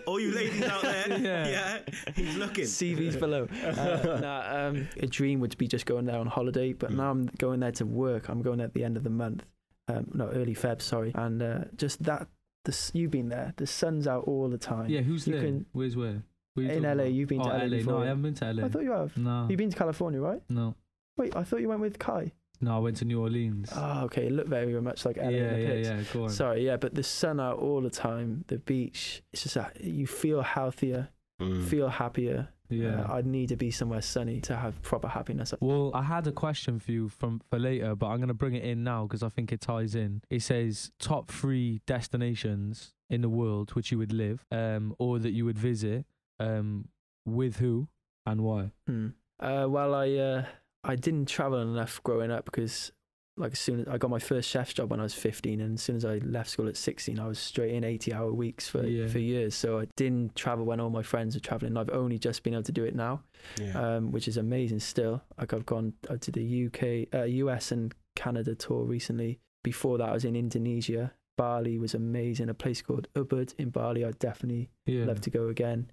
All 0.06 0.20
you 0.20 0.32
ladies 0.32 0.62
out 0.64 0.82
there, 0.82 1.18
Yeah. 1.18 1.78
he's 2.14 2.36
looking. 2.36 2.64
CVs 2.64 3.18
below. 3.18 3.48
Uh, 3.64 4.18
nah, 4.20 4.66
um, 4.68 4.88
a 5.00 5.06
dream 5.06 5.40
would 5.40 5.56
be 5.58 5.66
just 5.68 5.86
going 5.86 6.04
there 6.04 6.18
on 6.18 6.26
holiday, 6.26 6.72
but 6.72 6.90
Mm. 6.90 6.96
now 6.96 7.10
I'm 7.10 7.26
going 7.38 7.60
there 7.60 7.72
to 7.72 7.84
work. 7.86 8.28
I'm 8.28 8.42
going 8.42 8.58
there 8.58 8.66
at 8.66 8.74
the 8.74 8.84
end 8.84 8.96
of 8.96 9.02
the 9.04 9.10
month. 9.10 9.44
Um, 9.88 10.06
no, 10.14 10.26
early 10.28 10.54
Feb, 10.54 10.82
sorry. 10.82 11.12
And 11.14 11.42
uh, 11.42 11.58
just 11.76 12.02
that, 12.04 12.26
the 12.66 12.90
you've 12.92 13.10
been 13.10 13.30
there. 13.30 13.54
The 13.56 13.66
sun's 13.66 14.06
out 14.06 14.24
all 14.24 14.48
the 14.50 14.58
time. 14.58 14.90
Yeah, 14.90 15.00
who's 15.00 15.26
You 15.26 15.32
there? 15.34 15.42
can- 15.44 15.66
Where's 15.72 15.96
where? 15.96 16.22
Where 16.54 16.70
In 16.70 16.82
LA, 16.84 16.92
about? 16.92 17.12
you've 17.12 17.28
been 17.28 17.40
oh, 17.40 17.44
to 17.44 17.50
LA 17.50 17.64
LA. 17.64 17.68
before. 17.68 17.92
No, 17.94 18.02
I 18.02 18.06
haven't 18.06 18.22
been 18.22 18.34
to 18.34 18.52
LA. 18.52 18.64
I 18.64 18.68
thought 18.68 18.82
you 18.82 18.92
have. 18.92 19.16
no, 19.16 19.46
You've 19.48 19.58
been 19.58 19.70
to 19.70 19.76
California, 19.76 20.20
right? 20.20 20.42
no, 20.50 20.74
Wait, 21.18 21.34
I 21.34 21.42
thought 21.44 21.60
you 21.62 21.68
went 21.68 21.80
with 21.80 21.98
Kai. 21.98 22.32
no. 22.60 22.76
I 22.76 22.78
went 22.78 22.96
to 22.98 23.04
New 23.06 23.20
Orleans. 23.20 23.70
Oh, 23.74 24.04
okay. 24.04 24.26
It 24.26 24.32
looked 24.32 24.48
very 24.50 24.78
much 24.80 25.04
like 25.06 25.16
LA. 25.16 25.28
in 25.28 25.32
yeah, 25.34 25.56
yeah, 25.56 25.74
yeah. 25.74 26.02
Go 26.12 26.24
on. 26.24 26.28
Sorry, 26.30 26.64
yeah, 26.66 26.76
but 26.76 26.94
the 26.94 27.02
sun 27.02 27.40
out 27.40 27.58
all 27.58 27.80
the 27.80 27.90
time, 27.90 28.44
the 28.48 28.58
beach. 28.58 29.22
It's 29.32 29.42
just 29.44 29.54
that 29.56 29.80
you 29.82 30.06
feel 30.06 30.42
healthier, 30.42 31.08
Mm. 31.40 31.64
feel 31.64 31.88
happier. 31.88 32.48
Yeah. 32.68 33.02
Uh, 33.02 33.14
I'd 33.14 33.26
need 33.26 33.48
to 33.50 33.56
be 33.56 33.70
somewhere 33.70 34.02
sunny 34.02 34.40
to 34.42 34.56
have 34.56 34.80
proper 34.82 35.08
happiness. 35.08 35.54
Well, 35.60 35.90
I 35.94 36.02
had 36.02 36.26
a 36.26 36.32
question 36.32 36.78
for 36.78 36.92
you 36.92 37.08
from 37.08 37.40
for 37.50 37.58
later, 37.58 37.94
but 37.94 38.06
I'm 38.06 38.20
gonna 38.20 38.34
bring 38.34 38.54
it 38.54 38.64
in 38.64 38.84
now 38.84 39.04
because 39.04 39.22
I 39.22 39.28
think 39.28 39.52
it 39.52 39.60
ties 39.60 39.94
in. 39.94 40.22
It 40.30 40.42
says 40.42 40.90
top 40.98 41.30
three 41.30 41.80
destinations 41.86 42.94
in 43.08 43.20
the 43.20 43.28
world 43.28 43.70
which 43.74 43.92
you 43.92 43.98
would 43.98 44.12
live, 44.12 44.44
um, 44.50 44.94
or 44.98 45.18
that 45.18 45.32
you 45.32 45.44
would 45.44 45.58
visit, 45.58 46.04
um, 46.40 46.88
with 47.24 47.56
who 47.56 47.88
and 48.24 48.40
why. 48.40 48.72
Hmm. 48.86 49.08
Uh, 49.38 49.66
well, 49.68 49.94
I 49.94 50.12
uh, 50.14 50.44
I 50.84 50.96
didn't 50.96 51.26
travel 51.26 51.60
enough 51.60 52.02
growing 52.02 52.30
up 52.30 52.44
because, 52.44 52.92
like, 53.38 53.52
as 53.52 53.58
soon 53.58 53.80
as 53.80 53.88
I 53.88 53.98
got 53.98 54.08
my 54.10 54.18
first 54.18 54.48
chef's 54.48 54.72
job 54.72 54.90
when 54.90 55.00
I 55.00 55.02
was 55.02 55.14
15, 55.14 55.60
and 55.60 55.74
as 55.74 55.82
soon 55.82 55.96
as 55.96 56.04
I 56.04 56.18
left 56.18 56.48
school 56.50 56.68
at 56.68 56.76
16, 56.76 57.18
I 57.20 57.26
was 57.26 57.38
straight 57.38 57.74
in 57.74 57.82
80-hour 57.84 58.32
weeks 58.32 58.68
for 58.68 58.84
Yeah. 58.86 59.08
for 59.08 59.18
years. 59.18 59.54
So 59.54 59.78
I 59.80 59.86
didn't 59.96 60.34
travel 60.36 60.64
when 60.64 60.80
all 60.80 60.90
my 60.90 61.02
friends 61.02 61.34
were 61.34 61.40
traveling. 61.40 61.76
I've 61.76 61.90
only 61.90 62.18
just 62.18 62.42
been 62.42 62.54
able 62.54 62.62
to 62.64 62.72
do 62.72 62.84
it 62.84 62.94
now, 62.94 63.22
Yeah. 63.60 63.96
um, 63.96 64.10
which 64.10 64.26
is 64.28 64.36
amazing. 64.38 64.80
Still, 64.80 65.22
like 65.38 65.52
I've 65.52 65.66
gone 65.66 65.92
uh, 66.08 66.16
to 66.18 66.30
the 66.32 66.66
UK, 66.66 67.08
uh, 67.14 67.24
US, 67.24 67.72
and 67.72 67.94
Canada 68.14 68.54
tour 68.54 68.84
recently. 68.84 69.38
Before 69.62 69.98
that, 69.98 70.08
I 70.08 70.12
was 70.12 70.24
in 70.24 70.36
Indonesia. 70.36 71.12
Bali 71.36 71.78
was 71.78 71.94
amazing. 71.94 72.48
A 72.48 72.54
place 72.54 72.80
called 72.80 73.08
Ubud 73.14 73.54
in 73.58 73.68
Bali. 73.68 74.04
I'd 74.04 74.18
definitely 74.18 74.70
Yeah. 74.86 75.04
love 75.04 75.20
to 75.22 75.30
go 75.30 75.48
again. 75.48 75.90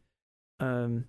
Um, 0.62 1.06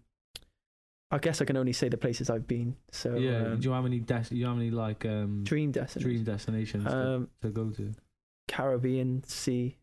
I 1.14 1.18
guess 1.18 1.40
I 1.40 1.44
can 1.44 1.56
only 1.56 1.72
say 1.72 1.88
the 1.88 1.96
places 1.96 2.28
I've 2.28 2.46
been. 2.46 2.76
So 2.90 3.14
yeah. 3.16 3.52
um, 3.52 3.60
do 3.60 3.68
you 3.68 3.72
have 3.74 3.86
any 3.86 4.00
des- 4.00 4.30
do 4.30 4.36
you 4.36 4.46
have 4.46 4.56
any 4.56 4.70
like 4.70 5.04
um 5.06 5.44
dream 5.44 5.70
destinations. 5.70 6.04
dream 6.04 6.24
destinations 6.24 6.84
to, 6.84 6.96
Um, 7.14 7.28
to 7.42 7.48
go 7.50 7.70
to? 7.70 7.92
Caribbean 8.48 9.22
Sea, 9.24 9.76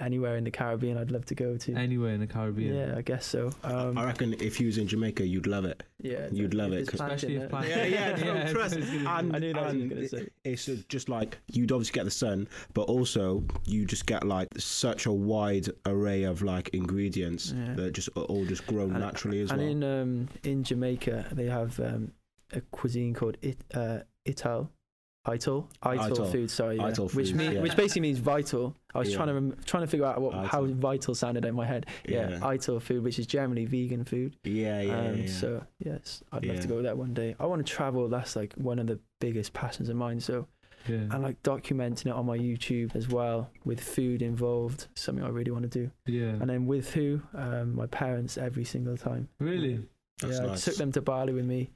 anywhere 0.00 0.36
in 0.36 0.44
the 0.44 0.50
Caribbean, 0.50 0.96
I'd 0.98 1.10
love 1.10 1.24
to 1.26 1.34
go 1.34 1.56
to. 1.56 1.74
Anywhere 1.74 2.12
in 2.12 2.20
the 2.20 2.26
Caribbean. 2.26 2.74
Yeah, 2.74 2.94
I 2.96 3.02
guess 3.02 3.26
so. 3.26 3.50
Um, 3.62 3.96
I 3.98 4.04
reckon 4.04 4.34
if 4.40 4.58
you 4.60 4.66
was 4.66 4.78
in 4.78 4.86
Jamaica, 4.88 5.26
you'd 5.26 5.46
love 5.46 5.64
it. 5.64 5.82
yeah, 6.00 6.28
you'd 6.32 6.54
love 6.54 6.72
it's 6.72 6.88
it, 6.88 6.92
'cause- 6.92 6.98
planned 6.98 7.12
in 7.12 7.16
Especially 7.16 7.34
if 7.36 7.40
there. 7.40 7.48
planned- 7.48 7.68
Yeah, 7.68 7.84
yeah, 7.84 8.16
no, 8.16 8.34
Yeah, 8.34 8.52
trust. 8.52 8.76
I 8.76 9.18
And, 9.20 9.36
I 9.36 9.38
knew 9.38 9.52
that 9.52 9.62
you 9.74 9.80
and 9.82 9.90
were 9.90 9.94
gonna 9.96 10.08
say. 10.08 10.28
it's 10.44 10.66
just 10.88 11.08
like 11.08 11.38
you'd 11.52 11.72
obviously 11.72 11.92
get 11.94 12.04
the 12.04 12.10
sun, 12.10 12.48
but 12.74 12.82
also 12.82 13.44
you 13.64 13.84
just 13.86 14.06
get 14.06 14.24
like 14.24 14.48
such 14.58 15.06
a 15.06 15.12
wide 15.12 15.68
array 15.86 16.22
of 16.24 16.42
like 16.42 16.68
ingredients 16.70 17.52
Yeah. 17.56 17.74
that 17.74 17.92
just 17.92 18.08
are 18.16 18.22
all 18.24 18.44
just 18.46 18.66
grown 18.66 18.90
And- 18.92 19.00
naturally 19.00 19.40
as 19.40 19.50
and 19.50 19.60
well. 19.60 19.70
And 19.70 19.84
in 19.84 20.00
um, 20.00 20.28
in 20.44 20.64
Jamaica, 20.64 21.26
they 21.32 21.46
have 21.46 21.78
um, 21.80 22.12
a 22.52 22.60
cuisine 22.70 23.12
called 23.14 23.36
it, 23.42 23.58
uh, 23.74 24.00
ital, 24.28 24.70
Ital, 25.28 25.68
Ital, 25.82 26.04
Ital. 26.04 26.26
food, 26.26 26.50
sorry, 26.52 26.76
yeah. 26.76 26.84
Ital 26.86 27.06
which 27.06 27.14
Foods, 27.30 27.34
mean, 27.34 27.52
yeah. 27.52 27.60
which 27.60 27.74
basically 27.74 28.02
means 28.02 28.18
vital. 28.20 28.76
I 28.96 28.98
was 29.00 29.10
Yeah. 29.10 29.16
trying 29.16 29.28
to 29.28 29.34
rem- 29.34 29.56
trying 29.64 29.82
to 29.82 29.86
figure 29.86 30.06
out 30.06 30.20
what, 30.20 30.34
how 30.46 30.64
vital 30.64 31.14
sounded 31.14 31.44
in 31.44 31.54
my 31.54 31.66
head. 31.66 31.86
Yeah, 32.08 32.30
Yeah. 32.30 32.46
Ital 32.46 32.80
food, 32.80 33.02
which 33.04 33.18
is 33.18 33.26
generally 33.26 33.64
vegan 33.64 34.04
food. 34.04 34.36
Yeah, 34.44 34.80
yeah, 34.80 34.98
um, 35.10 35.18
yeah. 35.20 35.26
So 35.28 35.62
yes, 35.78 36.22
I'd 36.32 36.44
love 36.44 36.56
to 36.56 36.62
Yeah. 36.62 36.68
go 36.68 36.82
there 36.82 36.96
one 36.96 37.14
day. 37.14 37.36
I 37.38 37.46
want 37.46 37.64
to 37.66 37.72
travel. 37.72 38.08
That's 38.08 38.34
like 38.36 38.54
one 38.54 38.78
of 38.78 38.86
the 38.86 38.98
biggest 39.20 39.52
passions 39.52 39.88
of 39.88 39.96
mine. 39.96 40.20
So 40.20 40.46
Yeah. 40.88 40.96
and 41.10 41.22
like 41.22 41.42
documenting 41.42 42.06
it 42.06 42.12
on 42.12 42.26
my 42.26 42.38
YouTube 42.38 42.94
as 42.94 43.08
well 43.08 43.50
with 43.64 43.80
food 43.80 44.22
involved, 44.22 44.86
something 44.94 45.24
I 45.24 45.28
really 45.28 45.50
want 45.50 45.70
to 45.70 45.78
do. 45.80 45.90
yeah. 46.06 46.30
And 46.30 46.48
then 46.48 46.66
with 46.66 46.92
who? 46.94 47.22
Um, 47.34 47.74
my 47.74 47.86
parents 47.86 48.38
every 48.38 48.64
single 48.64 48.96
time. 48.96 49.28
Really? 49.40 49.80
That's 50.20 50.38
yeah, 50.38 50.46
nice. 50.46 50.66
I 50.66 50.70
took 50.70 50.78
them 50.78 50.92
to 50.92 51.02
Bali 51.02 51.32
with 51.32 51.44
me. 51.44 51.70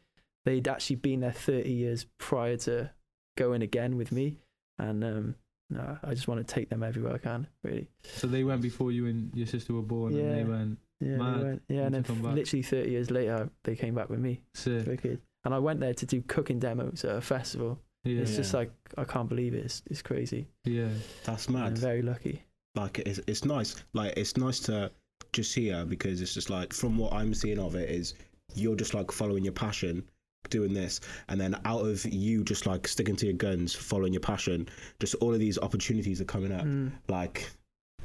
They'd 0.44 0.66
actually 0.68 0.96
been 0.96 1.20
there 1.20 1.32
30 1.32 1.70
years 1.72 2.06
prior 2.18 2.56
to 2.58 2.90
going 3.36 3.62
again 3.62 3.96
with 3.96 4.10
me, 4.12 4.38
and 4.78 5.04
um, 5.04 5.34
no, 5.70 5.98
I 6.02 6.14
just 6.14 6.28
want 6.28 6.46
to 6.46 6.54
take 6.54 6.68
them 6.68 6.82
everywhere 6.82 7.14
I 7.14 7.18
can. 7.18 7.46
Really. 7.62 7.88
So 8.04 8.26
they 8.26 8.44
went 8.44 8.60
before 8.62 8.92
you 8.92 9.06
and 9.06 9.30
your 9.34 9.46
sister 9.46 9.72
were 9.72 9.82
born, 9.82 10.14
and 10.14 10.30
they 10.32 10.38
Yeah. 10.40 10.44
went 10.58 10.78
Yeah, 11.00 11.16
Mad. 11.16 11.38
they 11.40 11.44
went, 11.44 11.62
yeah, 11.68 11.76
You 11.76 11.82
and 11.84 11.94
then 11.94 12.02
took 12.02 12.16
'em 12.18 12.26
f- 12.26 12.34
literally 12.34 12.62
30 12.62 12.90
years 12.90 13.10
later, 13.10 13.48
they 13.64 13.74
came 13.76 13.94
back 13.94 14.10
with 14.10 14.20
me. 14.20 14.42
sick. 14.54 14.86
Wicked. 14.86 15.20
And 15.44 15.54
I 15.54 15.58
went 15.58 15.80
there 15.80 15.94
to 15.94 16.04
do 16.06 16.20
cooking 16.22 16.58
demos 16.58 17.04
at 17.04 17.16
a 17.16 17.20
festival. 17.22 17.80
Yeah. 18.04 18.20
It's 18.20 18.36
just 18.36 18.52
like 18.52 18.70
I 18.98 19.04
can't 19.04 19.28
believe 19.28 19.54
it. 19.54 19.64
It's, 19.64 19.82
it's 19.90 20.02
crazy. 20.02 20.48
yeah. 20.64 20.88
That's 21.24 21.48
mad. 21.48 21.58
I'm 21.64 21.72
mad. 21.72 21.78
very 21.78 22.02
lucky. 22.02 22.42
like 22.76 22.98
it's 23.00 23.20
it's 23.26 23.44
nice. 23.44 23.76
Like 23.94 24.14
it's 24.16 24.36
nice 24.36 24.60
to 24.60 24.90
just 25.32 25.52
see 25.52 25.68
her 25.68 25.84
because 25.84 26.20
it's 26.20 26.34
just 26.34 26.50
like 26.50 26.72
from 26.72 26.96
what 26.98 27.12
I'm 27.12 27.32
seeing 27.34 27.58
of 27.58 27.74
it 27.74 27.88
is 27.90 28.14
you're 28.54 28.76
just 28.76 28.94
like 28.94 29.10
following 29.12 29.44
your 29.44 29.52
passion, 29.52 30.04
doing 30.48 30.72
this, 30.72 31.00
and 31.28 31.40
then 31.40 31.54
out 31.64 31.84
of 31.86 32.04
you 32.06 32.42
just 32.42 32.66
like 32.66 32.88
sticking 32.88 33.16
to 33.16 33.26
your 33.26 33.34
guns, 33.34 33.74
following 33.74 34.12
your 34.12 34.20
passion, 34.20 34.68
just 34.98 35.14
all 35.16 35.32
of 35.34 35.38
these 35.40 35.58
opportunities 35.58 36.20
are 36.20 36.24
coming 36.24 36.52
up. 36.52 36.64
Mm, 36.64 36.92
Like 37.08 37.50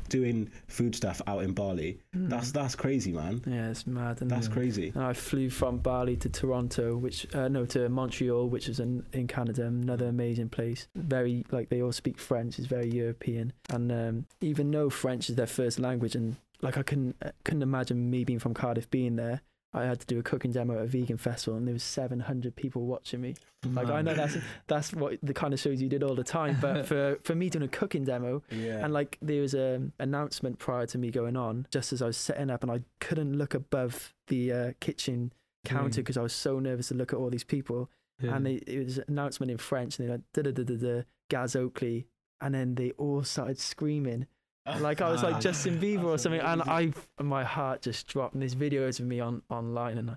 doing 0.10 0.52
food 0.68 0.94
stuff 0.94 1.20
out 1.26 1.42
in 1.44 1.52
Bali. 1.54 1.98
mm. 2.16 2.30
That's 2.30 2.52
that's 2.52 2.76
crazy, 2.76 3.12
man. 3.12 3.42
yeah, 3.48 3.70
it's 3.72 3.88
mad. 3.88 4.18
That's 4.22 4.48
Yeah. 4.48 4.54
crazy. 4.54 4.92
And 4.94 5.04
I 5.04 5.14
flew 5.14 5.50
from 5.50 5.80
Bali 5.80 6.16
to 6.18 6.30
Toronto, 6.30 6.96
which 6.98 7.26
uh, 7.34 7.48
no 7.48 7.66
to 7.68 7.90
Montreal, 7.90 8.48
which 8.50 8.70
is 8.70 8.80
in, 8.80 9.04
in 9.14 9.26
Canada, 9.28 9.66
another 9.66 10.08
amazing 10.08 10.50
place. 10.50 10.88
Very 10.96 11.46
like 11.52 11.70
they 11.70 11.82
all 11.82 11.92
speak 11.94 12.20
French. 12.20 12.60
It's 12.60 12.68
very 12.68 12.90
European, 12.92 13.54
and 13.70 13.92
um, 13.92 14.26
even 14.42 14.70
though 14.70 14.90
French 14.92 15.30
is 15.30 15.36
their 15.38 15.48
first 15.48 15.80
language, 15.80 16.16
and 16.16 16.36
like 16.62 16.78
I 16.78 16.84
couldn't 16.84 17.16
uh, 17.24 17.32
couldn't 17.44 17.64
imagine 17.64 18.10
me 18.12 18.24
being 18.26 18.40
from 18.40 18.54
Cardiff 18.54 18.90
being 18.92 19.16
there. 19.16 19.42
I 19.76 19.84
had 19.86 20.00
to 20.00 20.08
do 20.08 20.18
a 20.20 20.24
cooking 20.24 20.52
demo 20.52 20.76
at 20.78 20.84
a 20.84 20.88
vegan 20.88 21.18
festival, 21.18 21.58
and 21.58 21.68
there 21.68 21.74
was 21.74 21.84
700 21.84 22.56
people 22.56 22.86
watching 22.86 23.22
me. 23.22 23.36
Like 23.66 23.90
I 23.90 24.02
know 24.02 24.14
that's 24.14 24.38
that's 24.68 24.94
what 24.94 25.18
the 25.24 25.34
kind 25.34 25.54
of 25.54 25.60
shows 25.60 25.82
you 25.82 25.90
did 25.90 26.04
all 26.04 26.16
the 26.16 26.24
time, 26.24 26.58
but 26.62 26.86
for 26.90 27.18
for 27.24 27.36
me 27.36 27.50
doing 27.50 27.64
a 27.64 27.68
cooking 27.68 28.04
demo, 28.06 28.42
Yeah. 28.52 28.84
and 28.84 28.94
like 28.94 29.18
there 29.22 29.42
was 29.42 29.54
an 29.54 29.92
announcement 30.00 30.60
prior 30.60 30.86
to 30.88 30.98
me 30.98 31.12
going 31.12 31.36
on, 31.36 31.68
just 31.72 31.92
as 31.94 32.02
I 32.02 32.06
was 32.08 32.18
setting 32.18 32.50
up, 32.50 32.64
and 32.64 32.72
I 32.72 32.82
couldn't 33.00 33.38
look 33.38 33.54
above 33.54 34.14
the 34.28 34.52
uh, 34.54 34.72
kitchen 34.80 35.34
counter 35.66 36.02
Mm. 36.02 36.04
because 36.06 36.18
I 36.18 36.22
was 36.22 36.34
so 36.34 36.60
nervous 36.60 36.88
to 36.90 36.94
look 36.96 37.12
at 37.12 37.18
all 37.20 37.30
these 37.30 37.44
people. 37.44 37.90
Yeah. 38.22 38.36
And 38.36 38.46
they, 38.46 38.54
it 38.68 38.86
was 38.86 38.98
an 39.00 39.06
announcement 39.10 39.52
in 39.52 39.58
French, 39.58 39.98
and 40.00 40.08
they 40.08 40.12
like 40.14 40.22
da 40.34 40.42
da 40.44 40.52
da 40.52 40.64
da 40.64 40.76
da 40.76 41.02
Gaz 41.30 41.56
Oakley, 41.56 42.06
and 42.40 42.54
then 42.54 42.76
they 42.76 42.92
all 42.92 43.24
started 43.24 43.60
screaming 43.60 44.28
like 44.80 45.02
I 45.02 45.12
was 45.12 45.24
like 45.24 45.40
Justin 45.42 45.80
Bieber 45.80 46.06
or 46.06 46.18
something, 46.18 46.42
and 46.42 46.62
I 46.64 46.92
my 47.22 47.44
heart 47.44 47.82
just 47.82 48.08
dropped. 48.08 48.34
And 48.34 48.42
this 48.44 48.54
video 48.54 48.88
is 48.88 49.00
of 49.00 49.06
me 49.06 49.20
on 49.20 49.42
online, 49.50 49.98
and 50.00 50.12
I, 50.12 50.16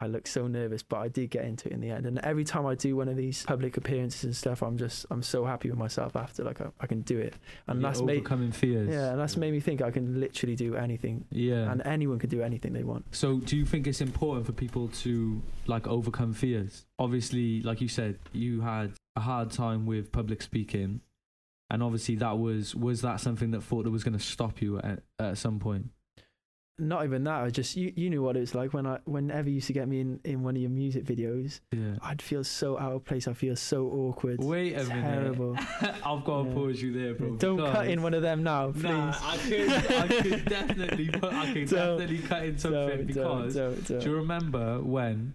I 0.00 0.06
look 0.06 0.26
so 0.26 0.46
nervous, 0.48 0.82
but 0.82 0.96
I 0.96 1.08
did 1.08 1.30
get 1.30 1.44
into 1.44 1.68
it 1.68 1.72
in 1.72 1.80
the 1.80 1.90
end. 1.90 2.04
And 2.06 2.18
every 2.20 2.44
time 2.44 2.66
I 2.66 2.74
do 2.74 2.96
one 2.96 3.08
of 3.08 3.16
these 3.16 3.44
public 3.44 3.76
appearances 3.76 4.24
and 4.24 4.34
stuff, 4.34 4.62
I'm 4.62 4.76
just 4.78 5.04
I'm 5.10 5.22
so 5.22 5.44
happy 5.44 5.68
with 5.70 5.78
myself 5.78 6.16
after. 6.16 6.42
Like 6.44 6.60
I, 6.62 6.66
I 6.80 6.86
can 6.86 7.02
do 7.02 7.18
it, 7.18 7.34
and 7.66 7.80
Yeah, 7.82 7.88
that's 7.88 8.00
made 8.00 8.18
overcoming 8.20 8.52
fears. 8.52 8.88
yeah, 8.88 9.10
and 9.10 9.20
that's 9.20 9.36
made 9.36 9.52
me 9.52 9.60
think 9.60 9.82
I 9.82 9.90
can 9.90 10.18
literally 10.18 10.56
do 10.56 10.76
anything, 10.76 11.26
Yeah. 11.30 11.70
and 11.70 11.82
anyone 11.84 12.18
can 12.18 12.30
do 12.30 12.40
anything 12.42 12.72
they 12.72 12.84
want. 12.84 13.04
So, 13.14 13.38
do 13.38 13.54
you 13.56 13.66
think 13.66 13.86
it's 13.86 14.00
important 14.00 14.46
for 14.46 14.52
people 14.52 14.88
to 15.02 15.42
like 15.66 15.86
overcome 15.86 16.32
fears? 16.32 16.86
Obviously, 16.98 17.60
like 17.62 17.80
you 17.82 17.88
said, 17.88 18.18
you 18.32 18.62
had 18.62 18.92
a 19.14 19.20
hard 19.20 19.50
time 19.52 19.84
with 19.86 20.10
public 20.10 20.40
speaking, 20.42 21.02
and 21.70 21.82
obviously 21.82 22.16
that 22.16 22.38
was 22.38 22.74
was 22.74 23.00
that 23.02 23.20
something 23.20 23.50
that 23.52 23.62
thought 23.62 23.84
that 23.84 23.90
was 23.90 24.04
going 24.04 24.16
to 24.18 24.24
stop 24.24 24.60
you 24.60 24.78
at 24.78 25.00
at 25.18 25.38
some 25.38 25.58
point? 25.58 25.90
Not 26.76 27.04
even 27.04 27.22
that. 27.22 27.44
I 27.44 27.50
just 27.50 27.76
you, 27.76 27.92
you 27.94 28.10
knew 28.10 28.20
what 28.20 28.36
it 28.36 28.40
was 28.40 28.52
like 28.52 28.74
when 28.74 28.84
I 28.84 28.98
whenever 29.04 29.48
you 29.48 29.54
used 29.56 29.68
to 29.68 29.72
get 29.72 29.86
me 29.86 30.00
in 30.00 30.18
in 30.24 30.42
one 30.42 30.56
of 30.56 30.60
your 30.60 30.72
music 30.72 31.04
videos, 31.04 31.60
Yeah. 31.70 31.98
I'd 32.02 32.20
feel 32.20 32.42
so 32.42 32.76
out 32.76 32.90
of 32.94 33.04
place. 33.04 33.28
I 33.28 33.32
feel 33.32 33.54
so 33.54 33.86
awkward. 33.86 34.40
Wait 34.42 34.72
a 34.74 34.84
Terrible. 34.84 35.52
minute. 35.54 35.68
I've 36.04 36.24
got 36.24 36.42
to 36.42 36.48
Yeah. 36.48 36.54
pause 36.54 36.82
you 36.82 36.92
there, 36.92 37.14
bro. 37.14 37.36
Don't 37.36 37.58
cut 37.58 37.86
in 37.86 38.02
one 38.02 38.12
of 38.12 38.22
them 38.22 38.42
now, 38.42 38.72
please. 38.72 38.82
Nah, 38.82 39.14
I 39.22 39.36
could, 39.36 39.68
I 39.70 40.08
could 40.22 40.44
definitely, 40.48 41.08
put, 41.10 41.32
I 41.32 41.52
could 41.52 41.68
definitely 41.70 42.18
cut 42.18 42.44
in 42.44 42.58
something 42.58 42.88
Don't, 42.88 43.06
because 43.06 43.54
don't, 43.54 43.86
don't, 43.86 44.00
do 44.02 44.10
you 44.10 44.16
remember 44.16 44.80
when 44.82 45.34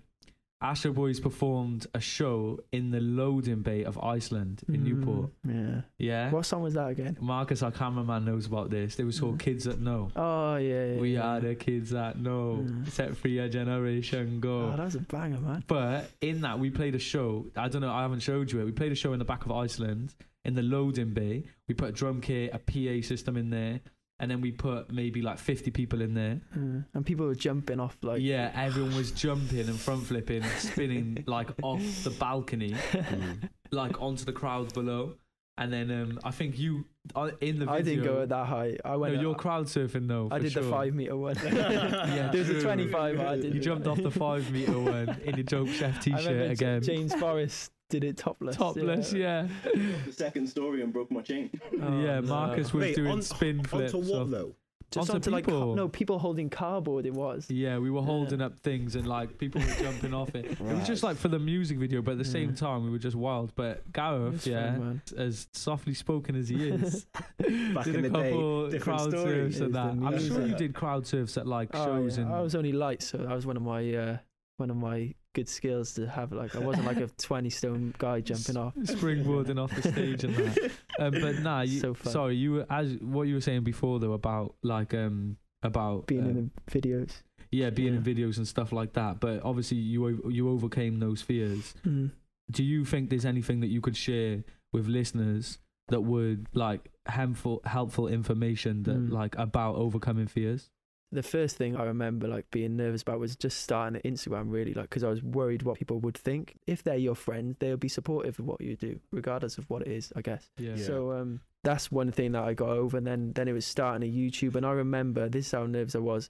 Astroid 0.61 0.95
Boys 0.95 1.19
performed 1.21 1.87
a 1.93 2.01
show 2.01 2.59
in 2.73 2.91
the 2.91 2.99
loading 2.99 3.61
bay 3.61 3.85
of 3.85 3.97
Iceland 3.97 4.61
in 4.67 4.83
Newport? 4.83 5.29
Mm, 5.47 5.53
Yeah. 5.75 5.81
Yeah. 5.97 6.31
What 6.31 6.45
song 6.45 6.63
was 6.63 6.73
that 6.73 6.87
again? 6.89 7.17
Marcus, 7.21 7.63
our 7.63 7.71
cameraman, 7.71 8.25
knows 8.25 8.45
about 8.45 8.69
this. 8.69 8.99
It 8.99 9.05
was 9.05 9.19
called 9.19 9.35
Mm. 9.35 9.39
Kids 9.39 9.63
That 9.63 9.79
Know. 9.79 10.11
Oh 10.17 10.57
yeah. 10.57 10.85
yeah 10.95 10.99
we 10.99 11.13
yeah. 11.13 11.21
are 11.35 11.39
the 11.39 11.55
kids 11.55 11.91
that 11.91 12.19
know. 12.19 12.65
Mm. 12.67 12.89
Set 12.89 13.15
free 13.15 13.39
a 13.39 13.47
generation 13.47 14.41
go. 14.41 14.71
Oh, 14.73 14.75
that 14.75 14.83
was 14.85 14.95
a 14.95 14.99
banger, 14.99 15.39
man. 15.39 15.63
But 15.67 16.11
in 16.19 16.41
that, 16.41 16.59
we 16.59 16.69
played 16.69 16.93
a 16.95 16.99
show. 16.99 17.45
I 17.55 17.69
don't 17.69 17.81
know. 17.81 17.91
I 17.93 18.01
haven't 18.01 18.19
showed 18.19 18.51
you 18.51 18.59
it. 18.59 18.65
We 18.65 18.71
played 18.73 18.91
a 18.91 18.95
show 18.95 19.13
in 19.13 19.19
the 19.19 19.25
back 19.25 19.45
of 19.45 19.51
Iceland 19.53 20.13
in 20.43 20.55
the 20.55 20.61
loading 20.63 21.13
bay. 21.13 21.45
We 21.69 21.73
put 21.75 21.89
a 21.89 21.91
drum 21.93 22.19
kit, 22.19 22.51
a 22.53 22.59
PA 22.59 23.05
system 23.07 23.37
in 23.37 23.49
there, 23.49 23.79
and 24.19 24.29
then 24.29 24.41
we 24.41 24.51
put 24.51 24.91
maybe 24.91 25.21
like 25.21 25.39
50 25.39 25.71
people 25.71 26.01
in 26.01 26.13
there. 26.13 26.41
Mm. 26.57 26.85
And 26.93 27.05
people 27.05 27.25
were 27.25 27.35
jumping 27.35 27.79
off 27.79 27.97
like. 28.01 28.21
yeah, 28.21 28.51
everyone 28.53 28.95
was 28.95 29.11
jumping 29.11 29.61
and 29.67 29.79
front 29.79 30.05
flipping, 30.05 30.43
spinning 30.57 31.23
like 31.27 31.49
off 31.63 31.81
the 32.03 32.09
balcony, 32.11 32.73
Mm. 32.91 33.49
like 33.71 34.01
onto 34.01 34.25
the 34.25 34.33
crowd 34.33 34.73
below. 34.73 35.15
And 35.57 35.73
then 35.73 35.91
um, 35.91 36.19
I 36.23 36.31
think 36.31 36.57
you 36.57 36.85
uh, 37.15 37.31
in 37.41 37.59
the 37.59 37.65
video. 37.65 37.73
I 37.73 37.81
didn't 37.81 38.03
go 38.05 38.21
at 38.21 38.29
that 38.29 38.45
high. 38.47 38.77
I 38.85 38.95
went. 38.95 39.15
No, 39.15 39.19
you're 39.21 39.35
crowd 39.35 39.65
surfing 39.65 40.07
though. 40.07 40.29
I 40.31 40.39
did 40.39 40.53
the 40.53 40.63
five 40.63 40.93
meter 40.95 41.17
one. 41.17 41.35
Yeah, 41.43 42.29
there 42.31 42.39
was 42.39 42.49
a 42.49 42.61
25. 42.61 43.19
I 43.19 43.35
did. 43.35 43.53
You 43.53 43.59
jumped 43.59 43.85
off 43.85 44.01
the 44.01 44.09
five 44.11 44.49
meter 44.51 44.79
one 44.79 45.19
in 45.25 45.35
your 45.35 45.43
Dope 45.43 45.67
Chef 45.67 46.01
t-shirt 46.01 46.23
J- 46.23 46.47
again. 46.51 46.81
James 46.81 47.13
Forrest 47.15 47.71
did 47.89 48.03
it 48.03 48.17
topless. 48.17 48.55
Topless, 48.55 49.13
yeah. 49.13 49.47
the 50.05 50.11
second 50.13 50.47
story 50.47 50.81
and 50.81 50.93
broke 50.93 51.11
my 51.11 51.21
chain. 51.21 51.49
Oh, 51.81 52.01
yeah, 52.01 52.19
no. 52.19 52.27
Marcus 52.27 52.73
was 52.73 52.81
Wait, 52.83 52.95
doing 52.95 53.11
on- 53.11 53.21
spin 53.21 53.63
flips. 53.63 53.93
Onto 53.93 54.11
what 54.11 54.21
off- 54.23 54.29
though? 54.29 54.55
Just 54.91 55.11
onto 55.11 55.17
onto 55.17 55.29
like 55.29 55.45
people. 55.45 55.75
no 55.75 55.87
people 55.87 56.17
holding 56.17 56.49
cardboard. 56.49 57.05
It 57.05 57.13
was. 57.13 57.45
Yeah, 57.47 57.77
we 57.77 57.91
were 57.91 57.99
Yeah. 57.99 58.05
holding 58.07 58.41
up 58.41 58.57
things 58.57 58.95
and 58.95 59.05
like 59.05 59.37
people 59.37 59.61
were 59.61 59.67
jumping 59.79 60.15
off 60.15 60.33
it. 60.33 60.45
It 60.45 60.59
was 60.59 60.87
just 60.87 61.03
like 61.03 61.15
for 61.15 61.27
the 61.27 61.37
music 61.37 61.77
video, 61.77 62.01
but 62.01 62.13
at 62.13 62.17
the 62.17 62.25
same 62.25 62.55
time 62.55 62.83
we 62.85 62.89
were 62.89 62.97
just 62.97 63.15
wild. 63.15 63.53
But 63.55 63.91
Gareth, 63.93 64.47
yeah, 64.47 64.75
fun, 64.77 65.01
as 65.15 65.47
softly 65.53 65.93
spoken 65.93 66.35
as 66.35 66.49
he 66.49 66.69
is, 66.69 67.05
Back 67.37 67.85
did 67.85 67.95
in 67.97 68.05
a 68.05 68.09
the 68.09 68.17
day, 68.17 68.31
couple 68.31 68.69
different 68.71 68.83
crowd 68.83 69.09
story. 69.11 69.23
surfs 69.35 69.55
It's 69.57 69.61
and 69.61 69.75
that. 69.75 69.89
I'm 70.07 70.19
sure 70.27 70.47
you 70.47 70.55
did 70.55 70.73
crowd 70.73 71.05
surfs 71.05 71.37
at 71.37 71.45
like 71.45 71.69
Oh, 71.75 71.85
shows 71.85 72.17
yeah. 72.17 72.23
and 72.23 72.33
I 72.33 72.41
was 72.41 72.55
only 72.55 72.71
light, 72.71 73.03
so 73.03 73.17
that 73.19 73.29
was 73.35 73.45
one 73.45 73.57
of 73.57 73.61
my 73.63 73.93
uh, 73.93 74.17
one 74.57 74.71
of 74.71 74.75
my 74.77 75.13
good 75.39 75.49
skills 75.49 75.93
to 75.95 76.07
have. 76.07 76.31
Like 76.31 76.55
I 76.55 76.59
wasn't 76.59 76.85
like 76.85 76.97
a 76.97 77.07
20 77.17 77.49
stone 77.49 77.93
guy 77.97 78.21
jumping 78.21 78.57
off. 78.57 78.73
springboarding 78.75 79.61
off 79.63 79.71
the 79.75 79.91
stage 79.91 80.23
and 80.23 80.35
that. 80.35 80.71
Um, 80.99 81.11
but 81.21 81.39
nah, 81.39 81.61
you, 81.61 81.79
So 81.79 81.93
sorry, 82.03 82.35
you 82.35 82.51
were 82.53 82.65
as 82.69 82.97
what 82.99 83.23
you 83.29 83.35
were 83.35 83.41
saying 83.49 83.63
before 83.63 83.99
though 83.99 84.11
about 84.13 84.55
like 84.63 84.93
um 84.93 85.37
about 85.63 86.07
Being 86.07 86.25
uh, 86.25 86.29
in 86.29 86.51
the 86.65 86.79
videos. 86.79 87.11
yeah 87.51 87.69
being 87.69 87.95
in 87.95 88.03
videos 88.03 88.35
and 88.37 88.45
stuff 88.47 88.71
like 88.73 88.93
that. 88.93 89.19
But 89.21 89.41
obviously 89.43 89.77
you 89.77 90.29
you 90.29 90.49
overcame 90.49 90.99
those 90.99 91.21
fears. 91.21 91.73
Mm. 91.85 92.11
Do 92.51 92.63
you 92.63 92.83
think 92.83 93.09
there's 93.09 93.25
anything 93.25 93.59
that 93.61 93.67
you 93.75 93.79
could 93.79 93.95
share 93.95 94.43
with 94.73 94.87
listeners 94.87 95.59
that 95.87 96.01
would 96.01 96.47
like 96.53 96.89
helpful 97.05 97.61
helpful 97.65 98.07
information 98.07 98.83
that 98.83 98.97
Mm. 98.97 99.11
like 99.11 99.37
about 99.37 99.75
overcoming 99.75 100.27
fears? 100.27 100.69
The 101.11 101.23
first 101.23 101.55
thing 101.55 101.75
I 101.75 101.83
remember 101.83 102.27
like 102.27 102.51
being 102.51 102.75
nervous 102.75 103.01
about 103.01 103.19
was 103.19 103.35
just 103.35 103.61
starting 103.61 103.99
an 104.03 104.11
Instagram 104.11 104.51
really 104.51 104.73
like 104.73 104.89
because 104.89 105.03
I 105.03 105.09
was 105.09 105.23
worried 105.23 105.63
what 105.63 105.79
people 105.79 105.99
would 106.01 106.17
think. 106.17 106.55
If 106.67 106.83
they're 106.83 106.97
your 106.97 107.15
friends, 107.15 107.55
they'll 107.59 107.77
be 107.77 107.87
supportive 107.87 108.39
of 108.39 108.45
what 108.45 108.61
you 108.61 108.75
do, 108.75 108.99
regardless 109.11 109.57
of 109.57 109.69
what 109.69 109.81
it 109.81 109.87
is, 109.87 110.13
I 110.15 110.21
guess. 110.21 110.49
Yeah. 110.57 110.75
So 110.77 111.13
um, 111.13 111.41
that's 111.63 111.91
one 111.91 112.11
thing 112.11 112.33
that 112.33 112.43
I 112.43 112.53
got 112.53 112.69
over. 112.69 112.97
And 112.97 113.07
then 113.07 113.33
then 113.33 113.47
it 113.47 113.53
was 113.53 113.65
starting 113.65 114.07
a 114.07 114.11
YouTube, 114.11 114.55
and 114.55 114.65
I 114.65 114.71
remember 114.71 115.29
this 115.29 115.47
is 115.47 115.51
how 115.51 115.65
nervous 115.65 115.95
I 115.95 115.99
was. 115.99 116.29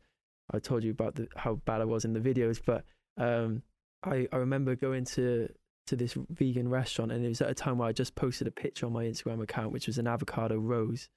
I 0.51 0.59
told 0.59 0.83
you 0.83 0.91
about 0.91 1.15
the, 1.15 1.27
how 1.35 1.55
bad 1.65 1.81
I 1.81 1.85
was 1.85 2.05
in 2.05 2.13
the 2.13 2.19
videos, 2.19 2.61
but 2.65 2.85
um, 3.17 3.63
I 4.03 4.27
I 4.31 4.37
remember 4.37 4.75
going 4.75 5.03
to 5.05 5.49
to 5.87 5.95
this 5.95 6.15
vegan 6.29 6.69
restaurant, 6.69 7.11
and 7.11 7.25
it 7.25 7.29
was 7.29 7.41
at 7.41 7.49
a 7.49 7.55
time 7.55 7.79
where 7.79 7.89
I 7.89 7.91
just 7.91 8.15
posted 8.15 8.47
a 8.47 8.51
picture 8.51 8.85
on 8.85 8.93
my 8.93 9.03
Instagram 9.03 9.41
account, 9.41 9.73
which 9.73 9.87
was 9.87 9.97
an 9.97 10.07
avocado 10.07 10.55
rose. 10.57 11.09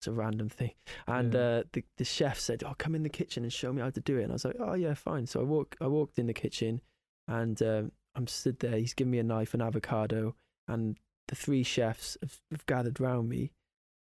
It's 0.00 0.06
a 0.06 0.12
random 0.12 0.48
thing, 0.48 0.72
and 1.08 1.34
Yeah. 1.34 1.40
uh, 1.40 1.62
the 1.72 1.82
the 1.96 2.04
chef 2.04 2.38
said, 2.38 2.62
"Oh, 2.64 2.74
come 2.78 2.94
in 2.94 3.02
the 3.02 3.08
kitchen 3.08 3.42
and 3.42 3.52
show 3.52 3.72
me 3.72 3.82
how 3.82 3.90
to 3.90 4.00
do 4.00 4.16
it." 4.18 4.22
And 4.22 4.30
I 4.30 4.34
was 4.34 4.44
like, 4.44 4.56
"Oh 4.60 4.74
yeah, 4.74 4.94
fine." 4.94 5.26
So 5.26 5.40
I 5.40 5.42
walk 5.42 5.76
I 5.80 5.88
walked 5.88 6.18
in 6.20 6.26
the 6.28 6.34
kitchen, 6.34 6.80
and 7.26 7.60
um, 7.62 7.92
I'm 8.14 8.28
stood 8.28 8.60
there. 8.60 8.76
He's 8.76 8.94
giving 8.94 9.10
me 9.10 9.18
a 9.18 9.24
knife 9.24 9.54
and 9.54 9.62
avocado, 9.62 10.36
and 10.68 10.98
the 11.26 11.34
three 11.34 11.62
chefs 11.64 12.16
have, 12.22 12.40
have 12.52 12.64
gathered 12.66 13.00
round 13.00 13.28
me, 13.28 13.50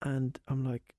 and 0.03 0.39
I'm 0.47 0.63
like 0.63 0.95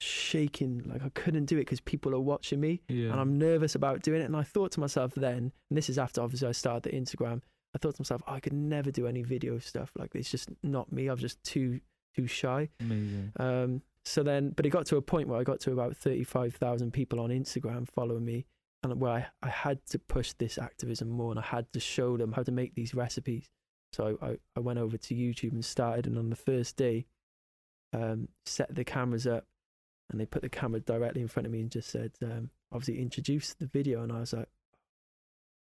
shaking, 0.00 0.82
like 0.86 1.02
I 1.04 1.08
couldn't 1.10 1.46
do 1.46 1.56
it 1.56 1.60
because 1.60 1.80
people 1.80 2.14
are 2.14 2.20
watching 2.20 2.60
me, 2.60 2.82
Yeah. 2.88 3.10
and 3.12 3.20
I'm 3.20 3.38
nervous 3.38 3.74
about 3.74 4.02
doing 4.02 4.20
it. 4.20 4.24
And 4.24 4.36
I 4.36 4.42
thought 4.42 4.72
to 4.72 4.80
myself 4.80 5.14
then, 5.14 5.52
and 5.70 5.76
this 5.76 5.88
is 5.88 5.98
after 5.98 6.20
obviously 6.20 6.48
I 6.48 6.52
started 6.52 6.90
the 6.90 6.96
Instagram. 6.96 7.42
I 7.74 7.78
thought 7.78 7.94
to 7.96 8.02
myself, 8.02 8.22
I 8.26 8.40
could 8.40 8.52
never 8.54 8.90
do 8.90 9.06
any 9.06 9.22
video 9.22 9.58
stuff 9.58 9.92
like 9.96 10.12
this. 10.12 10.20
It's 10.22 10.30
just 10.30 10.48
not 10.62 10.92
me. 10.92 11.06
I'm 11.08 11.18
just 11.18 11.42
too 11.44 11.80
too 12.14 12.26
shy. 12.26 12.70
Amazing. 12.80 13.32
Um, 13.38 13.82
so 14.06 14.22
then, 14.22 14.50
but 14.50 14.64
it 14.64 14.70
got 14.70 14.86
to 14.86 14.96
a 14.96 15.02
point 15.02 15.26
where 15.26 15.40
I 15.40 15.42
got 15.42 15.58
to 15.60 15.72
about 15.72 15.96
35,000 15.96 16.92
people 16.92 17.18
on 17.18 17.30
Instagram 17.30 17.88
following 17.88 18.24
me, 18.24 18.46
and 18.84 19.00
where 19.00 19.10
I, 19.10 19.26
I 19.42 19.48
had 19.48 19.84
to 19.86 19.98
push 19.98 20.32
this 20.34 20.58
activism 20.58 21.08
more 21.08 21.32
and 21.32 21.40
I 21.40 21.42
had 21.42 21.72
to 21.72 21.80
show 21.80 22.16
them 22.16 22.30
how 22.32 22.44
to 22.44 22.52
make 22.52 22.76
these 22.76 22.94
recipes. 22.94 23.50
So 23.92 24.16
I, 24.22 24.36
I, 24.54 24.60
went 24.60 24.78
over 24.78 24.96
to 24.96 25.14
YouTube 25.14 25.52
and 25.52 25.64
started, 25.64 26.06
and 26.06 26.18
on 26.18 26.30
the 26.30 26.36
first 26.36 26.76
day, 26.76 27.06
um, 27.92 28.28
set 28.44 28.72
the 28.72 28.84
cameras 28.84 29.26
up, 29.26 29.44
and 30.10 30.20
they 30.20 30.26
put 30.26 30.42
the 30.42 30.48
camera 30.48 30.80
directly 30.80 31.20
in 31.20 31.28
front 31.28 31.46
of 31.46 31.52
me 31.52 31.60
and 31.60 31.70
just 31.70 31.88
said, 31.90 32.12
um, 32.22 32.50
obviously 32.70 33.02
introduce 33.02 33.54
the 33.54 33.66
video, 33.66 34.02
and 34.04 34.12
I 34.12 34.20
was 34.20 34.32
like, 34.32 34.48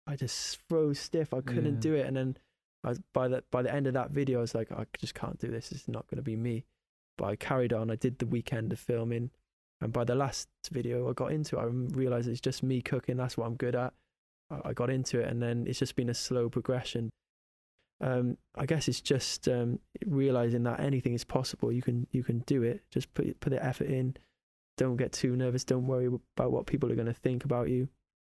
I 0.05 0.17
just 0.17 0.59
froze 0.67 0.99
stiff. 0.99 1.33
I 1.33 1.39
couldn't 1.39 1.75
Yeah. 1.75 1.79
do 1.79 1.93
it, 1.95 2.07
and 2.07 2.17
then 2.17 2.37
I 2.83 2.89
was, 2.89 2.99
by 3.13 3.29
the 3.29 3.43
by 3.51 3.61
the 3.61 3.73
end 3.73 3.87
of 3.87 3.93
that 3.93 4.11
video, 4.11 4.39
I 4.39 4.41
was 4.41 4.53
like, 4.53 4.69
I 4.71 4.85
just 4.97 5.15
can't 5.15 5.39
do 5.39 5.47
this. 5.47 5.71
It's 5.71 5.87
not 5.87 6.07
going 6.07 6.17
to 6.17 6.23
be 6.23 6.35
me. 6.35 6.65
But 7.17 7.25
I 7.25 7.35
carried 7.35 7.73
on. 7.73 7.91
I 7.91 7.95
did 7.95 8.19
the 8.19 8.25
weekend 8.25 8.73
of 8.73 8.79
filming, 8.79 9.31
and 9.81 9.93
by 9.93 10.03
the 10.03 10.15
last 10.15 10.47
video 10.71 11.09
I 11.09 11.13
got 11.13 11.31
into, 11.31 11.59
I 11.59 11.65
realized 11.65 12.27
it's 12.27 12.41
just 12.41 12.63
me 12.63 12.81
cooking. 12.81 13.17
That's 13.17 13.37
what 13.37 13.45
I'm 13.45 13.55
good 13.55 13.75
at. 13.75 13.93
I, 14.49 14.69
I 14.69 14.73
got 14.73 14.89
into 14.89 15.19
it, 15.19 15.27
and 15.27 15.41
then 15.41 15.65
it's 15.67 15.79
just 15.79 15.95
been 15.95 16.09
a 16.09 16.13
slow 16.13 16.49
progression. 16.49 17.09
Um, 18.01 18.37
I 18.55 18.65
guess 18.65 18.87
it's 18.87 19.01
just 19.01 19.47
um, 19.47 19.79
realizing 20.05 20.63
that 20.63 20.79
anything 20.79 21.13
is 21.13 21.23
possible. 21.23 21.71
You 21.71 21.81
can 21.81 22.07
you 22.11 22.23
can 22.23 22.39
do 22.39 22.63
it. 22.63 22.81
Just 22.91 23.13
put 23.13 23.39
put 23.39 23.51
the 23.51 23.63
effort 23.63 23.87
in. 23.87 24.17
Don't 24.77 24.97
get 24.97 25.11
too 25.11 25.35
nervous. 25.35 25.63
Don't 25.63 25.87
worry 25.87 26.07
about 26.07 26.51
what 26.51 26.65
people 26.65 26.91
are 26.91 26.95
going 26.95 27.05
to 27.07 27.13
think 27.13 27.45
about 27.45 27.69
you. 27.69 27.89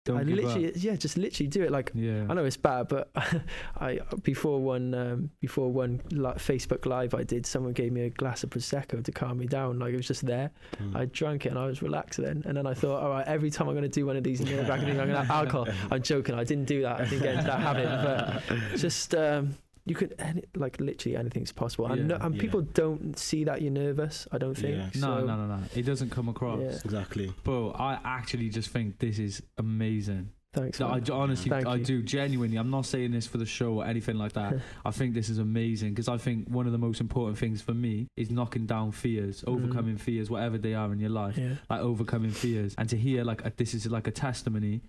Don't 0.07 0.17
I 0.19 0.23
literally, 0.23 0.69
up. 0.69 0.73
yeah, 0.77 0.97
just 0.97 1.19
literally 1.19 1.47
do 1.49 1.63
it. 1.63 1.71
Like 1.71 1.93
Yeah. 1.95 2.25
I 2.29 2.33
know 2.35 2.45
it's 2.47 2.57
bad, 2.57 2.89
but 2.89 3.11
I 3.79 4.01
before 4.23 4.59
one 4.61 4.95
um, 4.95 5.31
before 5.41 5.71
one 5.71 6.01
li- 6.11 6.33
Facebook 6.37 6.87
live 6.87 7.13
I 7.15 7.23
did, 7.23 7.45
someone 7.45 7.73
gave 7.75 7.93
me 7.93 8.03
a 8.03 8.11
glass 8.11 8.43
of 8.43 8.49
prosecco 8.51 9.05
to 9.05 9.13
calm 9.13 9.37
me 9.39 9.47
down. 9.47 9.79
Like 9.79 9.93
it 9.93 9.97
was 9.97 10.07
just 10.07 10.25
there. 10.25 10.51
Mm. 10.83 10.97
I 10.97 11.05
drank 11.05 11.45
it 11.45 11.51
and 11.51 11.59
I 11.59 11.67
was 11.67 11.83
relaxed 11.83 12.19
then. 12.19 12.43
And 12.47 12.57
then 12.57 12.67
I 12.67 12.73
thought, 12.73 13.03
all 13.03 13.11
right, 13.11 13.27
every 13.27 13.51
time 13.51 13.69
I'm 13.69 13.75
going 13.75 13.83
to 13.83 13.89
do 13.91 14.07
one 14.07 14.17
of 14.17 14.25
these 14.25 14.41
nerve 14.41 14.67
wracking 14.69 14.87
things, 14.87 14.99
I'm 14.99 15.07
going 15.09 15.21
to 15.21 15.25
have 15.25 15.31
alcohol. 15.31 15.69
I'm 15.91 16.03
joking. 16.03 16.35
I 16.35 16.45
didn't 16.45 16.65
do 16.67 16.81
that. 16.83 17.01
I 17.01 17.05
didn't 17.05 17.23
get 17.23 17.35
into 17.35 17.47
that 17.47 17.61
habit. 17.61 18.43
But 18.49 18.77
just 18.79 19.15
um, 19.15 19.55
you 19.91 19.95
could 20.01 20.15
any, 20.19 20.43
like 20.57 20.79
literally 20.81 21.17
anything's 21.17 21.53
possible. 21.53 21.87
And, 21.93 22.09
no, 22.09 22.17
and 22.21 22.35
Yeah. 22.35 22.41
people 22.41 22.63
don't 22.63 23.19
see 23.19 23.45
that 23.45 23.61
you're 23.63 23.73
nervous. 23.73 24.27
I 24.33 24.39
don't 24.39 24.55
think. 24.63 24.77
Yeah. 24.77 24.91
no, 25.07 25.21
So, 25.21 25.27
no, 25.27 25.35
no, 25.37 25.47
no. 25.57 25.61
It 25.75 25.83
doesn't 25.91 26.11
come 26.11 26.29
across. 26.29 26.61
Yeah. 26.61 26.79
Exactly. 26.85 27.27
Bro, 27.45 27.73
I 27.79 27.99
actually 28.05 28.49
just 28.51 28.69
think 28.71 28.99
this 28.99 29.19
is 29.19 29.43
amazing. 29.59 30.31
Thanks. 30.53 30.81
No, 30.81 30.89
I 30.89 30.95
man. 30.95 31.03
d- 31.05 31.13
honestly, 31.13 31.49
Thank 31.51 31.67
I 31.67 31.77
you. 31.77 31.85
do 31.85 32.03
genuinely. 32.03 32.57
I'm 32.57 32.71
not 32.71 32.85
saying 32.85 33.13
this 33.13 33.27
for 33.27 33.39
the 33.39 33.47
show 33.47 33.75
or 33.81 33.85
anything 33.87 34.17
like 34.17 34.33
that. 34.33 34.55
I 34.85 34.91
think 34.91 35.15
this 35.15 35.29
is 35.29 35.39
amazing 35.39 35.91
because 35.91 36.09
I 36.09 36.19
think 36.19 36.49
one 36.49 36.67
of 36.67 36.73
the 36.73 36.79
most 36.89 37.01
important 37.01 37.39
things 37.39 37.63
for 37.63 37.73
me 37.73 38.09
is 38.17 38.31
knocking 38.33 38.67
down 38.67 38.91
fears, 38.91 39.43
Mm. 39.43 39.49
overcoming 39.55 39.97
fears, 39.97 40.29
whatever 40.29 40.59
they 40.59 40.75
are 40.75 40.93
in 40.93 40.99
your 40.99 41.11
life, 41.11 41.39
yeah. 41.39 41.55
like 41.69 41.81
overcoming 41.81 42.33
fears, 42.33 42.75
and 42.79 42.89
to 42.89 42.97
hear 42.97 43.23
like 43.23 43.45
a, 43.47 43.53
this 43.57 43.75
is 43.75 43.87
like 43.87 44.09
a 44.09 44.11
testimony, 44.27 44.81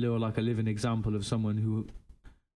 or 0.00 0.18
like 0.20 0.38
a 0.38 0.42
living 0.42 0.68
example 0.68 1.16
of 1.16 1.26
someone 1.26 1.56
who 1.58 1.88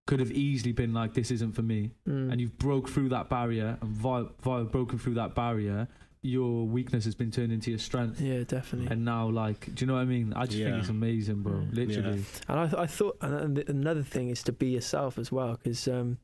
could 0.07 0.21
have 0.21 0.31
easily 0.33 0.73
been 0.73 0.93
like, 0.93 1.15
this 1.15 1.31
isn't 1.31 1.53
for 1.53 1.63
me, 1.63 1.93
Mm. 2.09 2.31
and 2.33 2.41
you've 2.41 2.59
broke 2.59 2.89
through 2.89 3.09
that 3.11 3.29
barrier 3.31 3.79
and 3.81 3.91
via, 3.91 4.25
via 4.43 4.65
broken 4.65 4.99
through 4.99 5.15
that 5.15 5.35
barrier, 5.35 5.89
your 6.21 6.67
weakness 6.67 7.05
has 7.05 7.15
been 7.15 7.31
turned 7.31 7.53
into 7.53 7.71
your 7.71 7.79
strength. 7.79 8.21
yeah, 8.21 8.43
definitely. 8.45 8.91
And 8.91 9.05
now, 9.05 9.29
like, 9.29 9.75
do 9.75 9.83
you 9.83 9.87
know 9.87 9.95
what 9.95 10.01
I 10.01 10.05
mean? 10.07 10.33
I 10.35 10.47
just 10.47 10.59
think 10.59 10.77
it's 10.77 10.89
amazing, 10.89 11.43
bro. 11.43 11.53
Mm. 11.53 11.75
Literally. 11.75 12.25
And 12.49 12.61
I, 12.61 12.67
th- 12.67 12.79
I 12.83 12.87
thought, 12.87 13.17
and 13.21 13.59
another 13.69 14.03
thing 14.03 14.29
is 14.31 14.43
to 14.45 14.53
be 14.53 14.69
yourself 14.69 15.19
as 15.19 15.31
well, 15.31 15.59
because 15.63 15.87
um, 15.89 16.19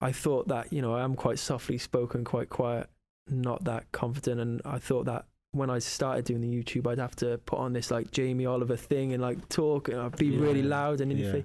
I 0.00 0.10
thought 0.12 0.48
that 0.48 0.72
you 0.72 0.82
know 0.82 0.94
I 0.94 1.02
am 1.04 1.14
quite 1.14 1.38
softly 1.38 1.78
spoken, 1.78 2.24
quite 2.24 2.48
quiet, 2.48 2.88
not 3.28 3.62
that 3.64 3.90
confident, 3.92 4.40
and 4.40 4.60
I 4.64 4.78
thought 4.78 5.04
that 5.06 5.26
when 5.54 5.70
I 5.70 5.78
started 5.78 6.24
doing 6.24 6.40
the 6.40 6.48
YouTube, 6.48 6.86
I'd 6.90 6.98
have 6.98 7.16
to 7.16 7.38
put 7.46 7.58
on 7.58 7.72
this 7.72 7.90
like 7.90 8.10
Jamie 8.10 8.46
Oliver 8.46 8.76
thing 8.76 9.12
and 9.12 9.22
like 9.22 9.48
talk 9.48 9.88
and 9.88 9.98
I'd 10.00 10.16
be 10.16 10.36
really 10.36 10.62
loud 10.62 11.00
and 11.00 11.10
in 11.12 11.18
Yeah. 11.18 11.42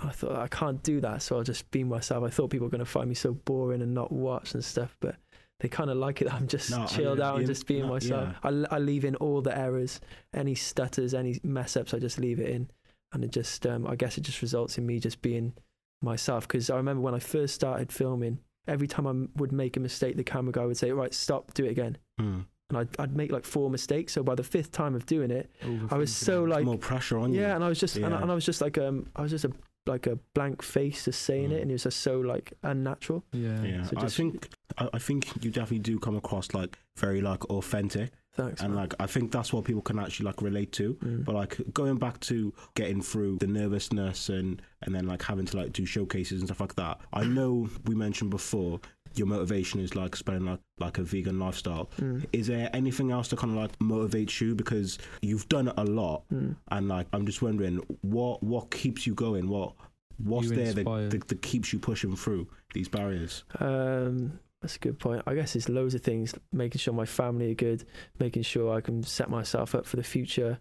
I 0.00 0.10
thought 0.10 0.36
I 0.36 0.48
can't 0.48 0.82
do 0.82 1.00
that, 1.00 1.22
so 1.22 1.36
I'll 1.36 1.44
just 1.44 1.70
be 1.70 1.84
myself. 1.84 2.24
I 2.24 2.30
thought 2.30 2.50
people 2.50 2.66
were 2.66 2.70
going 2.72 2.80
to 2.80 2.84
find 2.84 3.08
me 3.08 3.14
so 3.14 3.34
boring 3.34 3.82
and 3.82 3.94
not 3.94 4.10
watch 4.10 4.54
and 4.54 4.64
stuff, 4.64 4.96
but 4.98 5.14
they 5.60 5.68
kind 5.68 5.90
of 5.90 5.96
like 5.96 6.20
it. 6.22 6.32
I'm 6.34 6.48
just 6.48 6.70
No, 6.72 6.82
I- 6.82 6.86
chilled 6.86 7.20
out 7.20 7.36
and 7.38 7.46
just 7.46 7.66
being 7.68 7.82
no, 7.86 7.92
myself. 7.92 8.34
yeah. 8.44 8.66
I, 8.70 8.76
I 8.76 8.78
leave 8.80 9.04
in 9.04 9.14
all 9.16 9.40
the 9.42 9.56
errors, 9.56 10.00
any 10.34 10.56
stutters, 10.56 11.14
any 11.14 11.38
mess 11.44 11.76
ups. 11.76 11.94
I 11.94 12.00
just 12.00 12.18
leave 12.18 12.40
it 12.40 12.48
in, 12.50 12.68
and 13.12 13.22
it 13.22 13.30
just 13.30 13.64
um, 13.64 13.86
I 13.86 13.94
guess 13.94 14.18
it 14.18 14.22
just 14.22 14.42
results 14.42 14.76
in 14.76 14.86
me 14.86 14.98
just 14.98 15.22
being 15.22 15.52
myself. 16.00 16.48
Because 16.48 16.68
I 16.68 16.76
remember 16.76 17.00
when 17.02 17.14
I 17.14 17.20
first 17.20 17.54
started 17.54 17.92
filming, 17.92 18.40
every 18.66 18.88
time 18.88 19.06
I 19.06 19.14
would 19.38 19.52
make 19.52 19.76
a 19.76 19.80
mistake, 19.80 20.16
the 20.16 20.24
camera 20.24 20.50
guy 20.52 20.64
would 20.66 20.76
say, 20.78 20.90
"Right, 20.90 21.14
stop, 21.14 21.54
do 21.54 21.64
it 21.64 21.70
again." 21.70 21.96
Mm. 22.20 22.46
And 22.72 22.78
I'd, 22.78 22.88
I'd 23.00 23.14
make 23.16 23.30
like 23.30 23.44
four 23.44 23.68
mistakes. 23.70 24.14
So 24.14 24.22
by 24.22 24.34
the 24.34 24.42
fifth 24.42 24.72
time 24.72 24.94
of 24.94 25.04
doing 25.06 25.30
it, 25.30 25.50
I 25.90 25.96
was 25.96 26.10
so 26.14 26.42
like, 26.44 26.64
More 26.64 26.78
pressure 26.78 27.18
on 27.18 27.32
you. 27.34 27.40
yeah, 27.42 27.54
and 27.54 27.62
I 27.62 27.68
was 27.68 27.78
just, 27.78 27.96
and, 27.96 28.14
I, 28.14 28.20
and 28.22 28.30
I 28.30 28.34
was 28.34 28.44
just 28.46 28.60
like, 28.62 28.78
um, 28.78 29.08
I 29.14 29.22
was 29.22 29.30
just 29.30 29.44
a 29.44 29.52
like 29.84 30.06
a 30.06 30.16
blank 30.32 30.62
face 30.62 31.06
just 31.06 31.22
saying 31.22 31.50
Mm. 31.50 31.54
it, 31.54 31.62
and 31.62 31.70
it 31.70 31.74
was 31.74 31.82
just 31.82 32.00
so 32.00 32.20
like 32.20 32.52
unnatural. 32.62 33.24
yeah. 33.32 33.62
Yeah, 33.62 33.82
So 33.84 33.96
I 33.98 34.06
think 34.06 34.48
I, 34.78 34.88
I 34.94 34.98
think 35.00 35.26
you 35.44 35.50
definitely 35.50 35.80
do 35.80 35.98
come 35.98 36.16
across 36.16 36.54
like 36.54 36.78
very 36.96 37.20
like 37.20 37.44
authentic, 37.50 38.12
Thanks. 38.34 38.60
and 38.62 38.74
man. 38.74 38.82
like 38.84 38.94
I 39.00 39.06
think 39.08 39.32
that's 39.32 39.52
what 39.52 39.64
people 39.64 39.82
can 39.82 39.98
actually 39.98 40.26
like 40.26 40.40
relate 40.40 40.70
to. 40.74 40.94
Mm. 40.94 41.24
But 41.24 41.34
like 41.34 41.56
going 41.74 41.96
back 41.98 42.20
to 42.20 42.54
getting 42.76 43.02
through 43.02 43.38
the 43.40 43.48
nervousness 43.48 44.28
and 44.28 44.62
and 44.82 44.94
then 44.94 45.06
like 45.08 45.22
having 45.22 45.46
to 45.46 45.56
like 45.56 45.72
do 45.72 45.84
showcases 45.84 46.38
and 46.40 46.48
stuff 46.48 46.60
like 46.60 46.76
that. 46.76 47.00
I 47.12 47.24
know 47.24 47.68
we 47.84 47.96
mentioned 47.96 48.30
before 48.30 48.80
your 49.18 49.26
motivation 49.26 49.80
is 49.80 49.94
like 49.94 50.16
spending 50.16 50.46
like 50.46 50.60
like 50.78 50.98
a 50.98 51.02
vegan 51.02 51.38
lifestyle. 51.38 51.90
Mm. 52.00 52.24
Is 52.32 52.46
there 52.46 52.70
anything 52.72 53.10
else 53.10 53.28
that 53.28 53.38
kind 53.38 53.52
of 53.56 53.62
like 53.62 53.78
motivates 53.78 54.40
you 54.40 54.54
because 54.54 54.98
you've 55.20 55.48
done 55.48 55.68
it 55.68 55.74
a 55.76 55.84
lot 55.84 56.22
Mm. 56.32 56.56
and 56.70 56.88
like 56.88 57.06
I'm 57.12 57.26
just 57.26 57.42
wondering 57.42 57.80
what 58.02 58.42
what 58.42 58.70
keeps 58.70 59.06
you 59.06 59.14
going? 59.14 59.48
What 59.48 59.74
what's 60.22 60.48
You 60.50 60.56
there 60.56 60.72
that, 60.74 61.08
that, 61.10 61.28
that 61.28 61.42
keeps 61.42 61.72
you 61.72 61.78
pushing 61.78 62.14
through 62.16 62.48
these 62.74 62.88
barriers? 62.88 63.44
Um, 63.60 64.38
that's 64.60 64.76
a 64.76 64.78
good 64.78 64.98
point. 65.00 65.22
I 65.26 65.34
guess 65.34 65.56
it's 65.56 65.68
loads 65.68 65.94
of 65.94 66.02
things. 66.02 66.34
Making 66.52 66.78
sure 66.78 66.94
my 66.94 67.06
family 67.06 67.50
are 67.50 67.54
good, 67.54 67.84
making 68.20 68.42
sure 68.44 68.72
I 68.76 68.80
can 68.80 69.02
set 69.02 69.28
myself 69.28 69.74
up 69.74 69.86
for 69.86 69.96
the 69.96 70.04
future, 70.04 70.58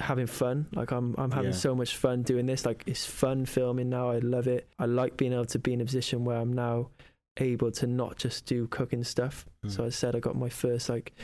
having 0.00 0.26
fun. 0.26 0.66
Like 0.72 0.90
I'm, 0.90 1.14
I'm 1.18 1.30
having 1.30 1.50
Yeah. 1.52 1.56
so 1.56 1.74
much 1.76 1.96
fun 1.96 2.22
doing 2.22 2.46
this. 2.46 2.66
Like 2.66 2.82
it's 2.86 3.06
fun 3.06 3.46
filming 3.46 3.88
now. 3.90 4.10
I 4.10 4.18
love 4.18 4.48
it. 4.48 4.68
I 4.78 4.86
like 4.86 5.16
being 5.16 5.32
able 5.32 5.44
to 5.46 5.58
be 5.60 5.72
in 5.72 5.80
a 5.80 5.84
position 5.84 6.24
where 6.24 6.36
I'm 6.38 6.52
now 6.52 6.90
able 7.38 7.70
to 7.72 7.86
not 7.86 8.16
just 8.16 8.46
do 8.46 8.66
cooking 8.68 9.04
stuff. 9.04 9.46
Mm. 9.64 9.70
So 9.70 9.84
I 9.84 9.88
said 9.90 10.14
I 10.16 10.20
got 10.20 10.36
my 10.36 10.48
first 10.48 10.88
like 10.88 11.14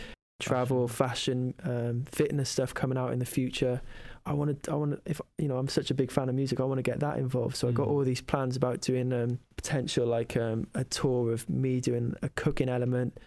travel, 0.41 0.89
fashion, 0.89 1.55
um, 1.63 2.05
fitness 2.11 2.51
stuff 2.51 2.75
coming 2.75 2.99
out 2.99 3.13
in 3.13 3.19
the 3.19 3.25
future. 3.25 3.81
I 4.27 4.33
want 4.33 4.63
to, 4.63 4.71
I 4.71 4.75
want 4.75 4.93
to, 4.93 5.01
if 5.11 5.21
you 5.39 5.49
know, 5.49 5.59
I'm 5.59 5.69
such 5.69 5.91
a 5.91 5.95
big 5.95 6.11
fan 6.11 6.29
of 6.29 6.35
music, 6.35 6.61
I 6.61 6.65
want 6.65 6.79
to 6.79 6.83
get 6.83 7.01
that 7.01 7.19
involved. 7.19 7.57
So 7.57 7.69
I 7.69 7.73
got 7.73 7.89
Mm. 7.89 7.91
all 7.91 8.05
these 8.05 8.21
plans 8.21 8.57
about 8.57 8.81
doing 8.81 9.13
um, 9.13 9.39
potential 9.57 10.07
like 10.07 10.37
um, 10.37 10.67
a 10.75 10.85
tour 10.85 11.33
of 11.33 11.49
me 11.49 11.81
doing 11.81 12.15
a 12.23 12.29
cooking 12.31 12.69
element 12.69 13.19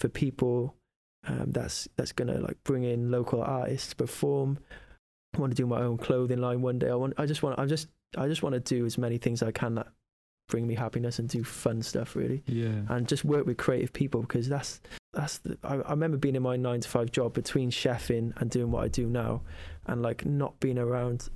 for 0.00 0.08
people. 0.08 0.74
Um, 1.26 1.52
that's 1.52 1.88
that's 1.96 2.12
gonna 2.12 2.40
like 2.40 2.56
bring 2.64 2.82
in 2.84 3.10
local 3.10 3.42
artists 3.42 3.90
to 3.90 3.96
perform. 3.96 4.58
I 5.34 5.38
want 5.38 5.52
to 5.52 5.56
do 5.56 5.66
my 5.66 5.80
own 5.80 5.96
clothing 5.96 6.40
line 6.40 6.62
one 6.62 6.78
day. 6.78 6.90
I 6.90 6.94
want, 6.94 7.14
I 7.16 7.24
just 7.26 7.42
want, 7.42 7.58
I 7.58 7.64
just, 7.64 7.88
I 8.18 8.28
just 8.28 8.42
want 8.42 8.54
to 8.54 8.60
do 8.60 8.84
as 8.84 8.98
many 8.98 9.16
things 9.18 9.42
I 9.42 9.52
can 9.52 9.76
that 9.76 9.86
bring 10.52 10.66
me 10.66 10.74
happiness 10.74 11.18
and 11.18 11.30
do 11.30 11.42
fun 11.42 11.80
stuff 11.80 12.14
really. 12.14 12.42
Yeah. 12.46 12.82
and 12.90 13.08
just 13.08 13.24
work 13.24 13.46
with 13.46 13.56
creative 13.56 13.90
people 13.90 14.20
because 14.20 14.50
that's 14.50 14.82
that's 15.14 15.38
the, 15.38 15.56
I, 15.64 15.76
I 15.76 15.90
remember 15.92 16.18
being 16.18 16.36
in 16.36 16.42
my 16.42 16.56
nine 16.56 16.80
to 16.80 16.88
five 16.88 17.10
job 17.10 17.32
between 17.32 17.70
chefing 17.70 18.38
and 18.38 18.50
doing 18.50 18.70
what 18.70 18.84
I 18.84 18.88
do 18.88 19.06
now 19.06 19.40
and 19.86 20.02
like 20.02 20.26
not 20.26 20.60
being 20.60 20.76
around 20.78 21.30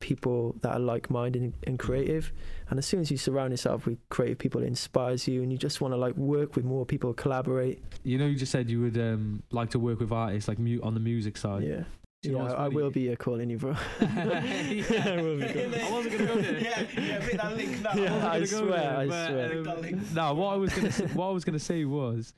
people 0.00 0.56
that 0.62 0.72
are 0.72 0.80
like-minded 0.80 1.42
and, 1.42 1.54
and 1.66 1.78
creative. 1.78 2.32
And 2.70 2.78
as 2.78 2.86
soon 2.86 3.00
as 3.00 3.10
you 3.10 3.18
surround 3.18 3.52
yourself 3.52 3.84
with 3.84 3.98
creative 4.08 4.38
people 4.38 4.62
it 4.62 4.66
inspires 4.66 5.28
you 5.28 5.42
and 5.42 5.52
you 5.52 5.58
just 5.58 5.82
want 5.82 5.92
to 5.92 5.98
like 5.98 6.16
work 6.16 6.56
with 6.56 6.64
more 6.64 6.86
people 6.86 7.12
collaborate. 7.12 7.82
You 8.04 8.16
know, 8.16 8.26
you 8.26 8.36
just 8.36 8.52
said 8.52 8.70
you 8.70 8.80
would 8.80 8.96
um, 8.96 9.42
like 9.50 9.68
to 9.70 9.78
work 9.78 10.00
with 10.00 10.12
artists, 10.12 10.48
like 10.48 10.58
mu- 10.58 10.80
on 10.82 10.94
the 10.94 11.00
music 11.00 11.36
side. 11.36 11.62
yeah 11.62 11.84
you 12.22 12.32
know 12.32 12.38
yeah 12.38 12.42
what's 12.44 12.54
I, 12.54 12.64
I 12.64 12.68
will 12.68 12.90
be 12.90 13.10
uh, 13.12 13.16
calling 13.16 13.50
you 13.50 13.58
bro 13.58 13.72
I 14.00 14.04
will 14.04 15.38
be 15.38 15.46
calling- 15.46 15.74
I 15.74 15.90
wasn't 15.90 16.12
gonna 16.18 16.26
go 16.26 16.40
there. 16.40 16.60
yeah, 16.60 16.84
yeah, 16.96 17.18
make 17.18 17.36
that 17.36 17.56
link 17.56 17.82
now. 17.82 17.94
Yeah, 17.94 18.12
wasn't 18.12 18.24
I 18.24 18.32
gonna 18.32 18.40
go 18.40 18.46
swear, 18.46 18.68
there, 18.80 18.96
I 18.96 19.06
but, 19.08 19.28
swear. 19.28 19.44
um, 19.44 19.50
Click 19.50 19.64
that 19.64 19.80
link. 19.82 20.12
no, 20.12 20.34
what 20.34 20.52
I 20.52 20.56
was 20.56 20.72
gonna 20.72 20.92
say, 20.92 21.06
what 21.14 21.26
I 21.26 21.30
was 21.30 21.44
gonna 21.44 21.58
say 21.58 21.84
was, 21.84 22.32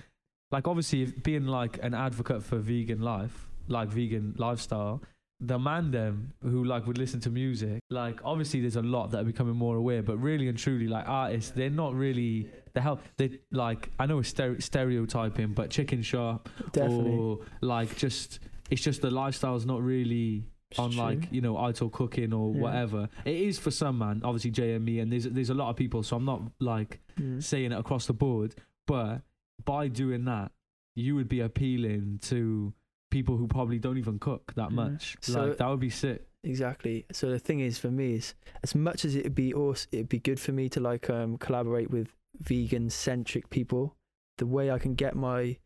like, 0.51 0.67
obviously, 0.69 1.03
if 1.03 1.23
being 1.23 1.47
like 1.47 1.79
an 1.83 1.95
advocate 1.95 2.43
for 2.43 2.59
vegan 2.59 3.01
life, 3.03 3.49
like 3.69 3.89
vegan 3.89 4.35
lifestyle, 4.39 5.03
the 5.41 5.59
man 5.59 5.91
them 5.91 6.33
who 6.43 6.65
like 6.65 6.87
would 6.87 6.97
listen 6.97 7.21
to 7.21 7.31
music, 7.31 7.81
like, 7.91 8.21
obviously, 8.25 8.61
there's 8.61 8.77
a 8.77 8.83
lot 8.83 9.11
that 9.11 9.21
are 9.21 9.25
becoming 9.25 9.57
more 9.57 9.77
aware, 9.77 10.03
but 10.03 10.17
really 10.17 10.49
and 10.49 10.57
truly, 10.57 10.87
like 10.89 11.07
artists, 11.09 11.51
they're 11.51 11.69
not 11.71 11.95
really 11.95 12.49
the 12.73 12.81
hell 12.81 13.01
they 13.19 13.39
like 13.53 13.91
I 14.01 14.07
know 14.07 14.19
it's 14.21 14.33
stere- 14.33 14.63
stereotyping, 14.63 15.53
but 15.53 15.69
chicken 15.71 16.03
shop 16.03 16.49
Definitely. 16.73 17.13
or 17.19 17.39
like 17.61 17.97
just 17.97 18.39
it's 18.75 18.83
just 18.83 19.01
the 19.03 19.11
lifestyle's 19.11 19.65
not 19.65 19.81
really 19.83 20.45
It's 20.71 20.79
on 20.81 20.91
true. 20.91 21.01
like 21.01 21.29
you 21.33 21.41
know 21.41 21.57
ital 21.57 21.89
cooking 21.89 22.33
or 22.33 22.53
Yeah. 22.55 22.61
whatever. 22.61 23.09
It 23.25 23.37
is 23.37 23.59
for 23.59 23.71
some 23.71 23.99
man, 23.99 24.21
obviously 24.25 24.51
JME, 24.51 25.01
and 25.01 25.11
there's 25.13 25.25
there's 25.25 25.51
a 25.51 25.55
lot 25.55 25.71
of 25.71 25.77
people. 25.77 26.03
So 26.03 26.17
I'm 26.17 26.25
not 26.25 26.43
like 26.61 27.01
Mm. 27.21 27.41
saying 27.43 27.71
it 27.73 27.79
across 27.79 28.07
the 28.07 28.13
board, 28.13 28.57
but 28.89 29.23
by 29.65 29.87
doing 29.89 30.25
that, 30.25 30.51
you 30.97 31.15
would 31.15 31.29
be 31.29 31.41
appealing 31.41 32.19
to 32.23 32.73
people 33.13 33.37
who 33.37 33.47
probably 33.47 33.79
don't 33.79 33.99
even 33.99 34.19
cook 34.19 34.53
that 34.57 34.71
Mhm. 34.71 34.75
much. 34.83 35.17
So- 35.21 35.47
like 35.47 35.59
that 35.59 35.69
would 35.69 35.79
be 35.81 35.91
sick. 35.91 36.27
Exactly. 36.43 37.07
So 37.13 37.31
the 37.31 37.39
thing 37.39 37.61
is, 37.61 37.79
for 37.79 37.91
me, 37.91 38.15
is 38.15 38.35
as 38.65 38.75
much 38.75 39.05
as 39.05 39.15
it'd 39.15 39.35
be 39.35 39.55
awesome, 39.55 39.89
it'd 39.93 40.09
be 40.09 40.19
good 40.19 40.41
for 40.41 40.53
me 40.53 40.69
to 40.71 40.81
like 40.81 41.09
um 41.09 41.39
collaborate 41.39 41.91
with 41.91 42.09
vegan 42.39 42.91
centric 42.91 43.49
people. 43.51 43.97
The 44.39 44.47
way 44.47 44.71
I 44.73 44.79
can 44.81 44.95
get 44.97 45.15
my 45.15 45.59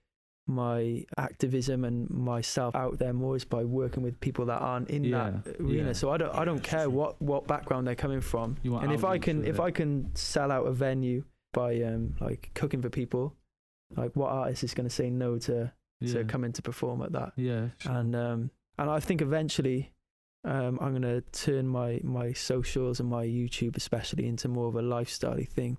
my 0.48 1.04
activism 1.18 1.84
and 1.84 2.08
myself 2.08 2.74
out 2.74 2.98
there 2.98 3.12
more 3.12 3.36
is 3.36 3.44
by 3.44 3.64
working 3.64 4.02
with 4.02 4.18
people 4.20 4.46
that 4.46 4.58
aren't 4.60 4.88
in 4.88 5.04
Yeah, 5.04 5.32
that 5.44 5.60
arena. 5.60 5.88
yeah. 5.88 5.92
So 5.92 6.10
I 6.10 6.16
don't 6.16 6.34
I 6.34 6.44
don't 6.46 6.62
care 6.62 6.88
what 6.88 7.20
what 7.20 7.46
background 7.46 7.86
they're 7.86 7.94
coming 7.94 8.22
from. 8.22 8.56
You 8.62 8.72
want 8.72 8.84
and 8.84 8.92
if 8.92 9.04
I 9.04 9.18
can 9.18 9.44
if 9.44 9.56
it. 9.56 9.62
I 9.62 9.70
can 9.70 10.10
sell 10.16 10.50
out 10.50 10.66
a 10.66 10.72
venue 10.72 11.24
by 11.52 11.80
um 11.82 12.14
like 12.20 12.50
cooking 12.54 12.80
for 12.80 12.88
people, 12.88 13.34
like 13.94 14.12
what 14.16 14.30
artist 14.30 14.64
is 14.64 14.72
going 14.74 14.88
to 14.88 14.94
say 14.94 15.10
no 15.10 15.38
to 15.40 15.70
yeah. 16.00 16.12
to 16.14 16.24
come 16.24 16.44
in 16.44 16.52
to 16.52 16.62
perform 16.62 17.02
at 17.02 17.12
that? 17.12 17.32
yeah, 17.36 17.68
and 17.84 18.16
um 18.16 18.50
and 18.78 18.88
I 18.90 19.00
think 19.00 19.20
eventually 19.20 19.92
um 20.44 20.78
I'm 20.80 20.92
gonna 20.94 21.20
turn 21.32 21.68
my 21.68 22.00
my 22.02 22.32
socials 22.32 23.00
and 23.00 23.08
my 23.10 23.26
YouTube 23.26 23.76
especially 23.76 24.26
into 24.26 24.48
more 24.48 24.68
of 24.68 24.76
a 24.76 24.82
lifestyle 24.82 25.38
thing. 25.46 25.76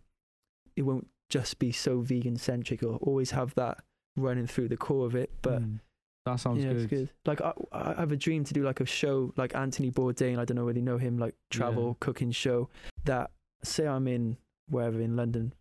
It 0.75 0.83
won't 0.83 1.07
just 1.29 1.57
be 1.59 1.71
so 1.71 2.01
vegan 2.01 2.37
centric. 2.37 2.83
It'll 2.83 2.97
always 2.97 3.31
have 3.31 3.55
that 3.55 3.79
running 4.19 4.47
through 4.47 4.69
the 4.69 4.77
core 4.77 5.05
of 5.05 5.15
it. 5.15 5.29
But 5.41 5.61
Mm. 5.61 5.79
that 6.25 6.39
sounds 6.39 6.63
yeah, 6.63 6.73
good. 6.73 6.81
it's 6.81 6.89
good. 6.89 7.09
Like 7.25 7.41
I, 7.41 7.53
I 7.71 7.93
have 7.99 8.11
a 8.11 8.17
dream 8.17 8.43
to 8.45 8.53
do 8.53 8.63
like 8.63 8.79
a 8.79 8.85
show 8.85 9.33
like 9.37 9.55
Anthony 9.55 9.91
Bourdain. 9.91 10.37
I 10.39 10.45
don't 10.45 10.55
know 10.55 10.65
whether 10.65 10.79
you 10.79 10.85
know 10.85 10.97
him, 10.97 11.17
like 11.17 11.35
travel 11.49 11.87
Yeah. 11.89 11.93
cooking 11.99 12.31
show. 12.31 12.69
That 13.05 13.31
say 13.63 13.87
I'm 13.87 14.07
in 14.07 14.37
wherever 14.69 14.99
in 15.01 15.15
London, 15.15 15.53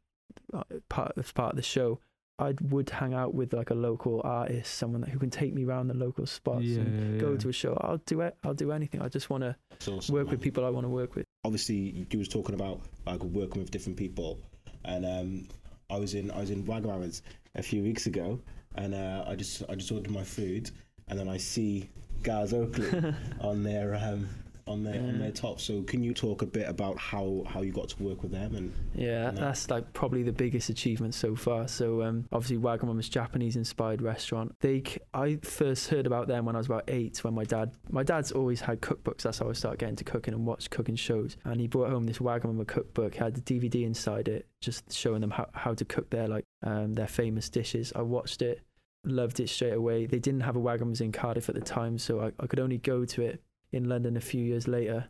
uh, 0.53 0.63
part 0.89 1.13
as 1.17 1.33
part 1.33 1.51
of 1.53 1.57
the 1.57 1.63
show. 1.63 2.01
I 2.41 2.55
would 2.61 2.89
hang 2.91 3.15
out 3.15 3.35
with 3.35 3.53
like 3.53 3.71
a 3.71 3.75
local 3.75 4.21
artist, 4.23 4.75
someone 4.75 5.01
that, 5.01 5.11
who 5.11 5.19
can 5.19 5.29
take 5.31 5.53
me 5.53 5.65
around 5.65 5.89
the 5.89 5.95
local 5.95 6.25
spots 6.25 6.65
Yeah, 6.67 6.83
and 6.83 7.15
yeah, 7.15 7.21
go 7.21 7.33
yeah. 7.33 7.39
to 7.39 7.49
a 7.49 7.53
show. 7.53 7.77
I'll 7.81 7.97
do 8.07 8.21
it. 8.21 8.37
I'll 8.45 8.55
do 8.55 8.71
anything. 8.71 9.03
I 9.03 9.09
just 9.09 9.29
want 9.29 9.43
to 9.43 9.57
awesome, 9.91 10.15
work 10.15 10.27
man. 10.27 10.33
with 10.35 10.41
people 10.41 10.65
I 10.65 10.71
want 10.71 10.85
to 10.85 10.89
work 10.89 11.17
with. 11.17 11.25
obviously 11.45 12.07
you 12.11 12.19
was 12.19 12.29
talking 12.29 12.55
about 12.55 12.81
like 13.07 13.23
working 13.25 13.61
with 13.63 13.73
different 13.73 13.97
people 13.99 14.39
and 14.85 15.05
um 15.05 15.49
I 15.91 15.97
was 15.97 16.13
in 16.13 16.31
I 16.31 16.41
was 16.41 16.51
in 16.51 16.65
Wagamama's 16.65 17.23
a 17.55 17.63
few 17.63 17.83
weeks 17.83 18.05
ago 18.05 18.39
and 18.75 18.95
uh, 18.95 19.25
I 19.27 19.35
just 19.35 19.63
I 19.71 19.75
just 19.75 19.91
ordered 19.91 20.11
my 20.11 20.23
food 20.23 20.71
and 21.09 21.19
then 21.19 21.31
I 21.31 21.39
see 21.39 21.89
Gaz 22.23 22.53
Oakley 22.53 23.15
on 23.41 23.63
their 23.63 23.95
um 23.95 24.29
on 24.69 24.85
their 24.85 25.01
on 25.01 25.19
their 25.19 25.31
top 25.33 25.59
so 25.61 25.83
can 25.83 26.03
you 26.03 26.13
talk 26.15 26.43
a 26.43 26.47
bit 26.47 26.69
about 26.69 26.99
how 26.99 27.43
how 27.49 27.63
you 27.63 27.73
got 27.73 27.89
to 27.89 28.03
work 28.03 28.23
with 28.23 28.33
them 28.33 28.55
and 28.55 28.73
Yeah, 28.95 29.31
No. 29.31 29.41
that's 29.41 29.71
like 29.71 29.93
probably 29.93 30.23
the 30.23 30.33
biggest 30.33 30.69
achievement 30.69 31.15
so 31.15 31.35
far. 31.35 31.67
So 31.69 32.03
um, 32.03 32.27
obviously 32.33 32.59
Wagamama's 32.59 33.09
Japanese 33.09 33.57
inspired 33.57 34.03
restaurant. 34.03 34.55
They 34.61 34.83
I 35.15 35.39
first 35.43 35.89
heard 35.89 36.07
about 36.07 36.29
them 36.29 36.45
when 36.45 36.55
I 36.55 36.59
was 36.59 36.67
about 36.67 36.85
eight. 36.89 37.19
When 37.25 37.35
my 37.35 37.45
dad 37.45 37.73
my 37.91 38.03
dad's 38.03 38.33
always 38.33 38.61
had 38.61 38.81
cookbooks. 38.81 39.23
That's 39.23 39.39
how 39.39 39.49
I 39.49 39.53
started 39.55 39.79
getting 39.81 39.97
to 39.97 40.05
cooking 40.05 40.35
and 40.35 40.45
watch 40.47 40.71
cooking 40.71 40.97
shows. 40.97 41.37
And 41.45 41.61
he 41.61 41.67
brought 41.67 41.91
home 41.91 42.05
this 42.07 42.19
Wagamama 42.19 42.67
cookbook. 42.67 43.15
Had 43.15 43.35
the 43.35 43.41
DVD 43.41 43.85
inside 43.85 44.29
it, 44.29 44.47
just 44.61 44.93
showing 44.93 45.21
them 45.23 45.31
how, 45.31 45.49
how 45.55 45.75
to 45.75 45.85
cook 45.85 46.11
their 46.11 46.29
like 46.29 46.45
um, 46.63 46.95
their 46.95 47.07
famous 47.09 47.49
dishes. 47.49 47.93
I 47.97 48.03
watched 48.03 48.43
it, 48.43 48.61
loved 49.05 49.41
it 49.41 49.49
straight 49.49 49.73
away. 49.75 50.07
They 50.07 50.19
didn't 50.19 50.41
have 50.41 50.57
a 50.57 50.61
Wagamama's 50.61 51.01
in 51.01 51.13
Cardiff 51.13 51.49
at 51.49 51.55
the 51.55 51.61
time, 51.61 51.99
so 51.99 52.21
I, 52.21 52.33
I 52.41 52.47
could 52.47 52.61
only 52.61 52.79
go 52.79 53.05
to 53.05 53.23
it 53.23 53.41
in 53.73 53.89
London 53.89 54.17
a 54.17 54.21
few 54.21 54.43
years 54.43 54.67
later 54.69 55.07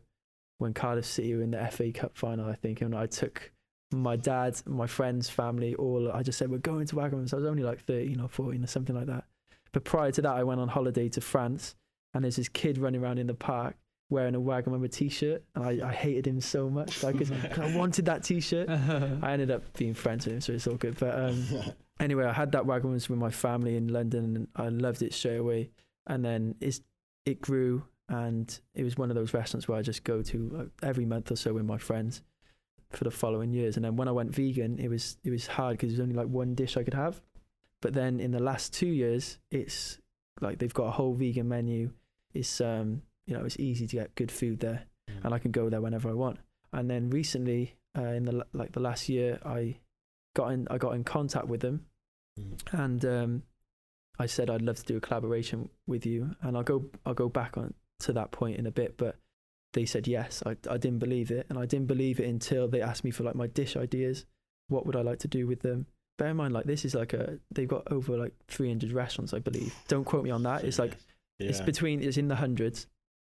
when 0.59 0.75
Cardiff 0.75 1.05
City 1.07 1.35
were 1.35 1.43
in 1.43 1.53
the 1.53 1.67
FA 1.71 1.93
Cup 1.93 2.17
final, 2.17 2.49
I 2.49 2.55
think, 2.55 2.81
and 2.81 2.95
I 2.95 3.07
took 3.07 3.53
my 3.93 4.17
dad, 4.17 4.61
my 4.67 4.87
friends, 4.87 5.31
family, 5.31 5.75
all. 5.77 6.11
I 6.13 6.23
just 6.23 6.39
said 6.39 6.51
we're 6.51 6.59
going 6.59 6.87
to 6.87 6.97
Wagamama's. 6.97 7.33
I 7.33 7.37
was 7.37 7.47
only 7.47 7.63
like 7.63 7.81
thirteen 7.85 8.21
or 8.21 8.29
fourteen 8.29 8.65
or 8.65 8.67
something 8.67 8.95
like 8.97 9.07
that. 9.07 9.25
But 9.73 9.85
prior 9.85 10.11
to 10.13 10.23
that, 10.23 10.33
I 10.35 10.43
went 10.43 10.61
on 10.61 10.69
holiday 10.69 11.09
to 11.11 11.21
France, 11.21 11.75
and 12.15 12.25
there's 12.25 12.37
this 12.37 12.49
kid 12.49 12.79
running 12.79 13.03
around 13.03 13.19
in 13.19 13.27
the 13.29 13.35
park 13.35 13.77
wearing 14.11 14.35
a 14.35 14.41
Wagamama 14.41 14.91
T-shirt, 14.91 15.43
and 15.55 15.65
I, 15.65 15.89
I 15.89 15.93
hated 15.93 16.27
him 16.27 16.41
so 16.41 16.69
much, 16.71 17.03
like 17.03 17.19
'cause- 17.19 17.31
'cause 17.31 17.59
I 17.73 17.77
wanted 17.77 18.07
that 18.07 18.25
T-shirt. 18.25 18.69
I 19.23 19.33
ended 19.33 19.51
up 19.51 19.63
being 19.77 19.93
friends 19.95 20.25
with 20.27 20.35
him, 20.37 20.41
so 20.41 20.55
it's 20.55 20.67
all 20.67 20.77
good. 20.77 20.99
But 20.99 21.15
um, 21.19 21.45
anyway, 22.01 22.25
I 22.25 22.33
had 22.33 22.51
that 22.53 22.65
Wagamama's 22.65 23.09
with 23.09 23.19
my 23.19 23.31
family 23.31 23.77
in 23.77 23.89
London, 23.89 24.25
and 24.37 24.49
I 24.57 24.69
loved 24.71 25.03
it 25.03 25.13
straight 25.15 25.37
away. 25.37 25.71
And 26.07 26.25
then 26.25 26.55
it's, 26.61 26.81
it 27.27 27.41
grew, 27.43 27.85
and 28.09 28.59
it 28.75 28.85
was 28.85 28.97
one 28.97 29.11
of 29.11 29.17
those 29.17 29.35
restaurants 29.35 29.69
where 29.69 29.79
I 29.79 29.83
just 29.83 30.05
go 30.05 30.23
to 30.23 30.51
like, 30.53 30.69
every 30.83 31.05
month 31.05 31.31
or 31.31 31.37
so 31.37 31.53
with 31.53 31.65
my 31.65 31.79
friends 31.79 32.23
for 32.91 33.05
the 33.05 33.11
following 33.11 33.53
years. 33.53 33.77
And 33.77 33.85
then 33.85 33.97
when 33.97 34.09
I 34.09 34.13
went 34.13 34.35
vegan, 34.35 34.79
it 34.79 34.89
was 34.89 35.19
it 35.25 35.31
was 35.31 35.47
hard 35.47 35.77
because 35.77 35.91
there 35.91 36.03
was 36.03 36.09
only 36.09 36.15
like 36.15 36.33
one 36.33 36.55
dish 36.55 36.77
I 36.77 36.83
could 36.83 36.95
have. 36.95 37.21
But 37.81 37.93
then 37.93 38.19
in 38.19 38.31
the 38.31 38.43
last 38.43 38.73
two 38.73 38.87
years, 38.87 39.39
it's 39.51 39.99
like 40.41 40.59
they've 40.59 40.73
got 40.73 40.87
a 40.87 40.93
whole 40.93 41.15
vegan 41.15 41.49
menu. 41.49 41.91
It's 42.33 42.61
um 42.61 43.03
you 43.27 43.37
know 43.37 43.45
it's 43.45 43.59
easy 43.59 43.87
to 43.87 43.97
get 43.97 44.15
good 44.15 44.33
food 44.33 44.61
there, 44.61 44.85
and 45.23 45.35
I 45.35 45.39
can 45.39 45.51
go 45.51 45.69
there 45.69 45.81
whenever 45.81 46.09
I 46.09 46.15
want. 46.15 46.39
And 46.73 46.91
then 46.91 47.11
recently, 47.11 47.75
uh, 47.97 48.03
in 48.03 48.25
the 48.25 48.45
like 48.53 48.73
the 48.73 48.81
last 48.81 49.09
year, 49.09 49.39
I 49.45 49.77
got 50.35 50.53
in 50.53 50.67
I 50.71 50.79
got 50.79 50.95
in 50.95 51.05
contact 51.05 51.47
with 51.47 51.61
them, 51.61 51.85
and 52.73 53.05
um, 53.05 53.43
I 54.19 54.27
said 54.27 54.49
I'd 54.49 54.63
love 54.63 54.77
to 54.77 54.85
do 54.85 54.97
a 54.97 55.01
collaboration 55.01 55.69
with 55.87 56.07
you. 56.07 56.35
And 56.41 56.57
I'll 56.57 56.63
go 56.63 56.87
I'll 57.05 57.15
go 57.15 57.29
back 57.29 57.59
on 57.59 57.75
to 58.01 58.13
that 58.13 58.31
point 58.31 58.59
in 58.59 58.67
a 58.67 58.71
bit, 58.71 58.97
but 58.97 59.17
they 59.73 59.85
said 59.85 60.07
yes. 60.07 60.43
I 60.47 60.57
I 60.71 60.77
didn't 60.77 60.99
believe 60.99 61.31
it, 61.31 61.47
and 61.49 61.59
I 61.59 61.67
didn't 61.67 61.87
believe 61.87 62.21
it 62.21 62.29
until 62.29 62.69
they 62.69 62.81
asked 62.81 63.05
me 63.05 63.11
for 63.11 63.25
like 63.25 63.35
my 63.35 63.47
dish 63.47 63.77
ideas. 63.77 64.25
What 64.69 64.87
would 64.87 64.97
I 64.97 65.03
like 65.03 65.19
to 65.21 65.29
do 65.29 65.47
with 65.47 65.61
them? 65.61 65.87
Bear 66.19 66.29
in 66.29 66.37
mind, 66.37 66.53
like 66.53 66.65
this 66.65 66.85
is 66.85 66.95
like 66.95 67.13
a 67.13 67.39
they've 67.51 67.69
got 67.69 67.91
over 67.93 68.17
like 68.17 68.35
300 68.49 68.93
restaurants, 68.93 69.33
I 69.33 69.39
believe. 69.39 69.75
Don't 69.87 70.05
quote 70.05 70.25
me 70.25 70.31
on 70.31 70.43
that. 70.43 70.65
It's 70.65 70.79
like 70.79 70.97
it's 71.39 71.61
between 71.61 72.03
it's 72.03 72.17
in 72.17 72.29
the 72.29 72.37
hundreds 72.37 72.87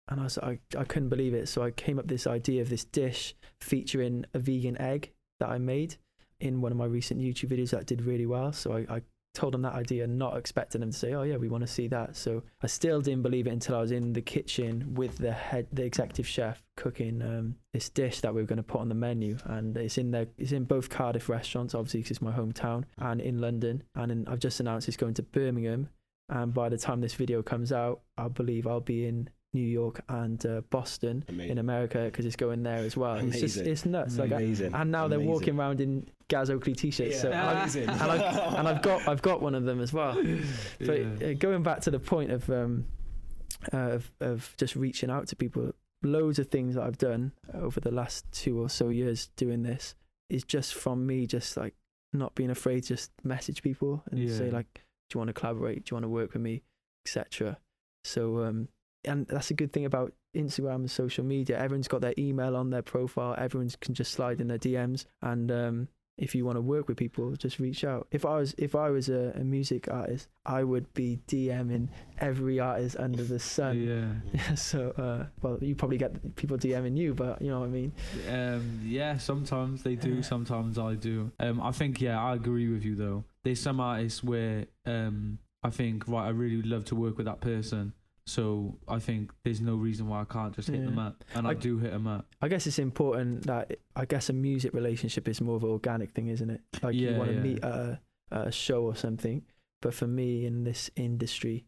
and 0.09 0.21
I 0.21 0.25
was 0.25 0.39
I, 0.39 0.59
I 0.77 0.85
couldn't 0.85 1.09
believe 1.09 1.35
it 1.35 1.49
so 1.49 1.63
I 1.63 1.71
came 1.71 1.99
up 1.99 2.05
with 2.05 2.11
this 2.11 2.27
idea 2.27 2.63
of 2.63 2.69
this 2.69 2.85
dish 2.85 3.35
featuring 3.61 4.25
a 4.35 4.39
vegan 4.39 4.81
egg 4.81 5.13
that 5.39 5.49
I 5.49 5.59
made 5.59 5.97
in 6.41 6.61
one 6.61 6.73
of 6.73 6.79
my 6.79 6.85
recent 6.85 7.21
YouTube 7.21 7.51
videos 7.51 7.71
that 7.71 7.87
did 7.87 8.03
really 8.03 8.27
well 8.27 8.53
so 8.53 8.73
I, 8.73 8.97
I 8.97 9.03
told 9.33 9.55
them 9.55 9.63
that 9.63 9.75
idea 9.75 10.07
not 10.07 10.37
expecting 10.37 10.81
them 10.81 10.91
to 10.91 10.97
say 10.97 11.13
oh 11.13 11.23
yeah 11.23 11.37
we 11.37 11.49
want 11.49 11.63
to 11.63 11.67
see 11.67 11.87
that. 11.89 12.17
So 12.17 12.43
I 12.63 12.67
still 12.67 13.01
didn't 13.01 13.23
believe 13.23 13.47
it 13.47 13.53
until 13.53 13.77
I 13.77 13.81
was 13.81 13.93
in 13.93 14.13
the 14.13 14.23
kitchen 14.23 14.95
with 14.95 15.19
the 15.19 15.33
head 15.33 15.67
the 15.73 15.85
executive 15.85 16.27
chef 16.27 16.63
cooking 16.77 17.23
um, 17.23 17.57
this 17.73 17.89
dish 17.89 18.21
that 18.21 18.35
we 18.35 18.41
were 18.41 18.47
going 18.47 18.57
to 18.57 18.63
put 18.63 18.81
on 18.81 18.89
the 18.89 18.95
menu. 18.95 19.37
And 19.45 19.77
it's 19.77 19.99
in 19.99 20.11
there 20.11 20.27
it's 20.39 20.53
in 20.53 20.65
both 20.65 20.91
Cardiff 20.91 21.29
restaurants 21.29 21.75
obviously 21.75 22.03
'cause 22.03 22.11
it's 22.13 22.23
my 22.23 22.33
hometown 22.33 22.85
and 22.99 23.21
in 23.21 23.41
London. 23.41 23.83
And 23.95 24.11
in, 24.13 24.29
I've 24.29 24.41
just 24.41 24.61
announced 24.61 24.89
it's 24.89 24.97
going 24.97 25.15
to 25.15 25.23
Birmingham. 25.23 25.89
And 26.29 26.55
by 26.55 26.69
the 26.69 26.79
time 26.79 27.01
this 27.01 27.15
video 27.15 27.43
comes 27.43 27.73
out, 27.73 28.03
I 28.17 28.29
believe 28.29 28.67
I'll 28.67 28.81
be 28.81 29.07
in 29.07 29.31
New 29.53 29.63
York 29.67 30.01
and 30.09 30.45
uh, 30.47 30.61
Boston 30.71 31.25
Amazing. 31.29 31.51
in 31.53 31.59
America 31.59 32.05
because 32.05 32.25
it's 32.25 32.37
going 32.37 32.63
there 32.63 32.79
as 32.85 32.97
well. 32.97 33.17
It's 33.17 33.41
just 33.41 33.57
it's 33.59 33.85
nuts. 33.85 34.17
Like, 34.17 34.33
I- 34.33 34.43
and 34.43 34.93
now 34.93 35.09
they're 35.09 35.19
walking 35.21 35.59
around 35.59 35.81
in 35.81 36.07
Gaz 36.29 36.51
Oakley 36.51 36.75
t-shirts. 36.75 37.21
So 37.21 37.31
Yeah, 37.31 37.49
I, 37.49 37.53
amazing. 37.61 37.89
and, 37.89 38.01
I've, 38.01 38.55
and 38.55 38.69
I've 38.69 38.83
got 38.83 39.09
I've 39.09 39.23
got 39.23 39.43
one 39.43 39.55
of 39.57 39.65
them 39.65 39.81
as 39.81 39.93
well. 39.93 40.15
But 40.79 41.01
Yeah. 41.01 41.29
uh, 41.31 41.33
going 41.35 41.63
back 41.65 41.81
to 41.83 41.91
the 41.91 41.99
point 41.99 42.31
of 42.31 42.49
um 42.49 42.87
uh, 43.73 43.77
of 43.77 44.13
of 44.21 44.55
just 44.57 44.77
reaching 44.77 45.11
out 45.11 45.27
to 45.29 45.37
people, 45.37 45.73
loads 46.03 46.39
of 46.39 46.49
things 46.49 46.77
that 46.77 46.83
I've 46.85 46.99
done 46.99 47.33
over 47.53 47.81
the 47.81 47.91
last 47.91 48.25
two 48.33 48.61
or 48.61 48.69
so 48.71 48.89
years 48.89 49.31
doing 49.37 49.63
this 49.65 49.95
is 50.29 50.45
just 50.45 50.75
from 50.75 51.07
me 51.07 51.27
just 51.27 51.57
like 51.57 51.75
not 52.13 52.35
being 52.37 52.51
afraid 52.51 52.83
to 52.83 52.89
just 52.95 53.11
message 53.25 53.63
people 53.63 54.03
and 54.13 54.31
say 54.31 54.51
like, 54.51 54.67
do 54.75 55.15
you 55.15 55.19
want 55.19 55.29
to 55.29 55.33
collaborate? 55.35 55.85
Do 55.87 55.91
you 55.91 55.95
want 55.97 56.05
to 56.05 56.09
work 56.09 56.33
with 56.35 56.43
me, 56.43 56.63
etc. 57.05 57.59
So 58.05 58.45
um 58.45 58.69
and 59.05 59.27
that's 59.27 59.51
a 59.51 59.55
good 59.55 59.73
thing 59.73 59.85
about 59.85 60.13
Instagram 60.37 60.77
and 60.77 60.91
social 60.91 61.25
media. 61.25 61.59
Everyone's 61.59 61.89
got 61.89 62.01
their 62.01 62.15
email 62.19 62.57
on 62.57 62.71
their 62.71 62.83
profile. 62.83 63.35
Everyone 63.39 63.71
can 63.81 63.95
just 63.95 64.13
slide 64.13 64.41
in 64.41 64.49
their 64.49 64.59
DMs 64.59 65.05
and 65.23 65.51
um 65.51 65.89
if 66.21 66.35
you 66.35 66.45
want 66.45 66.57
to 66.57 66.61
work 66.61 66.87
with 66.87 66.99
people, 66.99 67.35
just 67.35 67.59
reach 67.59 67.83
out. 67.83 68.07
If 68.11 68.27
I 68.27 68.37
was 68.37 68.55
if 68.59 68.75
I 68.75 68.91
was 68.91 69.09
a, 69.09 69.33
a 69.35 69.43
music 69.43 69.89
artist, 69.91 70.29
I 70.45 70.63
would 70.63 70.93
be 70.93 71.19
DMing 71.27 71.89
every 72.19 72.61
artist 72.61 72.97
under 72.99 73.25
the 73.25 73.39
sun. 73.39 74.23
yeah. 74.33 74.55
so, 74.55 74.91
uh, 74.91 75.27
well, 75.41 75.59
you 75.63 75.75
probably 75.75 75.97
get 75.97 76.37
people 76.37 76.59
DMing 76.59 76.97
you, 76.97 77.15
but 77.15 77.41
you 77.41 77.49
know 77.49 77.61
what 77.61 77.67
I 77.67 77.71
mean. 77.71 77.93
Um, 78.29 78.81
yeah, 78.85 79.17
sometimes 79.17 79.83
they 79.83 79.97
do, 79.97 80.23
sometimes 80.23 80.79
I 80.79 80.95
do. 80.95 81.33
Um, 81.41 81.61
I 81.61 81.73
think 81.73 82.01
yeah, 82.01 82.23
I 82.23 82.35
agree 82.35 82.69
with 82.69 82.85
you 82.85 82.95
though. 82.95 83.25
There's 83.43 83.61
some 83.61 83.81
artists 83.81 84.23
where 84.23 84.67
um, 84.85 85.39
I 85.63 85.71
think 85.71 86.07
right, 86.07 86.27
I 86.27 86.31
really 86.31 86.57
would 86.57 86.67
love 86.67 86.85
to 86.87 86.95
work 86.95 87.17
with 87.17 87.27
that 87.27 87.41
person, 87.41 87.95
So 88.27 88.79
I 88.87 88.99
think 88.99 89.33
there's 89.45 89.61
no 89.61 89.75
reason 89.77 90.07
why 90.09 90.21
I 90.21 90.25
can't 90.25 90.55
just 90.55 90.69
hit 90.69 90.79
Yeah. 90.81 90.87
them 90.87 90.99
up, 90.99 91.25
and 91.35 91.47
I, 91.47 91.51
I- 91.51 91.55
do 91.55 91.79
hit 91.79 91.91
them 91.93 92.07
up. 92.07 92.27
I 92.41 92.49
guess 92.49 92.67
it's 92.67 92.79
important 92.79 93.47
that 93.47 93.79
I 93.97 94.05
guess 94.05 94.29
a 94.29 94.33
music 94.33 94.73
relationship 94.75 95.27
is 95.29 95.41
more 95.41 95.57
of 95.57 95.65
an 95.65 95.71
organic 95.71 96.13
thing, 96.13 96.29
isn't 96.29 96.51
it? 96.51 96.61
Like 96.83 96.95
Yeah, 96.95 97.11
you 97.13 97.17
want 97.17 97.31
to 97.31 97.37
yeah. 97.37 97.43
meet 97.43 97.65
at 97.65 97.73
a, 97.75 98.01
at 98.31 98.47
a 98.49 98.53
show 98.53 98.85
or 98.85 98.95
something. 98.95 99.43
But 99.83 99.95
for 99.95 100.07
me 100.07 100.45
in 100.47 100.65
this 100.65 100.91
industry, 100.97 101.65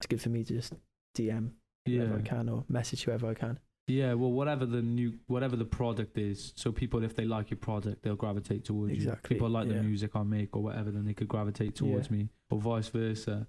it's 0.00 0.06
good 0.06 0.20
for 0.22 0.30
me 0.30 0.44
to 0.44 0.54
just 0.54 0.72
DM 1.16 1.50
whoever 1.86 2.16
I 2.18 2.22
can 2.22 2.48
or 2.48 2.64
message 2.68 3.04
whoever 3.04 3.26
I 3.28 3.34
can. 3.34 3.58
yeah. 3.86 4.14
Well, 4.14 4.32
whatever 4.32 4.64
the 4.66 4.80
new, 4.82 5.14
whatever 5.26 5.56
the 5.56 5.64
product 5.64 6.16
is, 6.18 6.52
so 6.56 6.72
people 6.72 7.02
if 7.04 7.14
they 7.16 7.24
like 7.24 7.50
your 7.50 7.58
product, 7.58 8.02
they'll 8.02 8.16
gravitate 8.16 8.64
towards 8.64 8.90
you. 8.92 8.96
Exactly, 8.96 9.34
People 9.36 9.50
like 9.50 9.68
yeah. 9.68 9.74
the 9.74 9.82
music 9.82 10.12
I 10.14 10.22
make 10.22 10.56
or 10.56 10.62
whatever, 10.62 10.90
then 10.90 11.04
they 11.04 11.14
could 11.14 11.28
gravitate 11.28 11.74
towards 11.74 12.08
Yeah. 12.08 12.16
me, 12.16 12.28
or 12.50 12.58
vice 12.60 12.88
versa. 12.88 13.46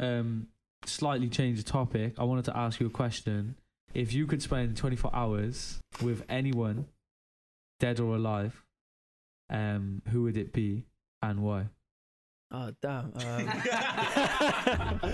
Um, 0.00 0.48
slightly 0.84 1.28
change 1.28 1.58
the 1.62 1.70
topic. 1.70 2.14
I 2.18 2.24
wanted 2.24 2.44
to 2.46 2.56
ask 2.56 2.80
you 2.80 2.86
a 2.86 2.90
question. 2.90 3.56
If 3.94 4.12
you 4.12 4.26
could 4.26 4.42
spend 4.42 4.76
24 4.76 5.10
hours 5.14 5.78
with 6.02 6.24
anyone, 6.28 6.86
dead 7.80 8.00
or 8.00 8.16
alive, 8.16 8.62
um, 9.50 10.02
who 10.10 10.22
would 10.22 10.36
it 10.36 10.52
be 10.52 10.86
and 11.20 11.42
why? 11.42 11.66
Oh 12.50 12.70
damn! 12.82 13.12
Um, 13.16 13.48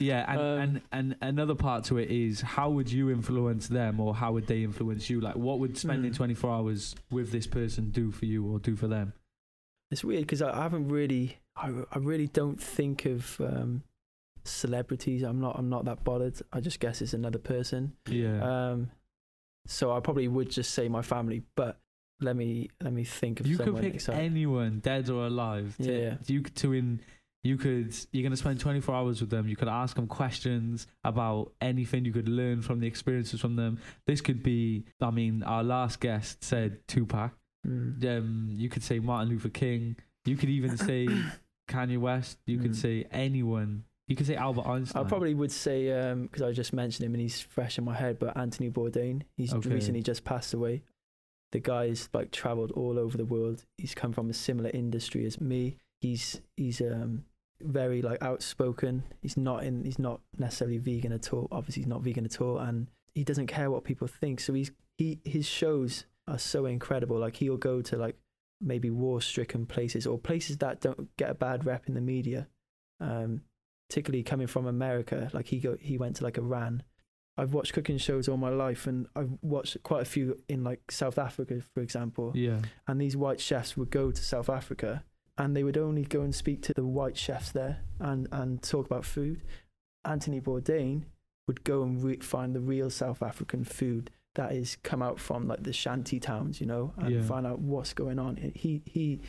Yeah, 0.00 0.24
and, 0.30 0.40
Um, 0.40 0.46
and 0.60 0.80
and 0.92 1.16
another 1.20 1.54
part 1.56 1.84
to 1.84 1.98
it 1.98 2.10
is 2.10 2.40
how 2.40 2.70
would 2.70 2.90
you 2.92 3.10
influence 3.10 3.66
them 3.68 3.98
or 3.98 4.14
how 4.14 4.32
would 4.32 4.46
they 4.46 4.62
influence 4.62 5.10
you? 5.10 5.20
Like 5.20 5.34
what 5.36 5.58
would 5.58 5.76
spending 5.76 6.12
Mm. 6.12 6.16
24 6.16 6.50
hours 6.54 6.94
with 7.10 7.32
this 7.32 7.46
person 7.46 7.90
do 7.90 8.10
for 8.12 8.24
you 8.26 8.46
or 8.46 8.58
do 8.60 8.76
for 8.76 8.86
them? 8.86 9.12
It's 9.90 10.04
weird 10.04 10.22
because 10.22 10.42
I, 10.42 10.58
I 10.58 10.62
haven't 10.62 10.88
really, 10.88 11.38
I, 11.56 11.72
I 11.92 11.98
really 11.98 12.28
don't 12.28 12.60
think 12.60 13.04
of 13.04 13.40
um, 13.40 13.82
celebrities. 14.44 15.22
I'm 15.22 15.40
not, 15.40 15.58
I'm 15.58 15.68
not 15.68 15.84
that 15.86 16.04
bothered. 16.04 16.40
I 16.52 16.60
just 16.60 16.80
guess 16.80 17.00
it's 17.02 17.14
another 17.14 17.38
person. 17.38 17.94
Yeah. 18.08 18.42
Um, 18.42 18.90
so 19.66 19.92
I 19.92 20.00
probably 20.00 20.28
would 20.28 20.50
just 20.50 20.72
say 20.72 20.88
my 20.88 21.02
family, 21.02 21.42
but 21.54 21.78
let 22.20 22.36
me 22.36 22.68
let 22.82 22.92
me 22.92 23.04
think 23.04 23.40
of 23.40 23.46
you 23.46 23.58
could 23.58 23.76
pick 23.76 23.94
exciting. 23.94 24.20
anyone, 24.20 24.80
dead 24.80 25.08
or 25.08 25.26
alive. 25.26 25.76
To, 25.80 25.92
Yeah. 25.92 26.14
You 26.26 26.42
could 26.42 26.56
to 26.56 26.72
in 26.72 27.00
you 27.44 27.56
could 27.56 27.94
you're 28.12 28.24
gonna 28.24 28.36
spend 28.36 28.58
24 28.58 28.94
hours 28.94 29.20
with 29.20 29.30
them. 29.30 29.46
You 29.46 29.56
could 29.56 29.68
ask 29.68 29.94
them 29.94 30.06
questions 30.08 30.86
about 31.04 31.52
anything. 31.60 32.04
You 32.04 32.12
could 32.12 32.28
learn 32.28 32.62
from 32.62 32.80
the 32.80 32.86
experiences 32.86 33.40
from 33.40 33.56
them. 33.56 33.78
This 34.06 34.20
could 34.20 34.42
be. 34.42 34.84
I 35.00 35.10
mean, 35.10 35.42
our 35.44 35.62
last 35.62 36.00
guest 36.00 36.42
said 36.42 36.80
Tupac. 36.88 37.37
Mm. 37.66 38.04
um, 38.18 38.48
you 38.56 38.68
could 38.68 38.82
say 38.82 38.98
Martin 38.98 39.28
Luther 39.30 39.48
King. 39.48 39.96
You 40.24 40.36
could 40.36 40.48
even 40.50 40.76
say 40.88 41.08
Kanye 41.68 41.98
West. 41.98 42.38
You 42.46 42.58
could 42.58 42.72
Mm. 42.72 42.76
say 42.76 43.06
anyone. 43.10 43.84
You 44.06 44.16
could 44.16 44.26
say 44.26 44.36
Albert 44.36 44.66
Einstein. 44.66 45.04
I 45.04 45.08
probably 45.08 45.34
would 45.34 45.52
say 45.52 45.86
because 46.22 46.42
I 46.42 46.52
just 46.52 46.72
mentioned 46.72 47.04
him 47.06 47.14
and 47.14 47.20
he's 47.20 47.40
fresh 47.40 47.76
in 47.76 47.84
my 47.84 47.94
head. 47.94 48.18
But 48.18 48.36
Anthony 48.36 48.70
Bourdain, 48.70 49.22
he's 49.36 49.52
Okay. 49.52 49.68
recently 49.74 50.02
just 50.02 50.24
passed 50.24 50.54
away. 50.54 50.82
The 51.52 51.60
guy's 51.60 52.08
like 52.14 52.30
traveled 52.30 52.70
all 52.72 52.98
over 52.98 53.16
the 53.18 53.24
world. 53.26 53.64
He's 53.76 53.94
come 53.94 54.12
from 54.12 54.30
a 54.30 54.34
similar 54.34 54.70
industry 54.70 55.24
as 55.26 55.40
me. 55.40 55.76
He's 56.00 56.40
he's 56.56 56.80
um 56.80 57.24
very 57.60 58.00
like 58.02 58.22
outspoken. 58.22 59.02
He's 59.20 59.36
not 59.36 59.64
in. 59.64 59.84
He's 59.84 59.98
not 59.98 60.20
necessarily 60.38 60.78
vegan 60.78 61.12
at 61.12 61.32
all. 61.32 61.48
Obviously, 61.50 61.82
he's 61.82 61.88
not 61.88 62.02
vegan 62.02 62.24
at 62.24 62.40
all, 62.40 62.58
and 62.58 62.88
he 63.14 63.24
doesn't 63.24 63.46
care 63.48 63.70
what 63.70 63.84
people 63.84 64.06
think. 64.06 64.40
So 64.40 64.54
he's 64.54 64.70
he 64.96 65.20
his 65.24 65.46
shows 65.46 66.04
are 66.28 66.38
so 66.38 66.66
incredible. 66.66 67.18
Like 67.18 67.36
he'll 67.36 67.56
go 67.56 67.82
to 67.82 67.96
like 67.96 68.16
maybe 68.60 68.90
war-stricken 68.90 69.66
places 69.66 70.06
or 70.06 70.18
places 70.18 70.58
that 70.58 70.80
don't 70.80 71.16
get 71.16 71.30
a 71.30 71.34
bad 71.34 71.64
rep 71.64 71.86
in 71.88 71.94
the 71.94 72.00
media. 72.00 72.48
Um, 73.00 73.42
particularly 73.88 74.22
coming 74.22 74.46
from 74.46 74.66
America. 74.66 75.30
Like 75.32 75.46
he 75.46 75.58
go, 75.58 75.76
he 75.80 75.98
went 75.98 76.16
to 76.16 76.24
like 76.24 76.38
Iran. 76.38 76.82
I've 77.36 77.54
watched 77.54 77.72
cooking 77.72 77.98
shows 77.98 78.28
all 78.28 78.36
my 78.36 78.48
life, 78.48 78.86
and 78.86 79.06
I've 79.14 79.30
watched 79.42 79.80
quite 79.82 80.02
a 80.02 80.06
few 80.06 80.36
in 80.48 80.64
like 80.64 80.90
South 80.90 81.18
Africa, 81.18 81.60
for 81.72 81.80
example. 81.80 82.32
Yeah. 82.34 82.58
And 82.86 83.00
these 83.00 83.16
white 83.16 83.40
chefs 83.40 83.76
would 83.76 83.90
go 83.90 84.10
to 84.10 84.24
South 84.24 84.50
Africa, 84.50 85.04
and 85.36 85.56
they 85.56 85.62
would 85.62 85.78
only 85.78 86.02
go 86.02 86.22
and 86.22 86.34
speak 86.34 86.62
to 86.62 86.74
the 86.74 86.84
white 86.84 87.16
chefs 87.16 87.52
there 87.52 87.80
and 88.00 88.28
and 88.32 88.62
talk 88.62 88.86
about 88.86 89.04
food. 89.04 89.42
Anthony 90.04 90.40
Bourdain 90.40 91.04
would 91.46 91.64
go 91.64 91.82
and 91.82 92.02
re- 92.02 92.18
find 92.18 92.54
the 92.54 92.60
real 92.60 92.90
South 92.90 93.22
African 93.22 93.64
food 93.64 94.10
that 94.38 94.52
is 94.52 94.76
come 94.82 95.02
out 95.02 95.18
from 95.20 95.46
like 95.46 95.62
the 95.62 95.72
shanty 95.72 96.18
towns, 96.18 96.60
you 96.60 96.66
know, 96.66 96.92
and 96.96 97.14
Yeah. 97.14 97.22
find 97.22 97.46
out 97.46 97.58
what's 97.60 97.92
going 97.92 98.18
on. 98.18 98.36
He 98.54 98.82
he 98.86 99.20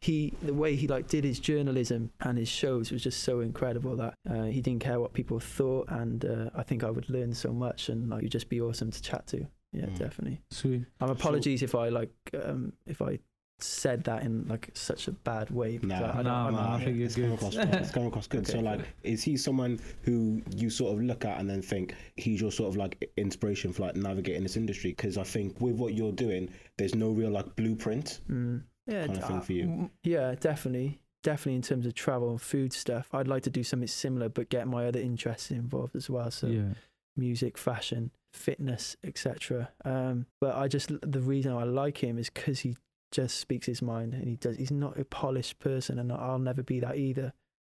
he 0.00 0.32
the 0.42 0.52
way 0.62 0.76
he 0.76 0.86
like 0.86 1.06
did 1.08 1.24
his 1.24 1.40
journalism 1.40 2.10
and 2.20 2.36
his 2.38 2.48
shows 2.48 2.92
was 2.92 3.02
just 3.02 3.22
so 3.22 3.40
incredible 3.40 3.96
that 3.96 4.14
uh, 4.28 4.44
he 4.44 4.60
didn't 4.60 4.82
care 4.82 4.98
what 5.00 5.12
people 5.14 5.38
thought, 5.40 5.86
and 5.90 6.24
uh, 6.24 6.50
I 6.54 6.62
think 6.62 6.84
I 6.84 6.90
would 6.90 7.08
learn 7.08 7.32
so 7.34 7.52
much, 7.52 7.88
and 7.88 8.10
like 8.10 8.22
you'd 8.22 8.32
just 8.32 8.48
be 8.48 8.60
awesome 8.60 8.90
to 8.90 9.00
chat 9.00 9.26
to. 9.28 9.46
Yeah, 9.72 9.86
Mm. 9.86 9.98
definitely. 9.98 10.40
Sweet. 10.50 10.84
Um, 11.00 11.10
apologies 11.10 11.62
if 11.62 11.74
I 11.74 11.88
like 11.90 12.12
um, 12.44 12.72
if 12.86 13.00
I 13.02 13.18
said 13.58 14.04
that 14.04 14.22
in 14.22 14.46
like 14.48 14.70
such 14.74 15.08
a 15.08 15.12
bad 15.12 15.50
way. 15.50 15.78
because 15.78 16.00
Nah, 16.00 16.06
I, 16.06 16.10
I 16.20 16.22
don't- 16.22 16.26
I'm 16.54 16.54
I 16.56 16.84
think 16.84 16.96
you're 16.98 17.06
it's 17.06 17.14
coming 17.14 17.30
good. 17.30 17.36
across 17.36 17.54
good. 17.56 17.74
It's 17.74 17.90
coming 17.90 18.08
across 18.08 18.26
good. 18.26 18.46
so 18.46 18.54
Okay, 18.58 18.62
like, 18.62 18.80
is 19.02 19.22
he 19.22 19.36
someone 19.36 19.80
who 20.02 20.42
you 20.54 20.68
sort 20.70 20.94
of 20.94 21.02
look 21.02 21.24
at 21.24 21.40
and 21.40 21.48
then 21.48 21.62
think 21.62 21.94
he's 22.16 22.40
your 22.40 22.52
sort 22.52 22.68
of 22.68 22.76
like 22.76 23.10
inspiration 23.16 23.72
for 23.72 23.82
like 23.82 23.96
navigating 23.96 24.42
this 24.42 24.56
industry? 24.56 24.90
Because 24.90 25.16
I 25.16 25.22
think 25.24 25.60
with 25.60 25.76
what 25.76 25.94
you're 25.94 26.12
doing, 26.12 26.50
there's 26.76 26.94
no 26.94 27.10
real 27.10 27.30
like 27.30 27.56
blueprint. 27.56 28.20
Mm. 28.30 28.62
Yeah, 28.86 29.06
kind 29.06 29.18
of 29.18 29.24
thing 29.26 29.36
uh, 29.38 29.40
for 29.40 29.52
you. 29.52 29.64
mm, 29.64 29.90
Yeah, 30.04 30.34
definitely. 30.38 31.00
Definitely 31.22 31.56
in 31.56 31.62
terms 31.62 31.86
of 31.86 31.94
travel 31.94 32.30
and 32.30 32.40
food 32.40 32.72
stuff. 32.72 33.08
I'd 33.12 33.26
like 33.26 33.42
to 33.44 33.50
do 33.50 33.64
something 33.64 33.88
similar, 33.88 34.28
but 34.28 34.48
get 34.48 34.68
my 34.68 34.86
other 34.86 35.00
interests 35.00 35.50
involved 35.50 35.96
as 35.96 36.08
well. 36.08 36.30
So 36.30 36.46
yeah. 36.46 36.74
music, 37.16 37.58
fashion, 37.58 38.12
fitness, 38.32 38.96
etc. 39.02 39.70
Um, 39.84 40.26
but 40.40 40.54
I 40.54 40.68
just 40.68 40.90
the 41.00 41.20
reason 41.20 41.52
I 41.52 41.64
like 41.64 41.98
him 42.04 42.16
is 42.18 42.30
because 42.30 42.60
he 42.60 42.76
just 43.16 43.38
speaks 43.38 43.66
his 43.66 43.80
mind 43.82 44.12
and 44.14 44.24
he 44.28 44.36
does. 44.36 44.56
He's 44.56 44.70
not 44.70 44.98
a 44.98 45.04
polished 45.04 45.58
person, 45.58 45.98
and 45.98 46.12
I'll 46.12 46.38
never 46.50 46.62
be 46.62 46.80
that 46.80 46.96
either. 46.96 47.32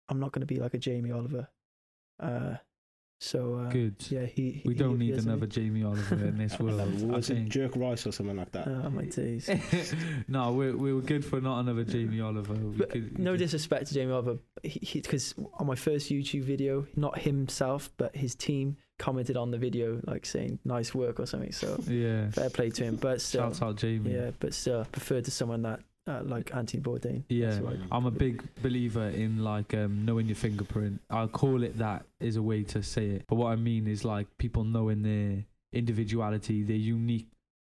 I'm 0.08 0.20
not 0.20 0.32
going 0.32 0.40
to 0.46 0.52
be 0.54 0.60
like 0.64 0.74
a 0.74 0.78
Jamie 0.78 1.10
Oliver. 1.12 1.48
Uh, 2.18 2.54
so 3.20 3.54
uh, 3.56 3.70
Good. 3.70 3.96
Yeah, 4.10 4.26
he. 4.26 4.50
he 4.50 4.62
We 4.68 4.74
don't 4.74 4.98
he 5.00 5.06
need 5.06 5.14
doesn't- 5.16 5.30
another 5.30 5.46
Jamie 5.46 5.82
Oliver 5.84 6.14
in 6.26 6.36
this 6.38 6.58
world. 6.60 6.80
I 6.80 6.84
Was 7.16 7.30
it 7.30 7.34
think. 7.34 7.48
jerk 7.48 7.76
rice 7.76 8.06
or 8.06 8.12
something 8.12 8.36
like 8.36 8.52
that? 8.52 8.68
Oh 8.68 8.90
my 8.90 9.04
days. 9.20 9.48
no, 10.28 10.52
we 10.52 10.72
we 10.72 10.92
were 10.92 11.00
good 11.00 11.24
for 11.24 11.40
not 11.40 11.60
another 11.60 11.84
Jamie 11.84 12.20
Oliver. 12.20 12.54
We 12.54 12.76
But 12.76 12.90
could- 12.90 13.18
no 13.18 13.32
just- 13.36 13.52
disrespect 13.52 13.86
to 13.88 13.94
Jamie 13.94 14.12
Oliver, 14.12 14.38
because 14.62 15.34
on 15.54 15.66
my 15.66 15.76
first 15.76 16.10
YouTube 16.10 16.42
video, 16.44 16.86
not 16.96 17.18
himself, 17.20 17.90
but 17.96 18.14
his 18.16 18.34
team 18.34 18.76
commented 18.98 19.36
on 19.36 19.50
the 19.50 19.58
video, 19.58 20.00
like 20.06 20.24
saying 20.26 20.58
"nice 20.64 20.94
work" 20.94 21.20
or 21.20 21.26
something. 21.26 21.52
So 21.52 21.78
Yeah. 21.88 22.30
fair 22.30 22.50
play 22.50 22.70
to 22.70 22.84
him. 22.84 22.96
But 22.96 23.20
still, 23.20 23.42
Shouts 23.42 23.62
out 23.62 23.76
Jamie. 23.76 24.12
yeah, 24.14 24.30
but 24.40 24.54
still, 24.54 24.84
preferred 24.90 25.24
to 25.26 25.30
someone 25.30 25.62
that 25.62 25.80
uh, 26.08 26.22
like 26.24 26.54
Anthony 26.54 26.82
Bourdain. 26.82 27.24
Yeah, 27.28 27.58
I'm 27.90 28.06
a 28.06 28.10
big 28.12 28.42
believer 28.62 29.08
in 29.08 29.42
like 29.42 29.74
um, 29.74 30.04
knowing 30.04 30.26
your 30.26 30.36
fingerprint. 30.36 31.00
I'll 31.10 31.26
call 31.28 31.62
it 31.64 31.78
that 31.78 32.06
is 32.20 32.36
a 32.36 32.42
way 32.42 32.62
to 32.64 32.82
say 32.82 33.06
it. 33.08 33.24
But 33.28 33.36
what 33.36 33.48
I 33.52 33.56
mean 33.56 33.86
is 33.88 34.04
like 34.04 34.26
people 34.38 34.62
knowing 34.64 35.02
their 35.02 35.44
individuality, 35.72 36.62
their 36.62 36.76
unique 36.76 37.28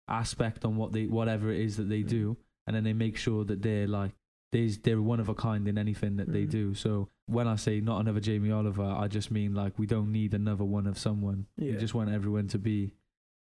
aspect 0.09 0.65
on 0.65 0.77
what 0.77 0.93
they 0.93 1.07
whatever 1.07 1.51
it 1.51 1.61
is 1.61 1.77
that 1.79 1.89
they 1.89 2.03
do, 2.03 2.37
and 2.67 2.77
then 2.77 2.85
they 2.85 2.93
make 2.93 3.17
sure 3.17 3.45
that 3.45 3.63
they're 3.63 3.87
like 3.89 4.13
there's 4.53 4.79
they're 4.79 5.03
one 5.03 5.19
of 5.21 5.29
a 5.29 5.35
kind 5.35 5.67
in 5.67 5.77
anything 5.79 6.17
that 6.17 6.33
they 6.33 6.45
Mhm. 6.45 6.51
do. 6.51 6.75
So 6.75 7.09
when 7.27 7.49
I 7.49 7.57
say 7.57 7.81
not 7.81 8.01
another 8.01 8.21
Jamie 8.21 8.51
Oliver, 8.51 8.85
I 8.85 9.09
just 9.09 9.31
mean 9.31 9.55
like 9.55 9.79
we 9.79 9.87
don't 9.87 10.13
need 10.13 10.35
another 10.35 10.65
one 10.65 10.87
of 10.87 10.99
someone. 10.99 11.47
We 11.59 11.73
just 11.77 11.95
want 11.95 12.11
everyone 12.11 12.49
to 12.49 12.59
be 12.59 12.95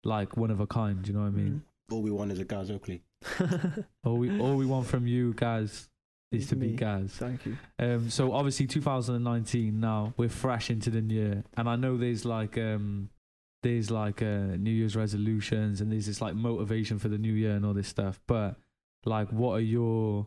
like 0.05 0.37
one 0.37 0.51
of 0.51 0.61
a 0.61 0.67
kind. 0.67 1.07
You 1.07 1.15
know 1.15 1.21
what 1.21 1.27
I 1.27 1.31
mean? 1.31 1.63
All 1.91 2.03
we 2.03 2.11
want 2.11 2.33
is 2.33 2.39
a 2.39 2.45
Gaz 2.45 2.71
Oakley. 2.71 3.03
Mm. 3.25 3.85
All 4.05 4.17
we 4.17 4.41
all 4.41 4.55
we 4.55 4.65
want 4.65 4.87
from 4.87 5.09
you 5.09 5.35
guys 5.35 5.89
is 6.31 6.47
to 6.49 6.57
be 6.57 6.69
Me. 6.69 6.77
Gaz. 6.77 7.11
Thank 7.13 7.47
you. 7.47 7.57
Um, 7.81 8.11
so 8.11 8.33
obviously 8.33 8.69
2019 8.69 9.81
now 9.81 10.15
we're 10.17 10.29
fresh 10.29 10.71
into 10.71 10.91
the 10.91 11.01
new 11.01 11.15
year, 11.15 11.45
and 11.57 11.69
I 11.69 11.75
know 11.75 11.97
there's 11.97 12.25
like 12.25 12.57
um, 12.57 13.11
there's 13.63 13.91
like 13.91 14.23
uh, 14.23 14.57
New 14.57 14.71
Year's 14.71 14.95
resolutions 14.95 15.81
and 15.81 15.91
there's 15.91 16.07
this 16.07 16.21
like 16.21 16.35
motivation 16.35 16.99
for 16.99 17.09
the 17.09 17.19
new 17.19 17.33
year 17.33 17.53
and 17.53 17.67
all 17.67 17.75
this 17.75 17.89
stuff. 17.89 18.21
But 18.27 18.57
like, 19.05 19.33
what 19.33 19.55
are 19.55 19.61
your 19.61 20.27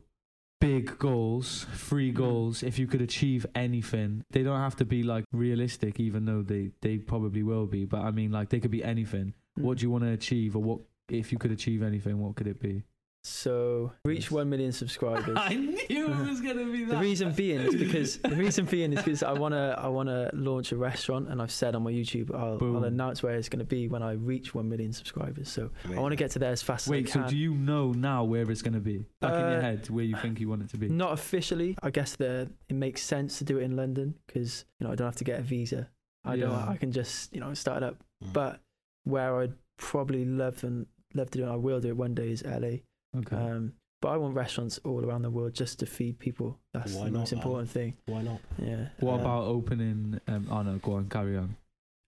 big 0.62 0.97
goals, 0.97 1.66
free 1.74 2.12
Mm. 2.12 2.16
goals? 2.16 2.64
If 2.64 2.80
you 2.80 2.88
could 2.88 3.01
achieve 3.01 3.45
anything, 3.55 4.24
they 4.32 4.43
don't 4.43 4.59
have 4.59 4.78
to 4.78 4.86
be 4.86 5.03
like 5.03 5.26
realistic, 5.34 5.99
even 5.99 6.24
though 6.26 6.41
they 6.43 6.72
they 6.82 6.97
probably 6.97 7.43
will 7.43 7.68
be. 7.68 7.84
But 7.86 8.01
I 8.01 8.12
mean, 8.12 8.32
like 8.32 8.47
they 8.49 8.59
could 8.62 8.72
be 8.72 8.84
anything. 8.84 9.34
What 9.55 9.78
do 9.80 9.84
you 9.84 9.89
want 9.91 10.03
to 10.05 10.12
achieve, 10.12 10.55
or 10.55 10.64
what 10.64 10.80
if 11.09 11.32
you 11.34 11.38
could 11.38 11.51
achieve 11.51 11.84
anything? 11.84 12.20
What 12.20 12.36
could 12.38 12.47
it 12.47 12.59
be? 12.62 12.84
So 13.24 13.91
reach 14.03 14.32
one 14.32 14.49
million 14.49 14.72
subscribers. 14.72 15.38
I 15.39 15.53
knew 15.53 15.78
it 15.89 16.28
was 16.28 16.41
gonna 16.41 16.65
be 16.65 16.86
that. 16.86 16.95
The 16.95 17.01
reason 17.01 17.32
being 17.34 17.59
is 17.59 17.76
because 17.76 18.17
the 18.17 18.30
reason 18.36 18.65
being 18.65 18.93
is 18.93 19.03
because 19.03 19.22
I 19.22 19.34
wanna 19.34 19.76
I 19.78 19.89
wanna 19.89 20.32
launch 20.34 20.72
a 20.72 20.78
restaurant, 20.78 21.30
and 21.30 21.39
I've 21.39 21.51
said 21.51 21.76
on 21.76 21.84
my 21.84 21.91
YouTube 21.91 22.34
I'll. 22.34 22.57
I'll 22.61 22.84
announce 22.84 23.22
where 23.22 23.36
it's 23.36 23.47
gonna 23.49 23.63
be 23.63 23.88
when 23.88 24.01
I 24.01 24.13
reach 24.13 24.55
one 24.55 24.67
million 24.69 24.91
subscribers. 24.91 25.49
So 25.49 25.69
I 25.86 25.99
want 25.99 26.13
to 26.13 26.15
get 26.15 26.32
to 26.32 26.39
there 26.39 26.51
as 26.51 26.63
fast 26.63 26.88
Wait, 26.88 27.05
as 27.05 27.11
I 27.11 27.13
can. 27.13 27.22
Wait, 27.22 27.28
so 27.28 27.32
do 27.32 27.38
you 27.38 27.53
know 27.53 27.91
now 27.91 28.24
where 28.24 28.49
it's 28.49 28.63
gonna 28.63 28.80
be? 28.80 29.05
Back 29.19 29.34
in 29.34 29.39
your 29.39 29.57
Uh, 29.57 29.61
head, 29.61 29.89
where 29.89 30.03
you 30.03 30.17
think 30.17 30.39
you 30.39 30.49
want 30.49 30.63
it 30.63 30.69
to 30.69 30.78
be? 30.78 30.89
Not 30.89 31.13
officially. 31.13 31.78
I 31.84 31.91
guess 31.91 32.15
the 32.15 32.49
it 32.69 32.76
makes 32.76 33.03
sense 33.03 33.38
to 33.38 33.43
do 33.43 33.59
it 33.59 33.63
in 33.63 33.76
London 33.76 34.15
because 34.26 34.65
you 34.80 34.88
know 34.88 34.93
I 34.93 34.95
don't 34.95 35.07
have 35.07 35.17
to 35.17 35.24
get 35.24 35.39
a 35.39 35.43
visa. 35.43 35.89
I 36.26 36.38
don't. 36.38 36.51
I 36.53 36.76
can 36.78 36.91
just 36.91 37.34
you 37.34 37.39
know 37.39 37.53
start 37.53 37.84
it 37.84 37.84
up. 37.84 37.97
Mm. 38.24 38.34
But 38.34 38.61
where 39.03 39.41
I'd 39.41 39.53
probably 39.78 40.26
love 40.26 40.63
and 40.63 40.88
love 41.13 41.30
to 41.32 41.38
do 41.39 41.45
it, 41.45 41.49
I 41.51 41.55
will 41.55 41.80
do 41.80 41.89
it 41.89 41.97
one 41.97 42.15
day 42.15 42.32
is 42.32 42.43
LA. 42.43 42.78
Okay. 43.18 43.36
Um, 43.36 43.74
but 44.01 44.09
I 44.09 44.18
want 44.18 44.34
restaurants 44.36 44.80
all 44.84 45.05
around 45.05 45.22
the 45.22 45.30
world 45.30 45.53
just 45.53 45.80
to 45.80 45.86
feed 45.86 46.18
people. 46.18 46.57
That's 46.74 46.93
Why 46.93 47.05
the 47.05 47.12
not, 47.12 47.20
most 47.20 47.32
man? 47.34 47.41
important 47.41 47.70
thing. 47.70 47.93
Why 48.07 48.22
not? 48.24 48.39
Yeah. 48.57 48.88
what 48.99 49.14
Uh, 49.14 49.20
about 49.22 49.43
opening? 49.43 50.20
Um, 50.28 50.47
oh 50.49 50.62
no, 50.64 50.78
go 50.78 50.93
on, 50.93 51.07
carry 51.09 51.38
on. 51.38 51.55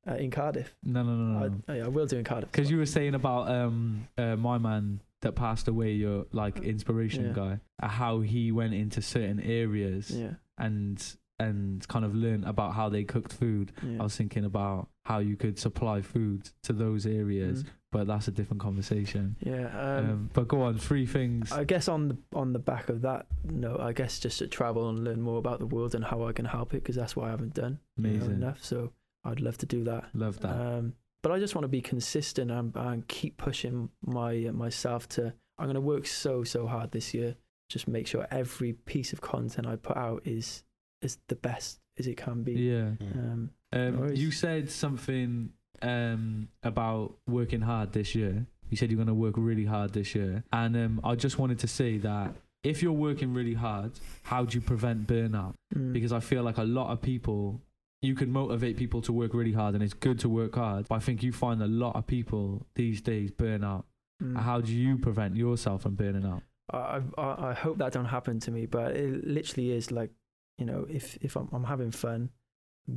uh, 0.10 0.16
in 0.16 0.32
Cardiff? 0.32 0.74
No, 0.84 1.04
no, 1.04 1.12
no, 1.16 1.38
I, 1.45 1.47
no. 1.49 1.56
oh, 1.70 1.74
yeah, 1.74 1.86
I 1.86 1.88
will 1.89 2.06
do 2.08 2.18
in 2.18 2.24
Cardiff. 2.24 2.51
Because 2.51 2.72
you 2.72 2.78
were 2.78 2.86
saying 2.88 3.14
about 3.16 3.49
um 3.49 4.08
uh, 4.18 4.36
my 4.36 4.58
man 4.58 5.01
that 5.22 5.34
passed 5.36 5.68
away, 5.68 5.93
your 5.93 6.26
like 6.32 6.60
inspiration 6.64 7.26
Yeah. 7.28 7.34
guy, 7.34 7.60
uh, 7.82 7.88
how 7.88 8.22
he 8.22 8.51
went 8.51 8.74
into 8.74 9.01
certain 9.01 9.39
areas 9.39 10.10
Yeah. 10.12 10.34
and 10.58 11.01
and 11.39 11.86
kind 11.88 12.06
of 12.06 12.16
learned 12.16 12.45
about 12.45 12.74
how 12.74 12.89
they 12.89 13.04
cooked 13.04 13.34
food. 13.34 13.72
yeah. 13.84 13.99
I 13.99 14.04
was 14.04 14.16
thinking 14.16 14.45
about 14.45 14.88
how 15.06 15.20
you 15.20 15.36
could 15.36 15.60
supply 15.60 16.01
food 16.01 16.49
to 16.64 16.72
those 16.74 17.06
areas, 17.06 17.64
Mm. 17.64 17.68
but 17.91 18.08
that's 18.08 18.28
a 18.28 18.32
different 18.32 18.62
conversation. 18.62 19.36
Yeah. 19.41 19.68
Um, 19.78 20.10
Um, 20.10 20.30
but 20.34 20.47
go 20.47 20.62
on, 20.62 20.78
three 20.78 21.06
things. 21.06 21.51
I 21.51 21.64
guess 21.66 21.88
on 21.88 22.08
the 22.10 22.18
on 22.34 22.54
the 22.54 22.60
back 22.60 22.89
of 22.89 23.01
that 23.01 23.26
note, 23.43 23.80
I 23.82 23.91
guess 23.93 24.20
just 24.20 24.39
to 24.39 24.47
travel 24.47 24.89
and 24.89 25.04
learn 25.04 25.22
more 25.22 25.38
about 25.39 25.60
the 25.60 25.68
world 25.68 25.93
and 25.95 26.06
how 26.06 26.24
I 26.26 26.32
can 26.32 26.45
help 26.45 26.74
it 26.74 26.84
because 26.84 26.95
that's 26.95 27.16
what 27.16 27.28
I 27.28 27.32
haven't 27.32 27.54
done 27.54 27.80
you 27.97 28.04
know, 28.18 28.26
enough. 28.26 28.64
So 28.64 28.93
I'd 29.26 29.39
love 29.41 29.58
to 29.60 29.66
do 29.66 29.84
that. 29.84 30.06
love 30.14 30.39
that. 30.39 30.56
Um, 30.56 30.93
but 31.22 31.32
I 31.32 31.39
just 31.39 31.56
want 31.56 31.64
to 31.64 31.70
be 31.70 31.82
consistent 31.82 32.51
and, 32.51 32.76
and 32.76 33.08
keep 33.08 33.38
pushing 33.38 33.89
my 34.06 34.49
myself 34.54 35.08
to. 35.10 35.34
I'm 35.58 35.66
going 35.66 35.76
to 35.76 35.82
work 35.82 36.08
so 36.08 36.43
so 36.43 36.66
hard 36.68 36.91
this 36.91 37.14
year. 37.14 37.36
Just 37.70 37.88
make 37.88 38.08
sure 38.08 38.26
every 38.32 38.74
piece 38.74 39.14
of 39.14 39.22
content 39.22 39.68
I 39.68 39.76
put 39.76 39.97
out 39.97 40.22
is 40.26 40.64
is 41.01 41.18
the 41.28 41.36
best 41.36 41.80
as 41.99 42.08
it 42.08 42.16
can 42.18 42.43
be. 42.43 42.54
yeah. 42.54 42.91
Mm. 43.01 43.18
Um, 43.18 43.49
Um, 43.74 44.10
Nice. 44.10 44.18
you 44.18 44.30
said 44.32 44.70
something 44.70 45.52
um, 45.82 46.48
about 46.62 47.16
working 47.28 47.62
hard 47.62 47.92
this 47.94 48.14
year. 48.16 48.46
You 48.70 48.78
said 48.78 48.90
you're 48.92 48.98
going 49.04 49.08
to 49.08 49.14
work 49.14 49.36
really 49.38 49.66
hard 49.66 49.94
this 49.94 50.16
year, 50.16 50.44
and 50.52 50.76
um, 50.76 51.02
I 51.04 51.16
just 51.16 51.38
wanted 51.40 51.60
to 51.60 51.68
say 51.68 51.98
that 52.00 52.34
if 52.64 52.82
you're 52.82 52.92
working 53.08 53.34
really 53.34 53.54
hard, 53.56 53.92
how 54.24 54.46
do 54.46 54.56
you 54.58 54.62
prevent 54.62 55.06
burnout? 55.08 55.54
mm, 55.76 55.92
Because 55.94 56.12
I 56.14 56.20
feel 56.22 56.44
like 56.44 56.58
a 56.58 56.64
lot 56.64 56.92
of 56.92 57.02
people, 57.02 57.62
you 58.02 58.16
can 58.16 58.32
motivate 58.32 58.78
people 58.78 59.02
to 59.04 59.12
work 59.14 59.34
really 59.34 59.52
hard, 59.54 59.74
and 59.76 59.84
it's 59.84 59.94
good 59.94 60.18
to 60.20 60.30
work 60.30 60.56
hard. 60.56 60.88
But 60.88 60.96
I 60.96 61.00
think 61.00 61.22
you 61.24 61.32
find 61.34 61.62
a 61.62 61.68
lot 61.68 61.96
of 61.96 62.08
people 62.08 62.66
these 62.76 63.02
days 63.02 63.32
burn 63.32 63.64
out. 63.64 63.86
mm. 64.22 64.38
How 64.40 64.62
do 64.62 64.72
you 64.72 64.98
prevent 64.98 65.36
yourself 65.36 65.82
from 65.84 65.96
burning 65.96 66.26
out? 66.26 66.42
I, 66.72 67.02
I 67.18 67.50
I 67.50 67.54
hope 67.54 67.78
that 67.80 67.92
don't 67.92 68.06
happen 68.06 68.40
to 68.40 68.52
me, 68.52 68.66
but 68.66 68.96
it 68.96 69.28
literally 69.28 69.72
is 69.72 69.92
like, 69.92 70.12
you 70.58 70.66
know, 70.66 70.88
if 70.90 71.18
if 71.22 71.36
I'm, 71.36 71.50
I'm 71.52 71.66
having 71.66 71.92
fun, 71.92 72.30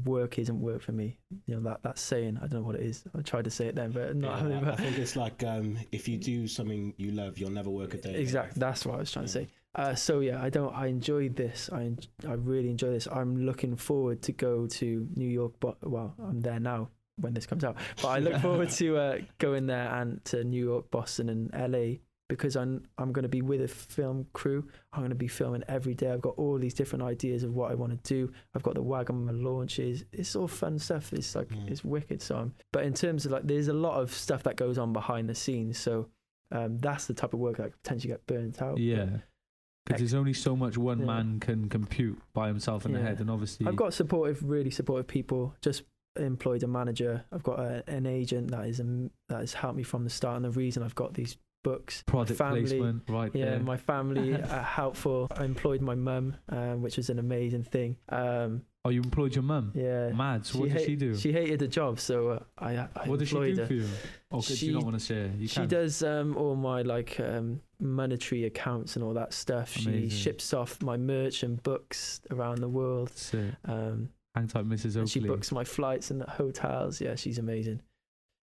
work 0.05 0.39
isn't 0.39 0.61
work 0.61 0.83
for 0.83 0.93
me. 0.93 1.19
You 1.47 1.55
know 1.57 1.61
that 1.63 1.83
that 1.83 1.99
saying. 1.99 2.37
I 2.39 2.47
don't 2.47 2.61
know 2.61 2.67
what 2.67 2.77
it 2.77 2.83
is. 2.83 3.05
I 3.17 3.23
tried 3.23 3.45
to 3.45 3.51
say 3.51 3.67
it 3.67 3.75
then, 3.75 3.91
but 3.93 4.17
not. 4.17 4.49
Yeah, 4.49 4.61
I- 4.71 4.73
I 4.73 4.77
think 4.77 4.99
it's 4.99 5.17
like 5.17 5.43
um, 5.45 5.79
if 5.93 6.09
you 6.09 6.17
do 6.19 6.47
something 6.49 6.95
you 6.97 7.13
love, 7.13 7.39
you'll 7.39 7.51
never 7.51 7.71
work 7.71 7.95
a 7.95 7.99
day. 7.99 8.15
exactly. 8.15 8.59
That's 8.61 8.85
what 8.85 8.97
I 8.97 8.99
was 8.99 9.13
trying 9.13 9.27
to 9.27 9.31
say. 9.31 9.49
Uh, 9.75 9.95
so 9.95 10.21
yeah, 10.21 10.43
I 10.43 10.49
don't. 10.51 10.75
I 10.75 10.87
enjoyed 10.87 11.37
this. 11.37 11.69
I 11.73 11.93
I 12.27 12.33
really 12.33 12.71
enjoy 12.71 12.91
this. 12.91 13.07
I'm 13.13 13.45
looking 13.45 13.77
forward 13.77 14.23
to 14.23 14.33
go 14.33 14.67
to 14.67 15.07
New 15.15 15.29
York. 15.29 15.53
But 15.61 15.77
well, 15.89 16.15
I'm 16.19 16.41
there 16.41 16.59
now 16.59 16.89
when 17.19 17.35
this 17.35 17.47
comes 17.47 17.63
out. 17.63 17.77
But 18.01 18.09
I 18.09 18.19
look 18.19 18.41
forward 18.43 18.71
to 18.71 18.97
uh, 18.97 19.19
going 19.39 19.67
there 19.67 19.95
and 19.95 20.25
to 20.27 20.45
New 20.45 20.65
York, 20.65 20.91
Boston, 20.91 21.29
and 21.29 21.51
LA 21.73 21.99
because 22.29 22.57
I'm 22.57 22.83
I'm 22.99 23.13
going 23.13 23.23
to 23.25 23.29
be 23.29 23.43
with 23.43 23.61
a 23.63 23.69
film 23.69 24.27
crew. 24.33 24.69
I'm 24.93 25.01
going 25.01 25.11
to 25.11 25.15
be 25.17 25.29
filming 25.29 25.63
every 25.69 25.95
day. 25.95 26.11
I've 26.11 26.21
got 26.21 26.35
all 26.37 26.59
these 26.59 26.75
different 26.75 27.05
ideas 27.05 27.43
of 27.43 27.55
what 27.55 27.71
I 27.71 27.75
want 27.75 27.93
to 27.93 28.15
do. 28.15 28.33
I've 28.55 28.63
got 28.63 28.75
the 28.75 28.83
Wagamama 28.83 29.43
launches. 29.43 30.05
It's 30.13 30.35
all 30.37 30.49
fun 30.49 30.79
stuff. 30.79 31.13
It's 31.13 31.35
like 31.35 31.49
Mm. 31.49 31.71
it's 31.71 31.85
wicked. 31.85 32.21
So, 32.23 32.37
I'm, 32.37 32.55
but 32.73 32.85
in 32.85 32.95
terms 32.95 33.27
of 33.27 33.33
like, 33.33 33.47
there's 33.47 33.69
a 33.69 33.73
lot 33.73 34.01
of 34.01 34.13
stuff 34.13 34.43
that 34.45 34.57
goes 34.57 34.79
on 34.79 34.93
behind 34.93 35.29
the 35.29 35.35
scenes. 35.35 35.79
So. 35.79 36.09
Um, 36.53 36.79
that's 36.79 37.07
the 37.09 37.13
type 37.13 37.35
of 37.35 37.41
work 37.41 37.57
that 37.57 37.73
could 37.73 37.83
potentially 37.83 38.13
get 38.13 38.25
burnt 38.29 38.63
out. 38.63 38.79
Yeah. 38.79 39.07
Because 39.85 40.01
there's 40.01 40.15
only 40.15 40.33
so 40.33 40.55
much 40.55 40.79
one 40.79 41.01
Yeah. 41.01 41.07
man 41.07 41.41
can 41.41 41.69
compute 41.69 42.21
by 42.35 42.47
himself 42.47 42.87
in 42.87 42.93
the 42.93 43.01
head, 43.01 43.19
and 43.21 43.29
obviously, 43.29 43.67
I've 43.67 43.75
got 43.75 43.93
supportive, 43.93 44.45
really 44.49 44.71
supportive 44.71 45.09
people. 45.09 45.57
Just 45.61 45.83
employed 46.17 46.63
a 46.63 46.69
manager. 46.69 47.25
I've 47.33 47.43
got 47.43 47.59
a, 47.59 47.83
an 47.89 48.07
agent 48.07 48.53
that 48.53 48.65
is 48.69 48.79
um, 48.79 49.11
that 49.29 49.41
has 49.41 49.55
helped 49.55 49.77
me 49.77 49.83
from 49.83 50.05
the 50.05 50.11
start, 50.11 50.37
and 50.37 50.45
the 50.45 50.51
reason 50.53 50.85
I've 50.85 50.95
got 50.95 51.15
these 51.15 51.37
books. 51.71 52.03
Product 52.07 52.39
family, 52.39 52.61
placement 52.63 53.03
right 53.09 53.31
Yeah, 53.35 53.45
there. 53.51 53.61
my 53.61 53.77
family 53.77 54.35
are 54.57 54.63
helpful. 54.81 55.27
I 55.37 55.45
employed 55.45 55.81
my 55.81 55.95
mum, 55.95 56.37
um, 56.49 56.83
which 56.83 56.97
was 56.97 57.11
an 57.11 57.19
amazing 57.19 57.65
thing. 57.65 57.97
Um, 58.09 58.63
oh, 58.85 58.91
you 58.91 59.03
employed 59.03 59.35
your 59.35 59.43
mum? 59.43 59.73
yeah, 59.75 60.11
Mad. 60.11 60.47
So 60.47 60.61
what 60.61 60.69
does 60.71 60.79
hate- 60.79 60.87
she 60.87 60.97
do? 60.97 61.17
She 61.17 61.33
hated 61.33 61.59
the 61.59 61.69
job, 61.69 61.99
so 61.99 62.17
uh, 62.31 62.39
I, 62.59 62.71
I 63.01 63.09
what 63.09 63.19
does 63.19 63.29
she 63.29 63.35
do 63.35 63.57
her. 63.61 63.67
for 63.67 63.73
you? 63.75 63.87
Oh, 64.31 64.41
because 64.41 64.63
you 64.63 64.69
She- 64.69 64.73
don't 64.73 64.85
want 64.85 64.99
to 65.01 65.05
share. 65.05 65.31
You 65.39 65.49
she 65.49 65.57
can. 65.61 65.69
does 65.69 66.03
um, 66.03 66.37
all 66.37 66.55
my 66.57 66.83
like 66.83 67.19
um, 67.21 67.61
monetary 67.81 68.45
accounts 68.45 68.97
and 68.97 69.05
all 69.05 69.15
that 69.15 69.33
stuff. 69.33 69.77
Amazing. 69.77 70.09
She 70.11 70.17
ships 70.17 70.55
off 70.55 70.81
my 70.83 70.97
merch 70.97 71.43
and 71.43 71.63
books 71.63 72.21
around 72.31 72.59
the 72.61 72.69
world. 72.69 73.11
Sick. 73.17 73.53
Um, 73.65 74.11
Hang 74.35 74.49
tight, 74.49 74.67
Mrs. 74.69 74.97
and 74.97 75.09
she 75.09 75.21
books 75.21 75.51
my 75.51 75.65
flights 75.65 76.11
and 76.11 76.21
the 76.21 76.31
hotels. 76.31 77.01
Yeah, 77.01 77.15
she's 77.15 77.39
amazing. 77.39 77.81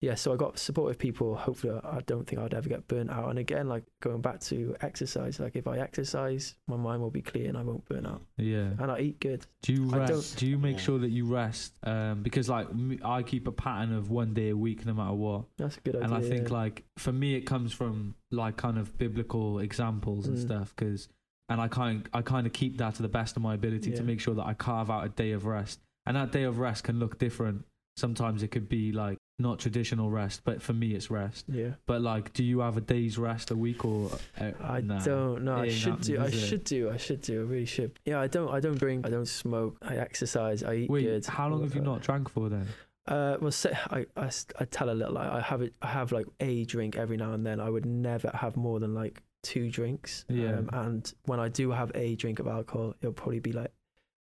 Yeah, 0.03 0.15
so 0.15 0.33
I 0.33 0.37
got 0.37 0.59
supportive 0.59 0.99
people. 0.99 1.35
Hopefully, 1.37 1.79
I 1.85 1.97
I 1.99 2.01
don't 2.07 2.27
think 2.27 2.41
I'd 2.41 2.55
ever 2.55 2.69
get 2.71 2.89
burnt 2.89 3.11
out. 3.11 3.29
And 3.29 3.39
again, 3.39 3.69
like 3.69 3.85
going 4.01 4.23
back 4.23 4.41
to 4.41 4.75
exercise, 4.81 5.39
like 5.39 5.57
if 5.57 5.67
I 5.67 5.77
exercise, 5.79 6.55
my 6.67 6.77
mind 6.77 7.03
will 7.03 7.11
be 7.11 7.21
clear 7.21 7.49
and 7.49 7.59
I 7.59 7.63
won't 7.63 7.85
burn 7.87 8.07
out. 8.07 8.23
Yeah. 8.39 8.71
And 8.79 8.91
I 8.91 8.99
eat 9.01 9.21
good. 9.21 9.45
Do 9.61 9.75
you 9.75 9.91
I 9.93 9.99
rest? 9.99 10.13
don't- 10.13 10.37
Do 10.39 10.47
you 10.47 10.59
make 10.59 10.77
Yeah. 10.77 10.83
sure 10.83 10.99
that 11.01 11.11
you 11.11 11.27
rest? 11.27 11.75
Um, 11.83 12.23
because 12.23 12.49
like 12.49 12.69
I 13.05 13.23
keep 13.23 13.47
a 13.47 13.53
pattern 13.53 13.93
of 13.93 14.09
one 14.11 14.33
day 14.33 14.49
a 14.49 14.57
week, 14.57 14.87
no 14.87 14.95
matter 14.95 15.13
what. 15.13 15.45
That's 15.59 15.77
a 15.77 15.81
good 15.81 15.97
idea. 15.97 16.05
and 16.07 16.15
I 16.15 16.23
think 16.27 16.49
yeah. 16.49 16.55
like 16.55 16.85
for 16.97 17.13
me, 17.13 17.35
it 17.35 17.43
comes 17.43 17.75
from 17.75 18.15
like 18.31 18.57
kind 18.57 18.79
of 18.79 18.97
biblical 18.97 19.59
examples 19.59 20.27
and 20.29 20.39
Mm. 20.39 20.41
stuff. 20.41 20.75
Because 20.75 21.09
and 21.51 21.61
I 21.61 21.69
kind 21.69 22.09
I 22.15 22.23
kind 22.23 22.47
of 22.47 22.55
keep 22.55 22.79
that 22.79 22.95
to 22.95 23.03
the 23.03 23.09
best 23.09 23.37
of 23.37 23.43
my 23.43 23.53
ability 23.53 23.91
to 23.93 24.03
make 24.03 24.21
sure 24.21 24.35
that 24.35 24.47
I 24.47 24.55
carve 24.55 24.91
out 24.91 25.05
a 25.05 25.11
day 25.11 25.33
of 25.33 25.45
rest. 25.45 25.79
And 26.07 26.17
that 26.17 26.33
day 26.33 26.45
of 26.45 26.59
rest 26.59 26.85
can 26.85 26.99
look 26.99 27.19
different. 27.19 27.67
Sometimes 27.99 28.43
it 28.43 28.49
could 28.49 28.69
be 28.69 28.93
like 28.93 29.19
not 29.41 29.59
traditional 29.59 30.11
rest, 30.11 30.43
but 30.45 30.63
for 30.63 30.73
me, 30.73 30.95
it's 30.95 31.11
rest. 31.11 31.47
yeah. 31.49 31.71
But 31.87 32.03
like, 32.03 32.33
do 32.33 32.45
you 32.45 32.61
have 32.61 32.77
a 32.77 32.81
day's 32.81 33.19
rest 33.19 33.51
a 33.51 33.57
week 33.57 33.85
or? 33.85 34.11
Uh, 34.39 34.53
I 34.63 34.81
nah. 34.81 35.01
don't 35.01 35.45
know. 35.45 35.57
I 35.57 35.69
should 35.69 36.01
do. 36.03 36.21
I 36.21 36.27
it? 36.27 36.33
should 36.33 36.65
do. 36.65 36.91
I 36.91 36.97
should 36.97 37.23
do. 37.23 37.41
I 37.41 37.45
really 37.45 37.67
should. 37.67 37.99
Yeah, 38.05 38.21
I 38.21 38.27
don't. 38.27 38.51
I 38.51 38.61
don't 38.61 38.79
drink. 38.79 39.07
I 39.07 39.11
don't 39.11 39.27
smoke. 39.27 39.77
I 39.83 39.97
exercise. 39.97 40.63
I 40.63 40.75
eat 40.75 40.91
Wait, 40.91 41.03
good. 41.05 41.27
how 41.27 41.49
long 41.49 41.63
have 41.63 41.75
you 41.75 41.81
not 41.81 42.03
drank 42.03 42.29
for 42.29 42.49
then? 42.49 42.67
Uh, 43.07 43.37
well, 43.41 43.51
say, 43.51 43.77
I, 43.91 44.07
I, 44.17 44.31
I 44.59 44.65
tell 44.67 44.91
a 44.91 44.93
little 44.93 45.15
lie. 45.15 45.29
I 45.29 45.41
have 45.41 45.63
it. 45.63 45.75
I 45.83 45.89
have 45.89 46.13
like 46.13 46.27
a 46.39 46.65
drink 46.65 46.97
every 46.97 47.17
now 47.17 47.33
and 47.33 47.45
then. 47.45 47.59
I 47.59 47.69
would 47.69 47.87
never 47.87 48.31
have 48.35 48.57
more 48.57 48.79
than 48.79 48.95
like 48.95 49.23
two 49.43 49.71
drinks. 49.71 50.25
Yeah. 50.29 50.59
Um, 50.59 50.71
and 50.73 51.15
when 51.25 51.41
I 51.41 51.49
do 51.49 51.71
have 51.71 51.91
a 51.95 52.15
drink 52.15 52.39
of 52.39 52.47
alcohol, 52.47 52.95
it'll 53.01 53.13
probably 53.13 53.41
be 53.41 53.53
like 53.53 53.73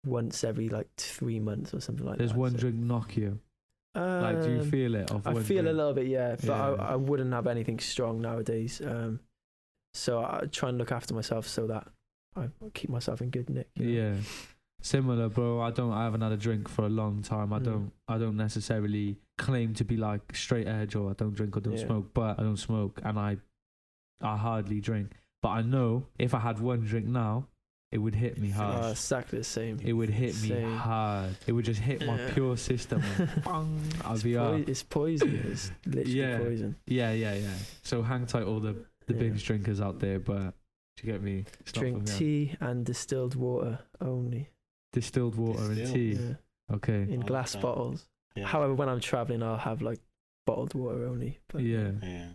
once 0.05 0.43
every 0.43 0.69
like 0.69 0.87
three 0.97 1.39
months 1.39 1.73
or 1.73 1.79
something 1.79 2.05
like 2.05 2.17
Does 2.17 2.29
that. 2.29 2.33
There's 2.33 2.37
one 2.37 2.51
so- 2.51 2.57
drink 2.57 2.75
knock 2.75 3.15
you? 3.15 3.39
Like, 3.95 4.41
do 4.43 4.51
you 4.51 4.59
Um, 4.61 4.69
feel 4.69 4.95
it? 4.95 5.11
I 5.25 5.33
feel 5.41 5.67
a 5.67 5.71
little 5.71 5.93
bit, 5.93 6.07
yeah, 6.07 6.35
but 6.35 6.43
Yeah. 6.45 6.61
I, 6.73 6.93
I 6.93 6.95
wouldn't 6.95 7.31
have 7.33 7.47
anything 7.47 7.79
strong 7.79 8.21
nowadays. 8.21 8.81
Um, 8.85 9.19
so 9.93 10.19
I 10.19 10.45
try 10.51 10.69
and 10.69 10.77
look 10.77 10.91
after 10.91 11.13
myself 11.13 11.47
so 11.47 11.67
that 11.67 11.87
I 12.35 12.49
keep 12.73 12.89
myself 12.89 13.21
in 13.21 13.29
good 13.29 13.49
nick. 13.49 13.69
you 13.75 13.85
know? 13.85 13.91
Yeah. 14.15 14.15
Similar, 14.81 15.29
bro. 15.29 15.61
I 15.61 15.71
don't. 15.71 15.91
I 15.93 16.03
haven't 16.03 16.21
had 16.21 16.31
a 16.33 16.37
drink 16.37 16.67
for 16.67 16.85
a 16.85 16.89
long 16.89 17.21
time. 17.23 17.51
I 17.53 17.59
Mm. 17.59 17.63
don't. 17.63 17.91
I 18.07 18.17
don't 18.17 18.37
necessarily 18.37 19.15
claim 19.37 19.73
to 19.75 19.83
be 19.85 19.97
like 19.97 20.35
straight 20.35 20.67
edge 20.67 20.95
or 20.95 21.09
I 21.09 21.13
don't 21.13 21.33
drink 21.33 21.55
or 21.57 21.61
don't 21.61 21.77
Yeah. 21.77 21.85
smoke, 21.87 22.13
but 22.13 22.37
I 22.39 22.43
don't 22.43 22.57
smoke 22.57 22.99
and 23.03 23.17
I, 23.17 23.37
I 24.21 24.37
hardly 24.37 24.79
drink. 24.81 25.13
But 25.41 25.49
I 25.49 25.61
know 25.61 26.05
if 26.19 26.33
I 26.33 26.39
had 26.39 26.59
one 26.59 26.81
drink 26.81 27.07
now, 27.07 27.47
it 27.91 27.97
would 27.99 28.15
hit 28.15 28.37
me 28.37 28.51
Uh, 28.51 28.55
hard. 28.55 28.91
exactly 28.91 29.37
the 29.39 29.43
same. 29.45 29.79
It 29.83 29.93
would 29.93 30.09
hit 30.09 30.33
me 30.41 30.49
Same. 30.49 30.75
hard. 30.75 31.35
It 31.47 31.51
would 31.53 31.65
just 31.65 31.79
hit 31.79 32.05
my 32.05 32.17
Yeah. 32.17 32.33
pure 32.33 32.57
system. 32.57 33.01
bang, 33.45 33.79
I'll 34.03 34.13
It's, 34.15 34.23
be 34.23 34.33
poi- 34.35 34.63
it's 34.67 34.83
poison. 34.83 35.35
It's 35.51 35.71
literally 35.85 36.11
Yeah. 36.19 36.37
poison. 36.39 36.75
Yeah, 36.87 37.11
yeah, 37.13 37.35
yeah. 37.35 37.53
So 37.83 38.01
hang 38.01 38.25
tight, 38.25 38.43
all 38.43 38.59
the 38.59 38.75
the 39.07 39.13
Yeah. 39.13 39.19
binge 39.19 39.45
drinkers 39.45 39.79
out 39.79 39.99
there. 39.99 40.19
But 40.19 40.53
do 40.97 41.05
you 41.07 41.13
get 41.13 41.21
me? 41.21 41.45
It's 41.59 41.71
Drink 41.71 42.05
tea 42.07 42.55
and 42.59 42.83
distilled 42.85 43.35
water 43.35 43.79
only. 44.01 44.49
distilled 44.93 45.35
water 45.35 45.71
and 45.71 45.87
tea. 45.93 46.13
Yeah. 46.13 46.75
Okay. 46.75 47.01
In 47.03 47.19
like 47.19 47.27
glass 47.27 47.51
that. 47.53 47.61
bottles. 47.61 48.07
Yeah. 48.35 48.47
However, 48.47 48.73
when 48.73 48.89
I'm 48.89 48.99
traveling, 49.01 49.43
I'll 49.43 49.57
have 49.57 49.81
like 49.81 49.99
bottled 50.47 50.73
water 50.73 51.05
only. 51.05 51.39
But 51.49 51.61
Yeah. 51.63 51.91
Yeah. 52.01 52.27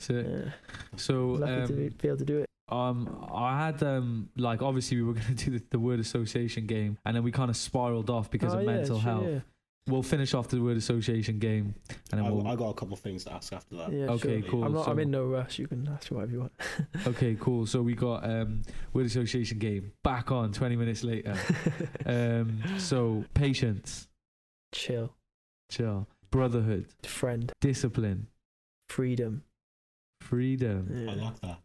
So, 0.00 0.14
Yeah. 0.14 0.50
so 0.96 1.28
Lucky 1.32 1.52
to 1.52 1.62
um, 1.72 1.76
be, 1.76 1.88
be 1.90 2.08
able 2.08 2.18
to 2.18 2.24
do 2.24 2.38
it. 2.40 2.49
Um, 2.70 3.28
I 3.32 3.66
had 3.66 3.82
um, 3.82 4.28
like 4.36 4.62
obviously 4.62 4.96
we 4.98 5.02
were 5.04 5.12
gonna 5.20 5.34
do 5.34 5.50
the, 5.58 5.62
the 5.70 5.78
word 5.78 6.00
association 6.00 6.66
game, 6.66 6.98
and 7.04 7.16
then 7.16 7.22
we 7.22 7.32
kind 7.32 7.50
of 7.50 7.56
spiraled 7.56 8.10
off 8.10 8.30
because 8.30 8.54
Oh, 8.54 8.58
of 8.58 8.64
yeah, 8.64 8.72
mental 8.72 8.96
sure, 9.00 9.02
health. 9.12 9.26
Yeah, 9.28 9.40
We'll 9.88 10.02
finish 10.04 10.34
off 10.34 10.46
the 10.48 10.60
word 10.60 10.76
association 10.76 11.38
game, 11.40 11.74
and 12.12 12.20
then 12.20 12.26
I, 12.26 12.30
we'll. 12.30 12.46
I 12.46 12.54
got 12.54 12.68
a 12.68 12.74
couple 12.74 12.92
of 12.94 13.00
things 13.00 13.24
to 13.24 13.32
ask 13.32 13.52
after 13.52 13.76
that. 13.76 13.90
yeah 13.92 14.10
Okay, 14.10 14.40
sure. 14.42 14.50
cool. 14.50 14.64
I'm, 14.64 14.72
not, 14.74 14.86
I'm 14.86 14.98
in 15.00 15.10
no 15.10 15.24
rush. 15.24 15.58
You 15.58 15.66
can 15.66 15.88
ask 15.88 16.08
whatever 16.08 16.30
you 16.32 16.40
want. 16.40 16.52
Okay, 17.08 17.36
cool. 17.40 17.66
So 17.66 17.80
we 17.82 17.94
got 17.94 18.22
um, 18.24 18.62
word 18.92 19.06
association 19.06 19.58
game 19.58 19.90
back 20.04 20.30
on 20.30 20.52
20 20.52 20.76
minutes 20.76 21.02
later. 21.02 21.34
um, 22.06 22.62
so 22.78 23.24
patience, 23.34 24.06
Chill. 24.72 25.12
chill, 25.70 26.06
brotherhood, 26.30 26.86
Friend. 27.02 27.50
discipline, 27.60 28.28
Freedom. 28.88 29.42
freedom. 30.20 30.88
Yeah. 30.92 31.10
I 31.10 31.14
like 31.14 31.40
that. 31.40 31.58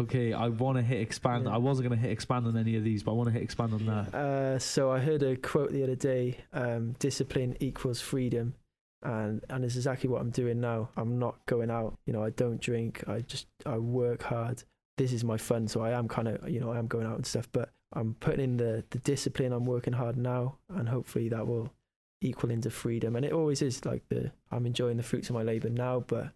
Okay, 0.00 0.32
I 0.32 0.48
want 0.48 0.76
to 0.76 0.82
hit 0.82 1.00
expand. 1.00 1.44
Yeah. 1.44 1.54
I 1.54 1.58
wasn't 1.58 1.88
gonna 1.88 2.00
hit 2.00 2.12
expand 2.12 2.46
on 2.46 2.56
any 2.56 2.76
of 2.76 2.84
these, 2.84 3.02
but 3.02 3.12
I 3.12 3.14
want 3.14 3.28
to 3.28 3.32
hit 3.32 3.42
expand 3.42 3.74
on 3.74 3.86
that. 3.86 4.14
Uh, 4.14 4.58
so 4.58 4.90
I 4.90 4.98
heard 5.00 5.22
a 5.22 5.36
quote 5.36 5.72
the 5.72 5.82
other 5.82 5.96
day: 5.96 6.38
um, 6.52 6.92
"Discipline 6.98 7.56
equals 7.60 8.00
freedom," 8.00 8.54
and 9.02 9.44
and 9.50 9.64
it's 9.64 9.76
exactly 9.76 10.08
what 10.08 10.20
I'm 10.20 10.30
doing 10.30 10.60
now. 10.60 10.90
I'm 10.96 11.18
not 11.18 11.44
going 11.46 11.70
out. 11.70 11.98
You 12.06 12.12
know, 12.12 12.22
I 12.22 12.30
don't 12.30 12.60
drink. 12.60 13.02
I 13.08 13.20
just 13.20 13.46
I 13.66 13.78
work 13.78 14.22
hard. 14.22 14.62
This 14.96 15.12
is 15.12 15.24
my 15.24 15.36
fun, 15.36 15.68
so 15.68 15.80
I 15.80 15.90
am 15.90 16.08
kind 16.08 16.28
of 16.28 16.48
you 16.48 16.60
know 16.60 16.72
I 16.72 16.78
am 16.78 16.86
going 16.86 17.06
out 17.06 17.16
and 17.16 17.26
stuff, 17.26 17.48
but 17.50 17.70
I'm 17.92 18.14
putting 18.20 18.40
in 18.40 18.56
the 18.56 18.84
the 18.90 18.98
discipline. 18.98 19.52
I'm 19.52 19.64
working 19.64 19.94
hard 19.94 20.16
now, 20.16 20.58
and 20.68 20.88
hopefully 20.88 21.28
that 21.30 21.46
will 21.46 21.72
equal 22.20 22.50
into 22.50 22.70
freedom. 22.70 23.16
And 23.16 23.24
it 23.24 23.32
always 23.32 23.62
is 23.62 23.84
like 23.84 24.08
the 24.08 24.32
I'm 24.50 24.66
enjoying 24.66 24.96
the 24.96 25.02
fruits 25.02 25.28
of 25.28 25.34
my 25.34 25.42
labor 25.42 25.70
now, 25.70 26.00
but 26.00 26.32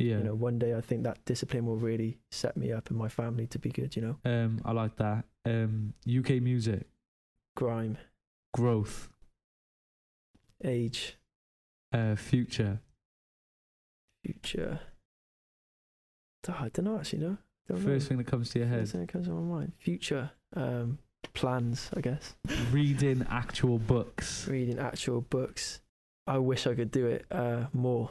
Yeah. 0.00 0.18
you 0.18 0.24
know 0.24 0.34
one 0.34 0.58
day 0.58 0.74
I 0.74 0.80
think 0.80 1.02
that 1.04 1.24
discipline 1.24 1.66
will 1.66 1.76
really 1.76 2.18
set 2.30 2.56
me 2.56 2.72
up 2.72 2.88
and 2.90 2.98
my 2.98 3.08
family 3.08 3.46
to 3.48 3.58
be 3.58 3.70
good. 3.70 3.94
You 3.96 4.02
know, 4.02 4.16
um, 4.24 4.60
I 4.64 4.72
like 4.72 4.96
that. 4.96 5.24
Um, 5.44 5.94
UK 6.08 6.40
music, 6.42 6.86
grime, 7.56 7.98
growth, 8.54 9.08
age, 10.64 11.16
uh, 11.92 12.14
future. 12.16 12.80
future. 14.24 14.80
Oh, 16.48 16.56
I 16.58 16.68
don't 16.70 16.84
know 16.86 16.98
actually. 16.98 17.20
No, 17.20 17.36
don't 17.68 17.78
First 17.78 18.06
know. 18.06 18.08
thing 18.08 18.18
that 18.18 18.26
comes 18.26 18.50
to 18.50 18.58
your 18.60 18.68
head. 18.68 18.80
First 18.80 18.92
thing 18.92 19.00
that 19.02 19.12
comes 19.12 19.26
to 19.26 19.32
my 19.32 19.56
mind. 19.58 19.72
Future 19.78 20.30
um, 20.56 20.98
plans, 21.34 21.90
I 21.96 22.00
guess. 22.00 22.34
Reading 22.72 23.26
actual 23.30 23.78
books. 23.78 24.46
Reading 24.48 24.78
actual 24.78 25.20
books. 25.20 25.80
I 26.26 26.38
wish 26.38 26.66
I 26.66 26.74
could 26.74 26.90
do 26.90 27.06
it 27.06 27.26
uh, 27.30 27.66
more. 27.72 28.10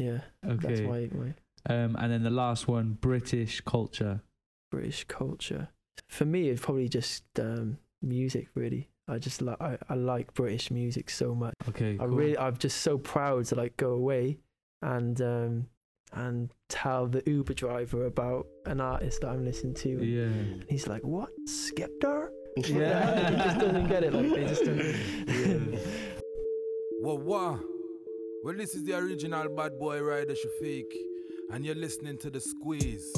Yeah, 0.00 0.20
that's 0.42 0.64
Okay. 0.64 0.86
my, 0.86 1.08
my 1.12 1.34
Um, 1.66 1.96
and 1.96 2.10
then 2.12 2.22
the 2.22 2.30
last 2.30 2.66
one, 2.68 2.96
British 3.00 3.60
culture. 3.60 4.22
British 4.70 5.04
culture. 5.04 5.68
For 6.08 6.24
me, 6.24 6.48
it's 6.48 6.60
probably 6.62 6.88
just 6.88 7.24
um, 7.38 7.78
music. 8.02 8.48
Really, 8.54 8.88
I 9.08 9.18
just 9.18 9.42
like 9.42 9.60
I, 9.60 9.76
I 9.88 9.94
like 9.94 10.32
British 10.34 10.70
music 10.70 11.10
so 11.10 11.34
much. 11.34 11.54
Okay. 11.68 11.94
I 11.94 11.98
cool. 11.98 12.08
really, 12.08 12.38
I'm 12.38 12.56
just 12.56 12.78
so 12.80 12.96
proud 12.98 13.44
to 13.46 13.54
like 13.56 13.76
go 13.76 13.90
away 13.92 14.38
and 14.82 15.20
um, 15.20 15.66
and 16.12 16.50
tell 16.68 17.06
the 17.06 17.22
Uber 17.26 17.54
driver 17.54 18.06
about 18.06 18.46
an 18.66 18.80
artist 18.80 19.20
that 19.20 19.28
I'm 19.28 19.44
listening 19.44 19.74
to. 19.74 19.88
Yeah. 20.04 20.22
And 20.24 20.64
he's 20.68 20.86
like, 20.86 21.04
"What, 21.04 21.28
Skepta?" 21.48 22.28
Yeah. 22.56 23.30
he 23.30 23.36
just 23.36 23.58
doesn't 23.60 23.88
get 23.88 24.02
it. 24.04 24.12
Like 24.12 24.30
they 24.30 24.44
just 24.46 24.64
don't. 24.64 24.80
Whoa, 27.02 27.14
whoa. 27.18 27.60
Well, 28.42 28.54
this 28.54 28.74
is 28.74 28.84
the 28.84 28.94
original 28.96 29.50
bad 29.50 29.78
boy 29.78 30.00
rider 30.00 30.34
Shafiq, 30.34 30.86
and 31.52 31.64
you're 31.64 31.74
listening 31.74 32.16
to 32.18 32.30
the 32.30 32.40
squeeze. 32.40 33.14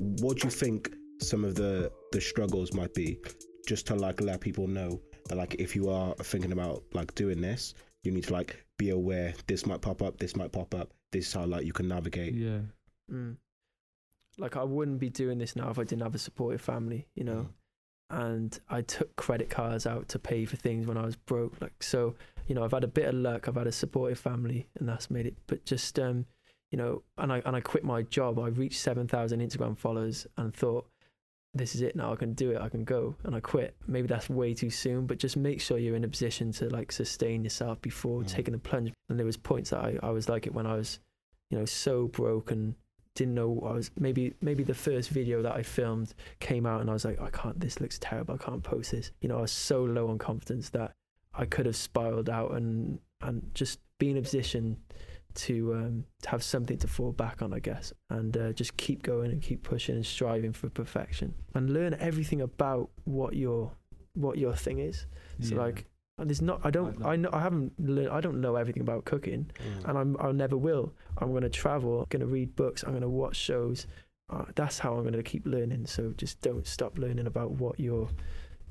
What 0.00 0.38
do 0.38 0.46
you 0.46 0.50
think 0.50 0.90
some 1.20 1.44
of 1.44 1.54
the 1.54 1.92
the 2.12 2.22
struggles 2.22 2.72
might 2.72 2.94
be, 2.94 3.18
just 3.66 3.86
to 3.88 3.94
like 3.94 4.22
let 4.22 4.40
people 4.40 4.66
know 4.66 4.98
that 5.28 5.36
like 5.36 5.56
if 5.56 5.76
you 5.76 5.90
are 5.90 6.14
thinking 6.14 6.52
about 6.52 6.84
like 6.94 7.14
doing 7.14 7.42
this, 7.42 7.74
you 8.02 8.12
need 8.12 8.24
to 8.24 8.32
like 8.32 8.64
be 8.78 8.90
aware 8.90 9.34
this 9.46 9.66
might 9.66 9.82
pop 9.82 10.00
up, 10.00 10.16
this 10.16 10.34
might 10.34 10.50
pop 10.50 10.74
up. 10.74 10.88
This 11.10 11.26
is 11.26 11.34
how 11.34 11.44
like 11.44 11.66
you 11.66 11.74
can 11.74 11.88
navigate. 11.88 12.32
Yeah. 12.32 12.60
Mm. 13.12 13.36
Like 14.38 14.56
I 14.56 14.64
wouldn't 14.64 15.00
be 15.00 15.10
doing 15.10 15.36
this 15.36 15.54
now 15.54 15.68
if 15.68 15.78
I 15.78 15.84
didn't 15.84 16.02
have 16.02 16.14
a 16.14 16.18
supportive 16.18 16.62
family, 16.62 17.06
you 17.14 17.24
know. 17.24 17.48
And 18.08 18.58
I 18.70 18.80
took 18.80 19.14
credit 19.16 19.50
cards 19.50 19.86
out 19.86 20.08
to 20.08 20.18
pay 20.18 20.46
for 20.46 20.56
things 20.56 20.86
when 20.86 20.96
I 20.96 21.04
was 21.04 21.16
broke. 21.16 21.60
Like 21.60 21.82
so, 21.82 22.14
you 22.46 22.54
know, 22.54 22.64
I've 22.64 22.72
had 22.72 22.84
a 22.84 22.88
bit 22.88 23.06
of 23.06 23.14
luck. 23.14 23.48
I've 23.48 23.54
had 23.56 23.66
a 23.66 23.72
supportive 23.72 24.18
family, 24.18 24.68
and 24.78 24.88
that's 24.88 25.10
made 25.10 25.26
it. 25.26 25.36
But 25.46 25.64
just 25.64 25.98
um, 25.98 26.26
you 26.70 26.78
know, 26.78 27.02
and 27.18 27.32
I 27.32 27.42
and 27.44 27.54
I 27.56 27.60
quit 27.60 27.84
my 27.84 28.02
job. 28.02 28.38
I 28.38 28.48
reached 28.48 28.80
seven 28.80 29.06
thousand 29.08 29.40
Instagram 29.40 29.76
followers 29.76 30.26
and 30.36 30.54
thought, 30.54 30.86
this 31.54 31.74
is 31.74 31.82
it 31.82 31.94
now. 31.96 32.12
I 32.12 32.16
can 32.16 32.32
do 32.32 32.50
it. 32.52 32.60
I 32.60 32.68
can 32.68 32.84
go. 32.84 33.14
And 33.24 33.34
I 33.36 33.40
quit. 33.40 33.76
Maybe 33.86 34.08
that's 34.08 34.30
way 34.30 34.54
too 34.54 34.70
soon. 34.70 35.06
But 35.06 35.18
just 35.18 35.36
make 35.36 35.60
sure 35.60 35.78
you're 35.78 35.96
in 35.96 36.04
a 36.04 36.08
position 36.08 36.50
to 36.52 36.68
like 36.70 36.90
sustain 36.92 37.44
yourself 37.44 37.80
before 37.82 38.22
Mm. 38.22 38.26
taking 38.28 38.52
the 38.52 38.58
plunge. 38.58 38.92
And 39.08 39.18
there 39.18 39.26
was 39.26 39.36
points 39.36 39.70
that 39.70 39.80
I 39.80 39.98
I 40.02 40.10
was 40.10 40.28
like 40.28 40.46
it 40.46 40.54
when 40.54 40.66
I 40.66 40.76
was, 40.76 40.98
you 41.50 41.58
know, 41.58 41.66
so 41.66 42.08
broke 42.08 42.50
and 42.50 42.74
didn't 43.14 43.34
know 43.34 43.62
I 43.66 43.72
was 43.72 43.90
maybe 43.98 44.32
maybe 44.40 44.64
the 44.64 44.72
first 44.72 45.10
video 45.10 45.42
that 45.42 45.52
I 45.52 45.62
filmed 45.62 46.14
came 46.40 46.64
out 46.64 46.80
and 46.80 46.88
I 46.88 46.94
was 46.94 47.04
like 47.04 47.20
I 47.20 47.28
can't 47.28 47.60
this 47.60 47.78
looks 47.78 47.98
terrible 47.98 48.36
I 48.36 48.38
can't 48.42 48.62
post 48.62 48.92
this 48.92 49.10
you 49.20 49.28
know 49.28 49.36
I 49.36 49.42
was 49.42 49.52
so 49.52 49.84
low 49.84 50.08
on 50.08 50.16
confidence 50.16 50.70
that 50.70 50.92
I 51.34 51.44
could 51.46 51.66
have 51.66 51.76
spiraled 51.76 52.28
out 52.28 52.52
and 52.52 52.98
and 53.20 53.50
just 53.54 53.78
be 53.98 54.10
in 54.10 54.16
a 54.16 54.22
position 54.22 54.78
to 55.34 55.74
um 55.74 56.04
to 56.22 56.28
have 56.28 56.42
something 56.42 56.76
to 56.78 56.86
fall 56.86 57.12
back 57.12 57.40
on 57.40 57.54
I 57.54 57.58
guess 57.58 57.92
and 58.10 58.36
uh, 58.36 58.52
just 58.52 58.76
keep 58.76 59.02
going 59.02 59.30
and 59.30 59.40
keep 59.40 59.62
pushing 59.62 59.94
and 59.94 60.04
striving 60.04 60.52
for 60.52 60.68
perfection 60.68 61.34
and 61.54 61.70
learn 61.72 61.94
everything 61.98 62.42
about 62.42 62.90
what 63.04 63.34
your 63.34 63.72
what 64.14 64.36
your 64.36 64.54
thing 64.54 64.78
is 64.78 65.06
so 65.40 65.54
yeah. 65.54 65.62
like 65.62 65.86
there's 66.18 66.42
not 66.42 66.60
I 66.62 66.70
don't. 66.70 67.04
I 67.04 67.16
know 67.16 67.30
I 67.32 67.40
haven't 67.40 67.72
learned 67.80 68.10
I 68.10 68.20
don't 68.20 68.40
know 68.40 68.56
everything 68.56 68.82
about 68.82 69.04
cooking 69.06 69.50
Mm. 69.54 69.88
and 69.88 69.98
I'm, 69.98 70.16
I 70.20 70.30
never 70.32 70.56
will. 70.56 70.92
I'm 71.18 71.30
going 71.30 71.42
to 71.42 71.48
travel, 71.48 72.00
I'm 72.00 72.06
going 72.10 72.20
to 72.20 72.26
read 72.26 72.54
books, 72.54 72.82
I'm 72.84 72.90
going 72.90 73.02
to 73.02 73.08
watch 73.08 73.36
shows. 73.36 73.86
Uh, 74.30 74.44
that's 74.54 74.78
how 74.78 74.94
I'm 74.94 75.02
going 75.02 75.14
to 75.14 75.22
keep 75.22 75.46
learning. 75.46 75.86
So 75.86 76.12
just 76.16 76.40
don't 76.42 76.66
stop 76.66 76.98
learning 76.98 77.26
about 77.26 77.52
what 77.52 77.80
you're 77.80 78.08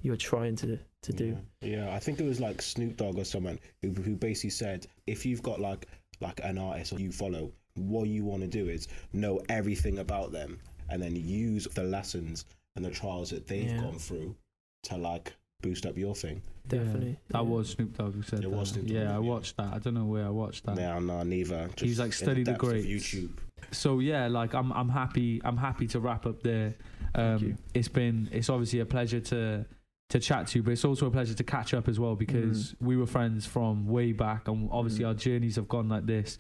you're 0.01 0.15
trying 0.17 0.55
to 0.57 0.79
to 1.03 1.13
do. 1.13 1.37
Yeah. 1.61 1.85
yeah, 1.87 1.95
I 1.95 1.99
think 1.99 2.19
it 2.19 2.25
was 2.25 2.39
like 2.39 2.61
Snoop 2.61 2.97
Dogg 2.97 3.17
or 3.17 3.23
someone 3.25 3.59
who, 3.81 3.89
who 3.89 4.15
basically 4.15 4.51
said 4.51 4.85
if 5.07 5.25
you've 5.25 5.41
got 5.43 5.59
like 5.59 5.87
like 6.19 6.39
an 6.43 6.57
artist 6.57 6.91
you 6.99 7.11
follow, 7.11 7.51
what 7.75 8.07
you 8.07 8.23
want 8.23 8.41
to 8.43 8.47
do 8.47 8.69
is 8.69 8.87
know 9.13 9.41
everything 9.49 9.99
about 9.99 10.31
them 10.31 10.59
and 10.89 11.01
then 11.01 11.15
use 11.15 11.67
the 11.73 11.83
lessons 11.83 12.45
and 12.75 12.85
the 12.85 12.91
trials 12.91 13.29
that 13.31 13.47
they've 13.47 13.69
Yeah. 13.71 13.77
gone 13.81 13.97
through 13.97 14.35
to 14.83 14.97
like 14.97 15.33
boost 15.61 15.85
up 15.85 15.97
your 15.97 16.13
thing. 16.15 16.41
Yeah. 16.71 16.79
Definitely. 16.79 17.17
That 17.29 17.37
yeah. 17.43 17.49
was 17.49 17.69
Snoop 17.69 17.97
Dogg 17.97 18.13
who 18.13 18.21
said 18.21 18.39
It 18.39 18.41
that. 18.43 18.49
was 18.49 18.69
Snoop 18.69 18.85
Dogg, 18.85 18.95
yeah, 18.95 19.15
I 19.15 19.19
watched 19.19 19.57
that. 19.57 19.73
I 19.73 19.79
don't 19.79 19.93
know 19.95 20.05
where 20.05 20.25
I 20.25 20.29
watched 20.29 20.65
that. 20.65 20.77
Yeah, 20.77 20.99
no, 20.99 21.23
neither. 21.23 21.67
Just 21.69 21.79
He's, 21.81 21.99
like, 21.99 22.05
in 22.05 22.09
the 22.11 22.15
studied 22.15 22.45
the 22.45 22.51
depths 22.51 22.63
of 22.63 22.69
greats. 22.69 22.87
YouTube. 23.13 23.29
So 23.71 23.99
yeah, 23.99 24.27
like 24.27 24.53
I'm 24.53 24.71
I'm 24.73 24.89
happy 24.89 25.39
I'm 25.43 25.57
happy 25.57 25.87
to 25.87 25.99
wrap 25.99 26.25
up 26.25 26.41
there. 26.43 26.75
Um, 27.15 27.37
you. 27.39 27.57
it's 27.73 27.87
been 27.87 28.27
it's 28.31 28.49
obviously 28.49 28.79
a 28.79 28.85
pleasure 28.85 29.19
to 29.19 29.65
to 30.11 30.19
chat 30.19 30.47
to 30.47 30.59
you, 30.59 30.63
but 30.63 30.71
it's 30.71 30.85
also 30.85 31.07
a 31.07 31.11
pleasure 31.11 31.33
to 31.33 31.43
catch 31.43 31.73
up 31.73 31.87
as 31.87 31.99
well 31.99 32.15
because 32.15 32.75
we 32.79 32.95
were 32.95 33.05
friends 33.07 33.45
from 33.45 33.87
way 33.87 34.11
back, 34.13 34.47
and 34.47 34.69
obviously 34.71 35.03
Mm. 35.03 35.07
our 35.07 35.13
journeys 35.13 35.55
have 35.57 35.67
gone 35.67 35.89
like 35.89 36.05
this. 36.05 36.37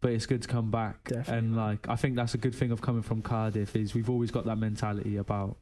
But 0.00 0.12
it's 0.12 0.26
good 0.26 0.42
to 0.42 0.48
come 0.48 0.70
back, 0.70 1.04
Definitely. 1.08 1.34
and 1.38 1.56
like 1.56 1.88
I 1.88 1.96
think 1.96 2.14
that's 2.16 2.34
a 2.34 2.38
good 2.38 2.54
thing 2.54 2.70
of 2.70 2.80
coming 2.82 3.02
from 3.02 3.22
Cardiff 3.22 3.74
is 3.74 3.94
we've 3.94 4.10
always 4.10 4.30
got 4.30 4.44
that 4.44 4.56
mentality 4.58 5.16
about 5.16 5.56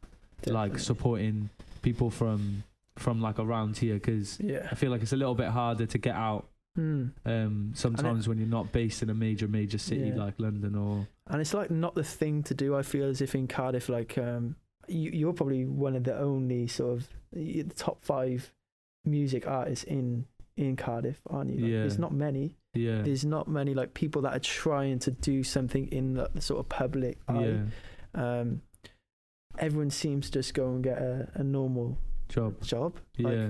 like 0.47 0.79
supporting 0.81 1.49
people 1.83 2.11
from 2.11 2.65
from 2.97 3.21
like 3.23 3.39
around 3.39 3.77
here 3.79 3.95
because 3.95 4.39
Yeah. 4.41 4.67
I 4.71 4.75
feel 4.75 4.91
like 4.91 5.01
it's 5.03 5.13
a 5.13 5.17
little 5.17 5.35
bit 5.37 5.49
harder 5.49 5.87
to 5.87 5.99
get 5.99 6.15
out 6.17 6.49
Hmm. 6.75 7.09
um, 7.27 7.73
sometimes 7.75 8.27
when 8.29 8.39
you're 8.39 8.49
not 8.49 8.73
based 8.73 9.03
in 9.03 9.11
a 9.11 9.15
major 9.15 9.47
major 9.47 9.79
city 9.79 10.09
Yeah. 10.09 10.17
like 10.25 10.35
London 10.39 10.75
or 10.75 11.07
And 11.29 11.41
it's 11.41 11.55
like 11.55 11.71
not 11.71 11.95
the 11.95 12.03
thing 12.03 12.43
to 12.45 12.55
do. 12.55 12.75
I 12.75 12.83
feel 12.83 13.05
as 13.07 13.21
if 13.21 13.35
in 13.37 13.47
Cardiff, 13.47 13.89
like 13.89 14.19
um, 14.19 14.57
you, 14.89 15.11
you're 15.13 15.33
probably 15.35 15.65
one 15.67 15.95
of 15.95 16.03
the 16.05 16.19
only 16.19 16.67
sort 16.67 16.95
of 16.99 17.09
the 17.33 17.63
top 17.75 18.03
five 18.05 18.53
music 19.05 19.47
artists 19.47 19.85
in 19.85 20.27
in 20.57 20.77
Cardiff, 20.77 21.21
aren't 21.31 21.51
you? 21.51 21.61
Like, 21.61 21.71
Yeah. 21.71 21.79
There's 21.81 21.99
not 21.99 22.13
many. 22.13 22.57
yeah 22.75 23.01
There's 23.03 23.25
not 23.25 23.49
many 23.49 23.75
like 23.75 23.95
people 23.95 24.23
that 24.23 24.35
are 24.37 24.39
trying 24.39 24.99
to 25.01 25.11
do 25.11 25.43
something 25.43 25.89
in 25.89 26.15
the, 26.15 26.31
the 26.35 26.41
sort 26.43 26.61
of 26.61 26.69
public 26.69 27.19
eye. 27.29 27.41
yeah 27.45 27.63
Um, 28.41 28.61
everyone 29.59 29.91
seems 29.91 30.27
to 30.31 30.39
just 30.41 30.55
go 30.55 30.69
and 30.75 30.83
get 30.83 30.99
a, 30.99 31.29
a 31.35 31.43
normal 31.43 31.99
job 32.29 32.63
job. 32.63 32.99
yeah 33.19 33.49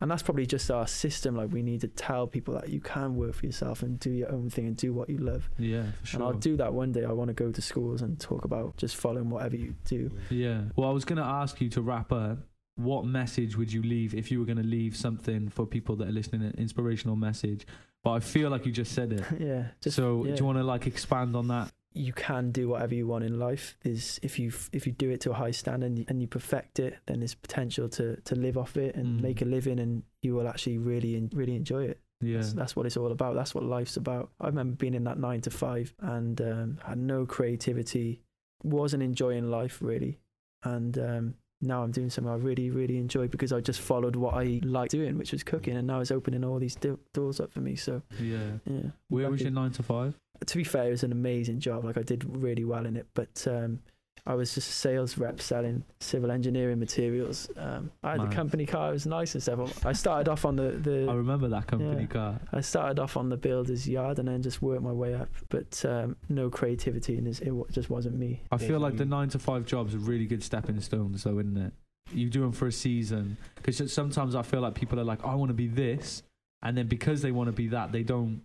And 0.00 0.10
that's 0.10 0.22
probably 0.22 0.46
just 0.46 0.70
our 0.70 0.86
system. 0.86 1.36
Like 1.36 1.52
we 1.52 1.62
need 1.62 1.80
to 1.82 1.88
tell 1.88 2.26
people 2.26 2.54
that 2.54 2.68
you 2.68 2.80
can 2.80 3.16
work 3.16 3.34
for 3.34 3.44
yourself 3.46 3.82
and 3.82 3.98
do 3.98 4.10
your 4.10 4.30
own 4.32 4.48
thing 4.50 4.66
and 4.66 4.76
do 4.76 4.92
what 4.94 5.08
you 5.10 5.18
love. 5.18 5.48
yeah 5.58 5.84
for 6.00 6.06
sure 6.06 6.20
And 6.20 6.26
I'll 6.28 6.38
do 6.38 6.56
that 6.58 6.72
one 6.72 6.92
day. 6.92 7.04
I 7.04 7.12
want 7.12 7.28
to 7.28 7.34
go 7.34 7.50
to 7.50 7.62
schools 7.62 8.00
and 8.02 8.18
talk 8.18 8.44
about 8.44 8.76
just 8.78 8.96
following 8.96 9.28
whatever 9.30 9.56
you 9.56 9.74
do. 9.84 10.10
Yeah. 10.30 10.62
Well, 10.76 10.88
I 10.88 10.92
was 10.92 11.04
going 11.04 11.18
to 11.18 11.24
ask 11.24 11.60
you 11.60 11.68
to 11.70 11.82
wrap 11.82 12.12
up. 12.12 12.38
What 12.76 13.04
message 13.04 13.56
would 13.56 13.72
you 13.72 13.82
leave 13.82 14.14
if 14.14 14.30
you 14.30 14.38
were 14.38 14.44
going 14.46 14.58
to 14.58 14.64
leave 14.64 14.96
something 14.96 15.48
for 15.48 15.66
people 15.66 15.96
that 15.96 16.08
are 16.08 16.12
listening, 16.12 16.42
an 16.42 16.54
inspirational 16.58 17.16
message? 17.16 17.66
But 18.04 18.12
I 18.12 18.20
feel 18.20 18.50
like 18.50 18.64
you 18.66 18.72
just 18.72 18.92
said 18.92 19.12
it. 19.12 19.24
yeah. 19.40 19.64
Just, 19.80 19.96
so 19.96 20.24
yeah. 20.24 20.34
do 20.34 20.38
you 20.40 20.44
want 20.44 20.58
to 20.58 20.64
like 20.64 20.86
expand 20.86 21.34
on 21.34 21.48
that? 21.48 21.72
you 21.96 22.12
can 22.12 22.50
do 22.50 22.68
whatever 22.68 22.94
you 22.94 23.06
want 23.06 23.24
in 23.24 23.38
life. 23.38 23.76
is 23.82 24.20
if 24.22 24.38
you 24.38 24.52
if 24.72 24.86
you 24.86 24.92
do 24.92 25.08
it 25.10 25.22
to 25.22 25.30
a 25.30 25.34
high 25.34 25.50
standard 25.50 25.86
and 25.86 25.98
you, 25.98 26.04
and 26.08 26.20
you 26.20 26.28
perfect 26.28 26.78
it, 26.78 26.98
then 27.06 27.20
there's 27.20 27.34
potential 27.34 27.88
to 27.88 28.16
to 28.20 28.34
live 28.34 28.58
off 28.58 28.76
it 28.76 28.94
and 28.96 29.18
Mm. 29.18 29.22
make 29.22 29.40
a 29.42 29.46
living, 29.46 29.80
and 29.80 30.02
you 30.20 30.34
will 30.34 30.46
actually 30.46 30.76
really 30.78 31.28
really 31.32 31.56
enjoy 31.56 31.84
it. 31.84 32.00
Yeah. 32.20 32.36
That's, 32.36 32.52
that's 32.52 32.76
what 32.76 32.86
it's 32.86 32.96
all 32.96 33.12
about. 33.12 33.34
That's 33.34 33.54
what 33.54 33.64
life's 33.64 33.96
about. 33.96 34.30
I 34.40 34.46
remember 34.46 34.76
being 34.76 34.94
in 34.94 35.04
that 35.04 35.18
nine 35.18 35.40
to 35.42 35.50
five 35.50 35.94
and 36.00 36.40
um, 36.40 36.78
had 36.84 36.98
no 36.98 37.24
creativity, 37.26 38.20
wasn't 38.62 39.02
enjoying 39.02 39.50
life 39.50 39.80
really, 39.80 40.18
and 40.64 40.98
um, 40.98 41.34
now 41.60 41.82
I'm 41.82 41.90
doing 41.90 42.10
something 42.10 42.32
I 42.32 42.36
really 42.36 42.70
really 42.70 42.98
enjoy 42.98 43.28
because 43.28 43.52
I 43.52 43.60
just 43.60 43.80
followed 43.80 44.14
what 44.16 44.34
I 44.34 44.60
liked 44.62 44.92
doing, 44.92 45.16
which 45.18 45.32
was 45.32 45.42
cooking, 45.42 45.76
and 45.76 45.86
now 45.86 46.00
it's 46.00 46.10
opening 46.10 46.44
all 46.44 46.58
these 46.58 46.74
do- 46.76 46.98
doors 47.14 47.40
up 47.40 47.52
for 47.52 47.60
me. 47.60 47.76
So 47.76 48.02
Yeah. 48.20 48.58
yeah. 48.66 48.90
Where 49.08 49.30
was 49.30 49.40
your 49.40 49.50
nine 49.50 49.70
to 49.72 49.82
five? 49.82 50.14
to 50.44 50.56
be 50.58 50.64
fair, 50.64 50.88
it 50.88 50.90
was 50.90 51.02
an 51.02 51.12
amazing 51.12 51.60
job. 51.60 51.84
Like 51.84 51.96
I 51.96 52.02
did 52.02 52.22
really 52.36 52.64
well 52.64 52.84
in 52.84 52.96
it, 52.96 53.06
but 53.14 53.46
um, 53.48 53.78
I 54.26 54.34
was 54.34 54.54
just 54.54 54.68
a 54.68 54.72
sales 54.72 55.16
rep 55.16 55.40
selling 55.40 55.84
civil 56.00 56.30
engineering 56.32 56.80
materials. 56.80 57.48
Um, 57.56 57.90
I 58.02 58.12
had 58.12 58.20
Mad. 58.20 58.30
the 58.30 58.34
company 58.34 58.66
car; 58.66 58.88
it 58.90 58.92
was 58.92 59.06
nice 59.06 59.34
and 59.34 59.42
stuff. 59.42 59.86
I 59.86 59.92
started 59.92 60.28
off 60.28 60.44
on 60.44 60.56
the 60.56 60.70
the 60.72 61.06
I 61.10 61.14
remember 61.14 61.48
that 61.48 61.66
company 61.68 62.02
Yeah. 62.02 62.06
car. 62.06 62.40
I 62.52 62.60
started 62.60 62.98
off 62.98 63.16
on 63.16 63.28
the 63.28 63.36
builder's 63.36 63.88
yard 63.88 64.18
and 64.18 64.26
then 64.28 64.42
just 64.42 64.60
worked 64.60 64.82
my 64.82 64.92
way 64.92 65.14
up, 65.14 65.28
but 65.48 65.84
um, 65.84 66.16
no 66.28 66.50
creativity 66.50 67.18
and 67.18 67.28
it 67.28 67.52
just 67.70 67.88
wasn't 67.88 68.18
me. 68.18 68.42
I 68.50 68.56
feel 68.56 68.80
like 68.80 68.96
the 68.96 69.04
nine 69.06 69.28
to 69.30 69.38
five 69.38 69.64
jobs 69.64 69.94
are 69.94 69.98
really 69.98 70.26
good 70.26 70.42
stepping 70.42 70.80
stones, 70.80 71.22
though, 71.22 71.38
isn't 71.38 71.56
it? 71.56 71.72
You 72.12 72.28
do 72.28 72.40
them 72.40 72.52
for 72.52 72.66
a 72.66 72.72
season 72.72 73.36
because 73.56 73.92
sometimes 73.92 74.34
I 74.34 74.42
feel 74.42 74.60
like 74.60 74.74
people 74.74 74.98
are 75.00 75.04
like, 75.04 75.24
I 75.24 75.34
want 75.34 75.50
to 75.50 75.54
be 75.54 75.66
this, 75.68 76.22
and 76.62 76.76
then 76.76 76.86
because 76.88 77.22
they 77.22 77.32
want 77.32 77.48
to 77.48 77.52
be 77.52 77.68
that, 77.68 77.92
they 77.92 78.02
don't. 78.02 78.42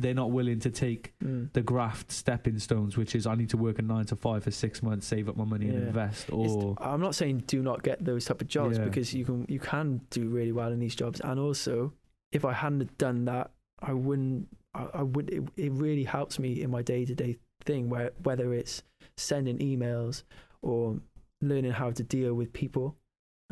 They're 0.00 0.14
not 0.14 0.30
willing 0.30 0.60
to 0.60 0.70
take 0.70 1.12
Mm. 1.22 1.52
the 1.52 1.62
graft 1.62 2.12
stepping 2.12 2.58
stones, 2.60 2.96
which 2.96 3.14
is 3.16 3.26
I 3.26 3.34
need 3.34 3.50
to 3.50 3.56
work 3.56 3.78
a 3.78 3.82
nine 3.82 4.04
to 4.06 4.16
five 4.16 4.44
for 4.44 4.50
six 4.52 4.82
months, 4.82 5.06
save 5.06 5.28
up 5.28 5.36
my 5.36 5.44
money 5.44 5.66
and 5.68 5.80
Yeah. 5.80 5.86
invest, 5.88 6.28
It's- 6.28 6.50
or 6.50 6.76
I'm 6.80 7.00
not 7.00 7.14
saying 7.16 7.44
do 7.46 7.62
not 7.62 7.82
get 7.82 8.04
those 8.04 8.24
type 8.24 8.40
of 8.40 8.46
jobs 8.48 8.78
Yeah. 8.78 8.84
because 8.84 9.12
you 9.12 9.24
can 9.24 9.44
you 9.48 9.58
can 9.58 10.00
do 10.10 10.28
really 10.28 10.52
well 10.52 10.70
in 10.72 10.78
these 10.78 10.94
jobs, 10.94 11.20
and 11.20 11.38
also 11.40 11.92
if 12.32 12.44
I 12.44 12.52
hadn't 12.52 12.96
done 12.98 13.24
that, 13.24 13.50
I 13.80 13.92
wouldn't. 13.92 14.48
I, 14.74 14.88
I 14.94 15.02
would. 15.02 15.30
It, 15.30 15.42
it 15.56 15.72
really 15.72 16.04
helps 16.04 16.38
me 16.38 16.60
in 16.62 16.70
my 16.70 16.82
day 16.82 17.04
to 17.04 17.14
day 17.14 17.36
thing, 17.64 17.88
where 17.88 18.12
whether 18.22 18.52
it's 18.54 18.82
sending 19.16 19.58
emails 19.58 20.22
or 20.62 21.00
learning 21.40 21.72
how 21.72 21.90
to 21.90 22.02
deal 22.04 22.34
with 22.34 22.52
people, 22.52 22.96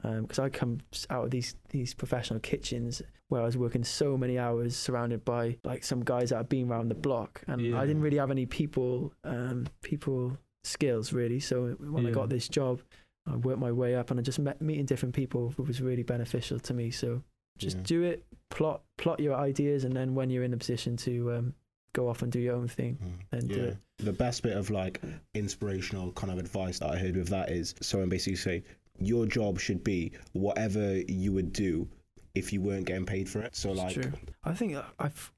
because 0.03 0.38
I 0.38 0.49
come 0.51 0.78
out 1.11 1.24
of 1.24 1.30
these 1.30 1.57
these 1.70 1.94
professional 1.94 2.38
kitchens 2.40 3.03
where 3.29 3.43
I 3.43 3.45
was 3.45 3.57
working 3.57 3.83
so 3.85 4.16
many 4.16 4.39
hours 4.39 4.77
surrounded 4.77 5.24
by 5.24 5.57
like 5.64 5.83
some 5.85 6.05
guys 6.05 6.31
that 6.31 6.37
had 6.37 6.49
been 6.49 6.70
around 6.70 6.89
the 6.89 6.95
block, 6.95 7.43
and 7.49 7.61
Yeah. 7.61 7.81
I 7.81 7.87
didn't 7.87 8.03
really 8.03 8.18
have 8.18 8.31
any 8.31 8.47
people 8.47 9.12
um, 9.24 9.66
people 9.83 10.37
skills 10.64 11.12
really. 11.12 11.41
So 11.41 11.77
when 11.81 12.07
I 12.07 12.11
got 12.11 12.29
this 12.29 12.49
job, 12.49 12.83
I 13.27 13.37
worked 13.37 13.59
my 13.59 13.72
way 13.72 13.97
up, 13.97 14.11
and 14.11 14.20
I 14.20 14.22
just 14.22 14.39
met 14.39 14.61
meeting 14.62 14.85
different 14.87 15.14
people 15.14 15.53
was 15.59 15.81
really 15.81 16.03
beneficial 16.05 16.59
to 16.61 16.74
me. 16.74 16.91
So 16.91 17.22
just 17.59 17.77
Yeah. 17.79 17.83
do 17.85 18.03
it, 18.05 18.24
plot 18.51 18.83
plot 18.97 19.18
your 19.20 19.35
ideas, 19.35 19.85
and 19.85 19.95
then 19.97 20.14
when 20.14 20.31
you're 20.31 20.45
in 20.45 20.53
a 20.55 20.57
position 20.57 20.97
to 20.99 21.33
um, 21.33 21.55
go 21.95 22.09
off 22.09 22.22
and 22.22 22.31
do 22.31 22.39
your 22.39 22.55
own 22.55 22.68
thing, 22.68 22.99
Mm. 23.03 23.39
and 23.39 23.49
do 23.49 23.55
yeah. 23.57 23.62
it. 23.68 23.77
The 23.99 24.12
best 24.12 24.43
bit 24.43 24.57
of 24.57 24.70
like 24.70 25.01
inspirational 25.35 26.12
kind 26.12 26.33
of 26.33 26.39
advice 26.39 26.79
that 26.81 26.91
I 26.91 26.99
heard 26.99 27.16
with 27.16 27.29
that 27.29 27.51
is 27.51 27.74
someone 27.81 28.09
basically 28.09 28.37
say 28.37 28.62
your 28.99 29.27
job 29.27 29.59
should 29.59 29.83
be 29.85 30.12
whatever 30.33 30.99
you 31.09 31.33
would 31.33 31.53
do 31.53 31.89
if 32.37 32.53
you 32.53 32.61
weren't 32.61 32.84
getting 32.87 33.07
paid 33.07 33.28
for 33.28 33.41
it. 33.41 33.57
So 33.57 33.70
It's 33.70 33.78
like 33.80 33.95
true. 33.95 34.12
I 34.45 34.53
think 34.55 34.76
I've 34.99 35.32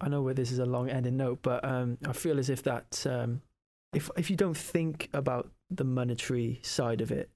I 0.00 0.08
know 0.08 0.22
where 0.22 0.34
this 0.34 0.50
is 0.50 0.58
a 0.60 0.64
long 0.66 0.88
ending 0.88 1.16
note, 1.16 1.40
but 1.42 1.62
um, 1.64 1.98
I 2.06 2.12
feel 2.12 2.38
as 2.38 2.48
if 2.48 2.62
that 2.62 3.04
um, 3.08 3.42
if 3.92 4.10
if 4.16 4.30
you 4.30 4.36
don't 4.36 4.56
think 4.56 5.08
about 5.12 5.50
the 5.70 5.84
monetary 5.84 6.60
side 6.62 7.00
of 7.00 7.10
it, 7.10 7.28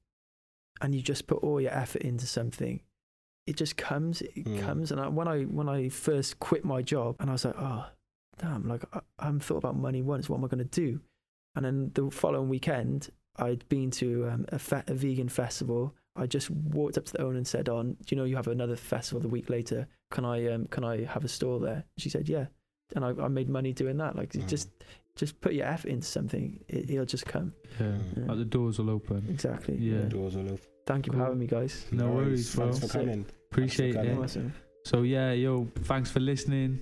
and 0.80 0.94
you 0.94 1.02
just 1.02 1.26
put 1.26 1.42
all 1.42 1.60
your 1.60 1.72
effort 1.72 2.02
into 2.02 2.26
something, 2.26 2.80
it 3.46 3.56
just 3.56 3.76
comes. 3.76 4.22
It 4.22 4.44
Mm. 4.46 4.60
comes. 4.60 4.90
And 4.92 5.00
I, 5.00 5.08
when 5.08 5.28
I 5.28 5.42
when 5.44 5.68
I 5.68 5.88
first 5.90 6.38
quit 6.38 6.64
my 6.64 6.80
job, 6.82 7.16
and 7.20 7.28
I 7.28 7.32
was 7.34 7.44
like, 7.44 7.56
oh, 7.58 7.86
damn! 8.38 8.66
Like 8.68 8.84
I, 8.94 9.00
I 9.18 9.24
haven't 9.26 9.44
thought 9.44 9.56
about 9.58 9.76
money 9.76 10.00
once. 10.02 10.28
What 10.28 10.38
am 10.38 10.44
I 10.44 10.48
going 10.48 10.66
to 10.66 10.82
do? 10.82 11.00
And 11.54 11.64
then 11.64 11.90
the 11.94 12.10
following 12.10 12.48
weekend, 12.48 13.10
I'd 13.36 13.68
been 13.68 13.90
to 13.92 14.28
um, 14.30 14.46
a, 14.48 14.58
fe- 14.58 14.84
a 14.86 14.94
vegan 14.94 15.28
festival. 15.28 15.94
I 16.18 16.26
just 16.26 16.50
walked 16.50 16.98
up 16.98 17.04
to 17.06 17.12
the 17.12 17.22
owner 17.22 17.36
and 17.36 17.46
said, 17.46 17.68
"On, 17.68 17.92
do 17.92 18.06
you 18.08 18.16
know 18.16 18.24
you 18.24 18.36
have 18.36 18.48
another 18.48 18.76
festival 18.76 19.20
the 19.20 19.28
week 19.28 19.48
later? 19.48 19.86
Can 20.10 20.24
I 20.24 20.46
um, 20.52 20.66
can 20.66 20.84
I 20.84 21.04
have 21.04 21.24
a 21.24 21.28
stall 21.28 21.58
there?" 21.58 21.84
She 21.96 22.10
said, 22.10 22.28
"Yeah," 22.28 22.46
and 22.94 23.04
I, 23.04 23.10
I 23.22 23.28
made 23.28 23.48
money 23.48 23.72
doing 23.72 23.96
that. 23.98 24.16
Like 24.16 24.32
Mm. 24.32 24.48
just 24.48 24.68
just 25.16 25.40
put 25.40 25.52
your 25.52 25.66
effort 25.66 25.88
into 25.90 26.06
something, 26.06 26.60
it, 26.68 26.90
it'll 26.90 27.04
just 27.04 27.26
come. 27.26 27.52
yeah, 27.80 27.96
Yeah. 28.16 28.24
like 28.26 28.38
the 28.38 28.44
doors 28.44 28.78
will 28.78 28.90
open. 28.90 29.24
Exactly. 29.28 29.76
Yeah. 29.76 30.02
doors 30.02 30.36
all 30.36 30.42
open. 30.42 30.58
Thank 30.86 31.06
you 31.06 31.12
for 31.12 31.18
having 31.18 31.38
me, 31.40 31.46
guys. 31.46 31.84
No 31.90 32.08
worries, 32.12 32.54
bro. 32.54 32.70
Thanks 32.72 32.78
for 32.92 32.98
coming. 32.98 33.26
Appreciate 33.50 33.94
coming. 33.94 34.12
it. 34.12 34.18
Awesome. 34.24 34.52
So 34.84 35.02
yeah, 35.02 35.32
yo, 35.32 35.66
thanks 35.82 36.10
for 36.10 36.20
listening. 36.20 36.80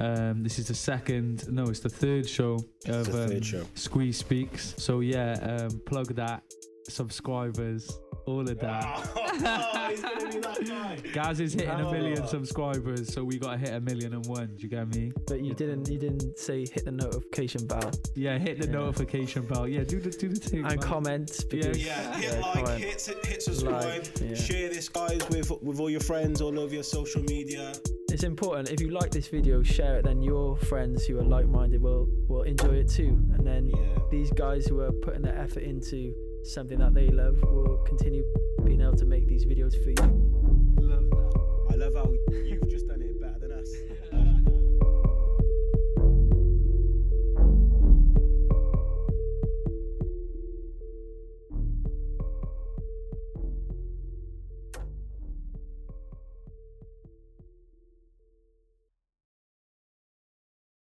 Um, 0.00 0.42
this 0.42 0.58
is 0.58 0.66
the 0.68 0.74
second, 0.74 1.46
no, 1.52 1.64
it's 1.68 1.80
the 1.80 1.88
third 1.90 2.26
show 2.28 2.58
It's 2.86 2.88
of 2.88 3.12
the 3.12 3.22
um, 3.22 3.28
third 3.28 3.44
show. 3.44 3.64
Squeeze 3.74 4.16
Speaks. 4.18 4.74
So 4.78 5.00
yeah, 5.00 5.32
um, 5.42 5.80
plug 5.86 6.08
that, 6.16 6.42
subscribers, 6.88 7.90
all 8.30 8.40
of 8.48 8.58
that. 8.60 9.90
he's 9.90 10.00
gonna 10.00 10.32
be 10.32 10.38
that 10.40 10.66
guy. 10.66 10.96
Gaz 11.12 11.40
is 11.40 11.52
hitting 11.54 11.70
a 11.70 11.90
million 11.90 12.26
subscribers, 12.26 13.12
so 13.12 13.24
we 13.24 13.38
gotta 13.38 13.58
hit 13.58 13.70
a 13.74 13.80
million 13.80 14.14
and 14.14 14.24
one. 14.26 14.48
Do 14.56 14.62
you 14.62 14.68
get 14.68 14.88
me? 14.94 15.12
But 15.26 15.42
you 15.42 15.54
didn't 15.54 15.88
you 15.88 15.98
didn't 15.98 16.38
say 16.38 16.60
hit 16.66 16.84
the 16.84 16.92
notification 16.92 17.66
bell 17.66 17.90
Yeah, 18.14 18.38
hit 18.38 18.58
the 18.60 18.66
Yeah. 18.66 18.72
notification 18.72 19.42
bell. 19.46 19.66
Yeah, 19.68 19.84
do 19.84 20.00
the 20.00 20.10
do 20.10 20.28
the 20.28 20.40
thing. 20.40 20.64
and 20.64 20.80
comment 20.80 21.44
because 21.50 21.76
Yeah, 21.78 22.14
hit 22.16 22.32
Yeah, 22.34 22.40
like, 22.40 22.54
comment. 22.64 22.80
hit, 22.84 23.10
hit 23.24 23.42
subscribe, 23.42 23.84
Like, 23.84 24.20
yeah. 24.20 24.34
share 24.34 24.68
this 24.68 24.88
guys 24.88 25.20
with 25.28 25.50
with 25.62 25.80
all 25.80 25.90
your 25.90 26.00
friends 26.00 26.40
all 26.40 26.58
over 26.58 26.72
your 26.74 26.82
social 26.84 27.22
media. 27.22 27.72
it's 28.12 28.24
important. 28.24 28.68
If 28.70 28.80
you 28.80 28.90
like 28.90 29.10
this 29.12 29.28
video, 29.28 29.62
share 29.62 29.98
it. 29.98 30.04
Then 30.04 30.20
your 30.20 30.56
friends 30.70 31.06
who 31.06 31.18
are 31.20 31.24
like-minded 31.36 31.80
will 31.80 32.08
will 32.28 32.42
enjoy 32.42 32.74
it 32.82 32.88
too. 32.88 33.12
And 33.34 33.46
then 33.46 33.68
Yeah. 33.68 33.98
these 34.10 34.30
guys 34.32 34.66
who 34.66 34.80
are 34.80 34.92
putting 34.92 35.22
their 35.22 35.38
effort 35.38 35.62
into 35.62 36.12
something 36.42 36.78
that 36.78 36.94
they 36.94 37.08
love 37.08 37.40
will 37.42 37.78
continue 37.86 38.24
being 38.64 38.80
able 38.80 38.96
to 38.96 39.06
make 39.06 39.26
these 39.26 39.44
videos 39.44 39.72
for 39.82 39.90
you. 39.90 40.99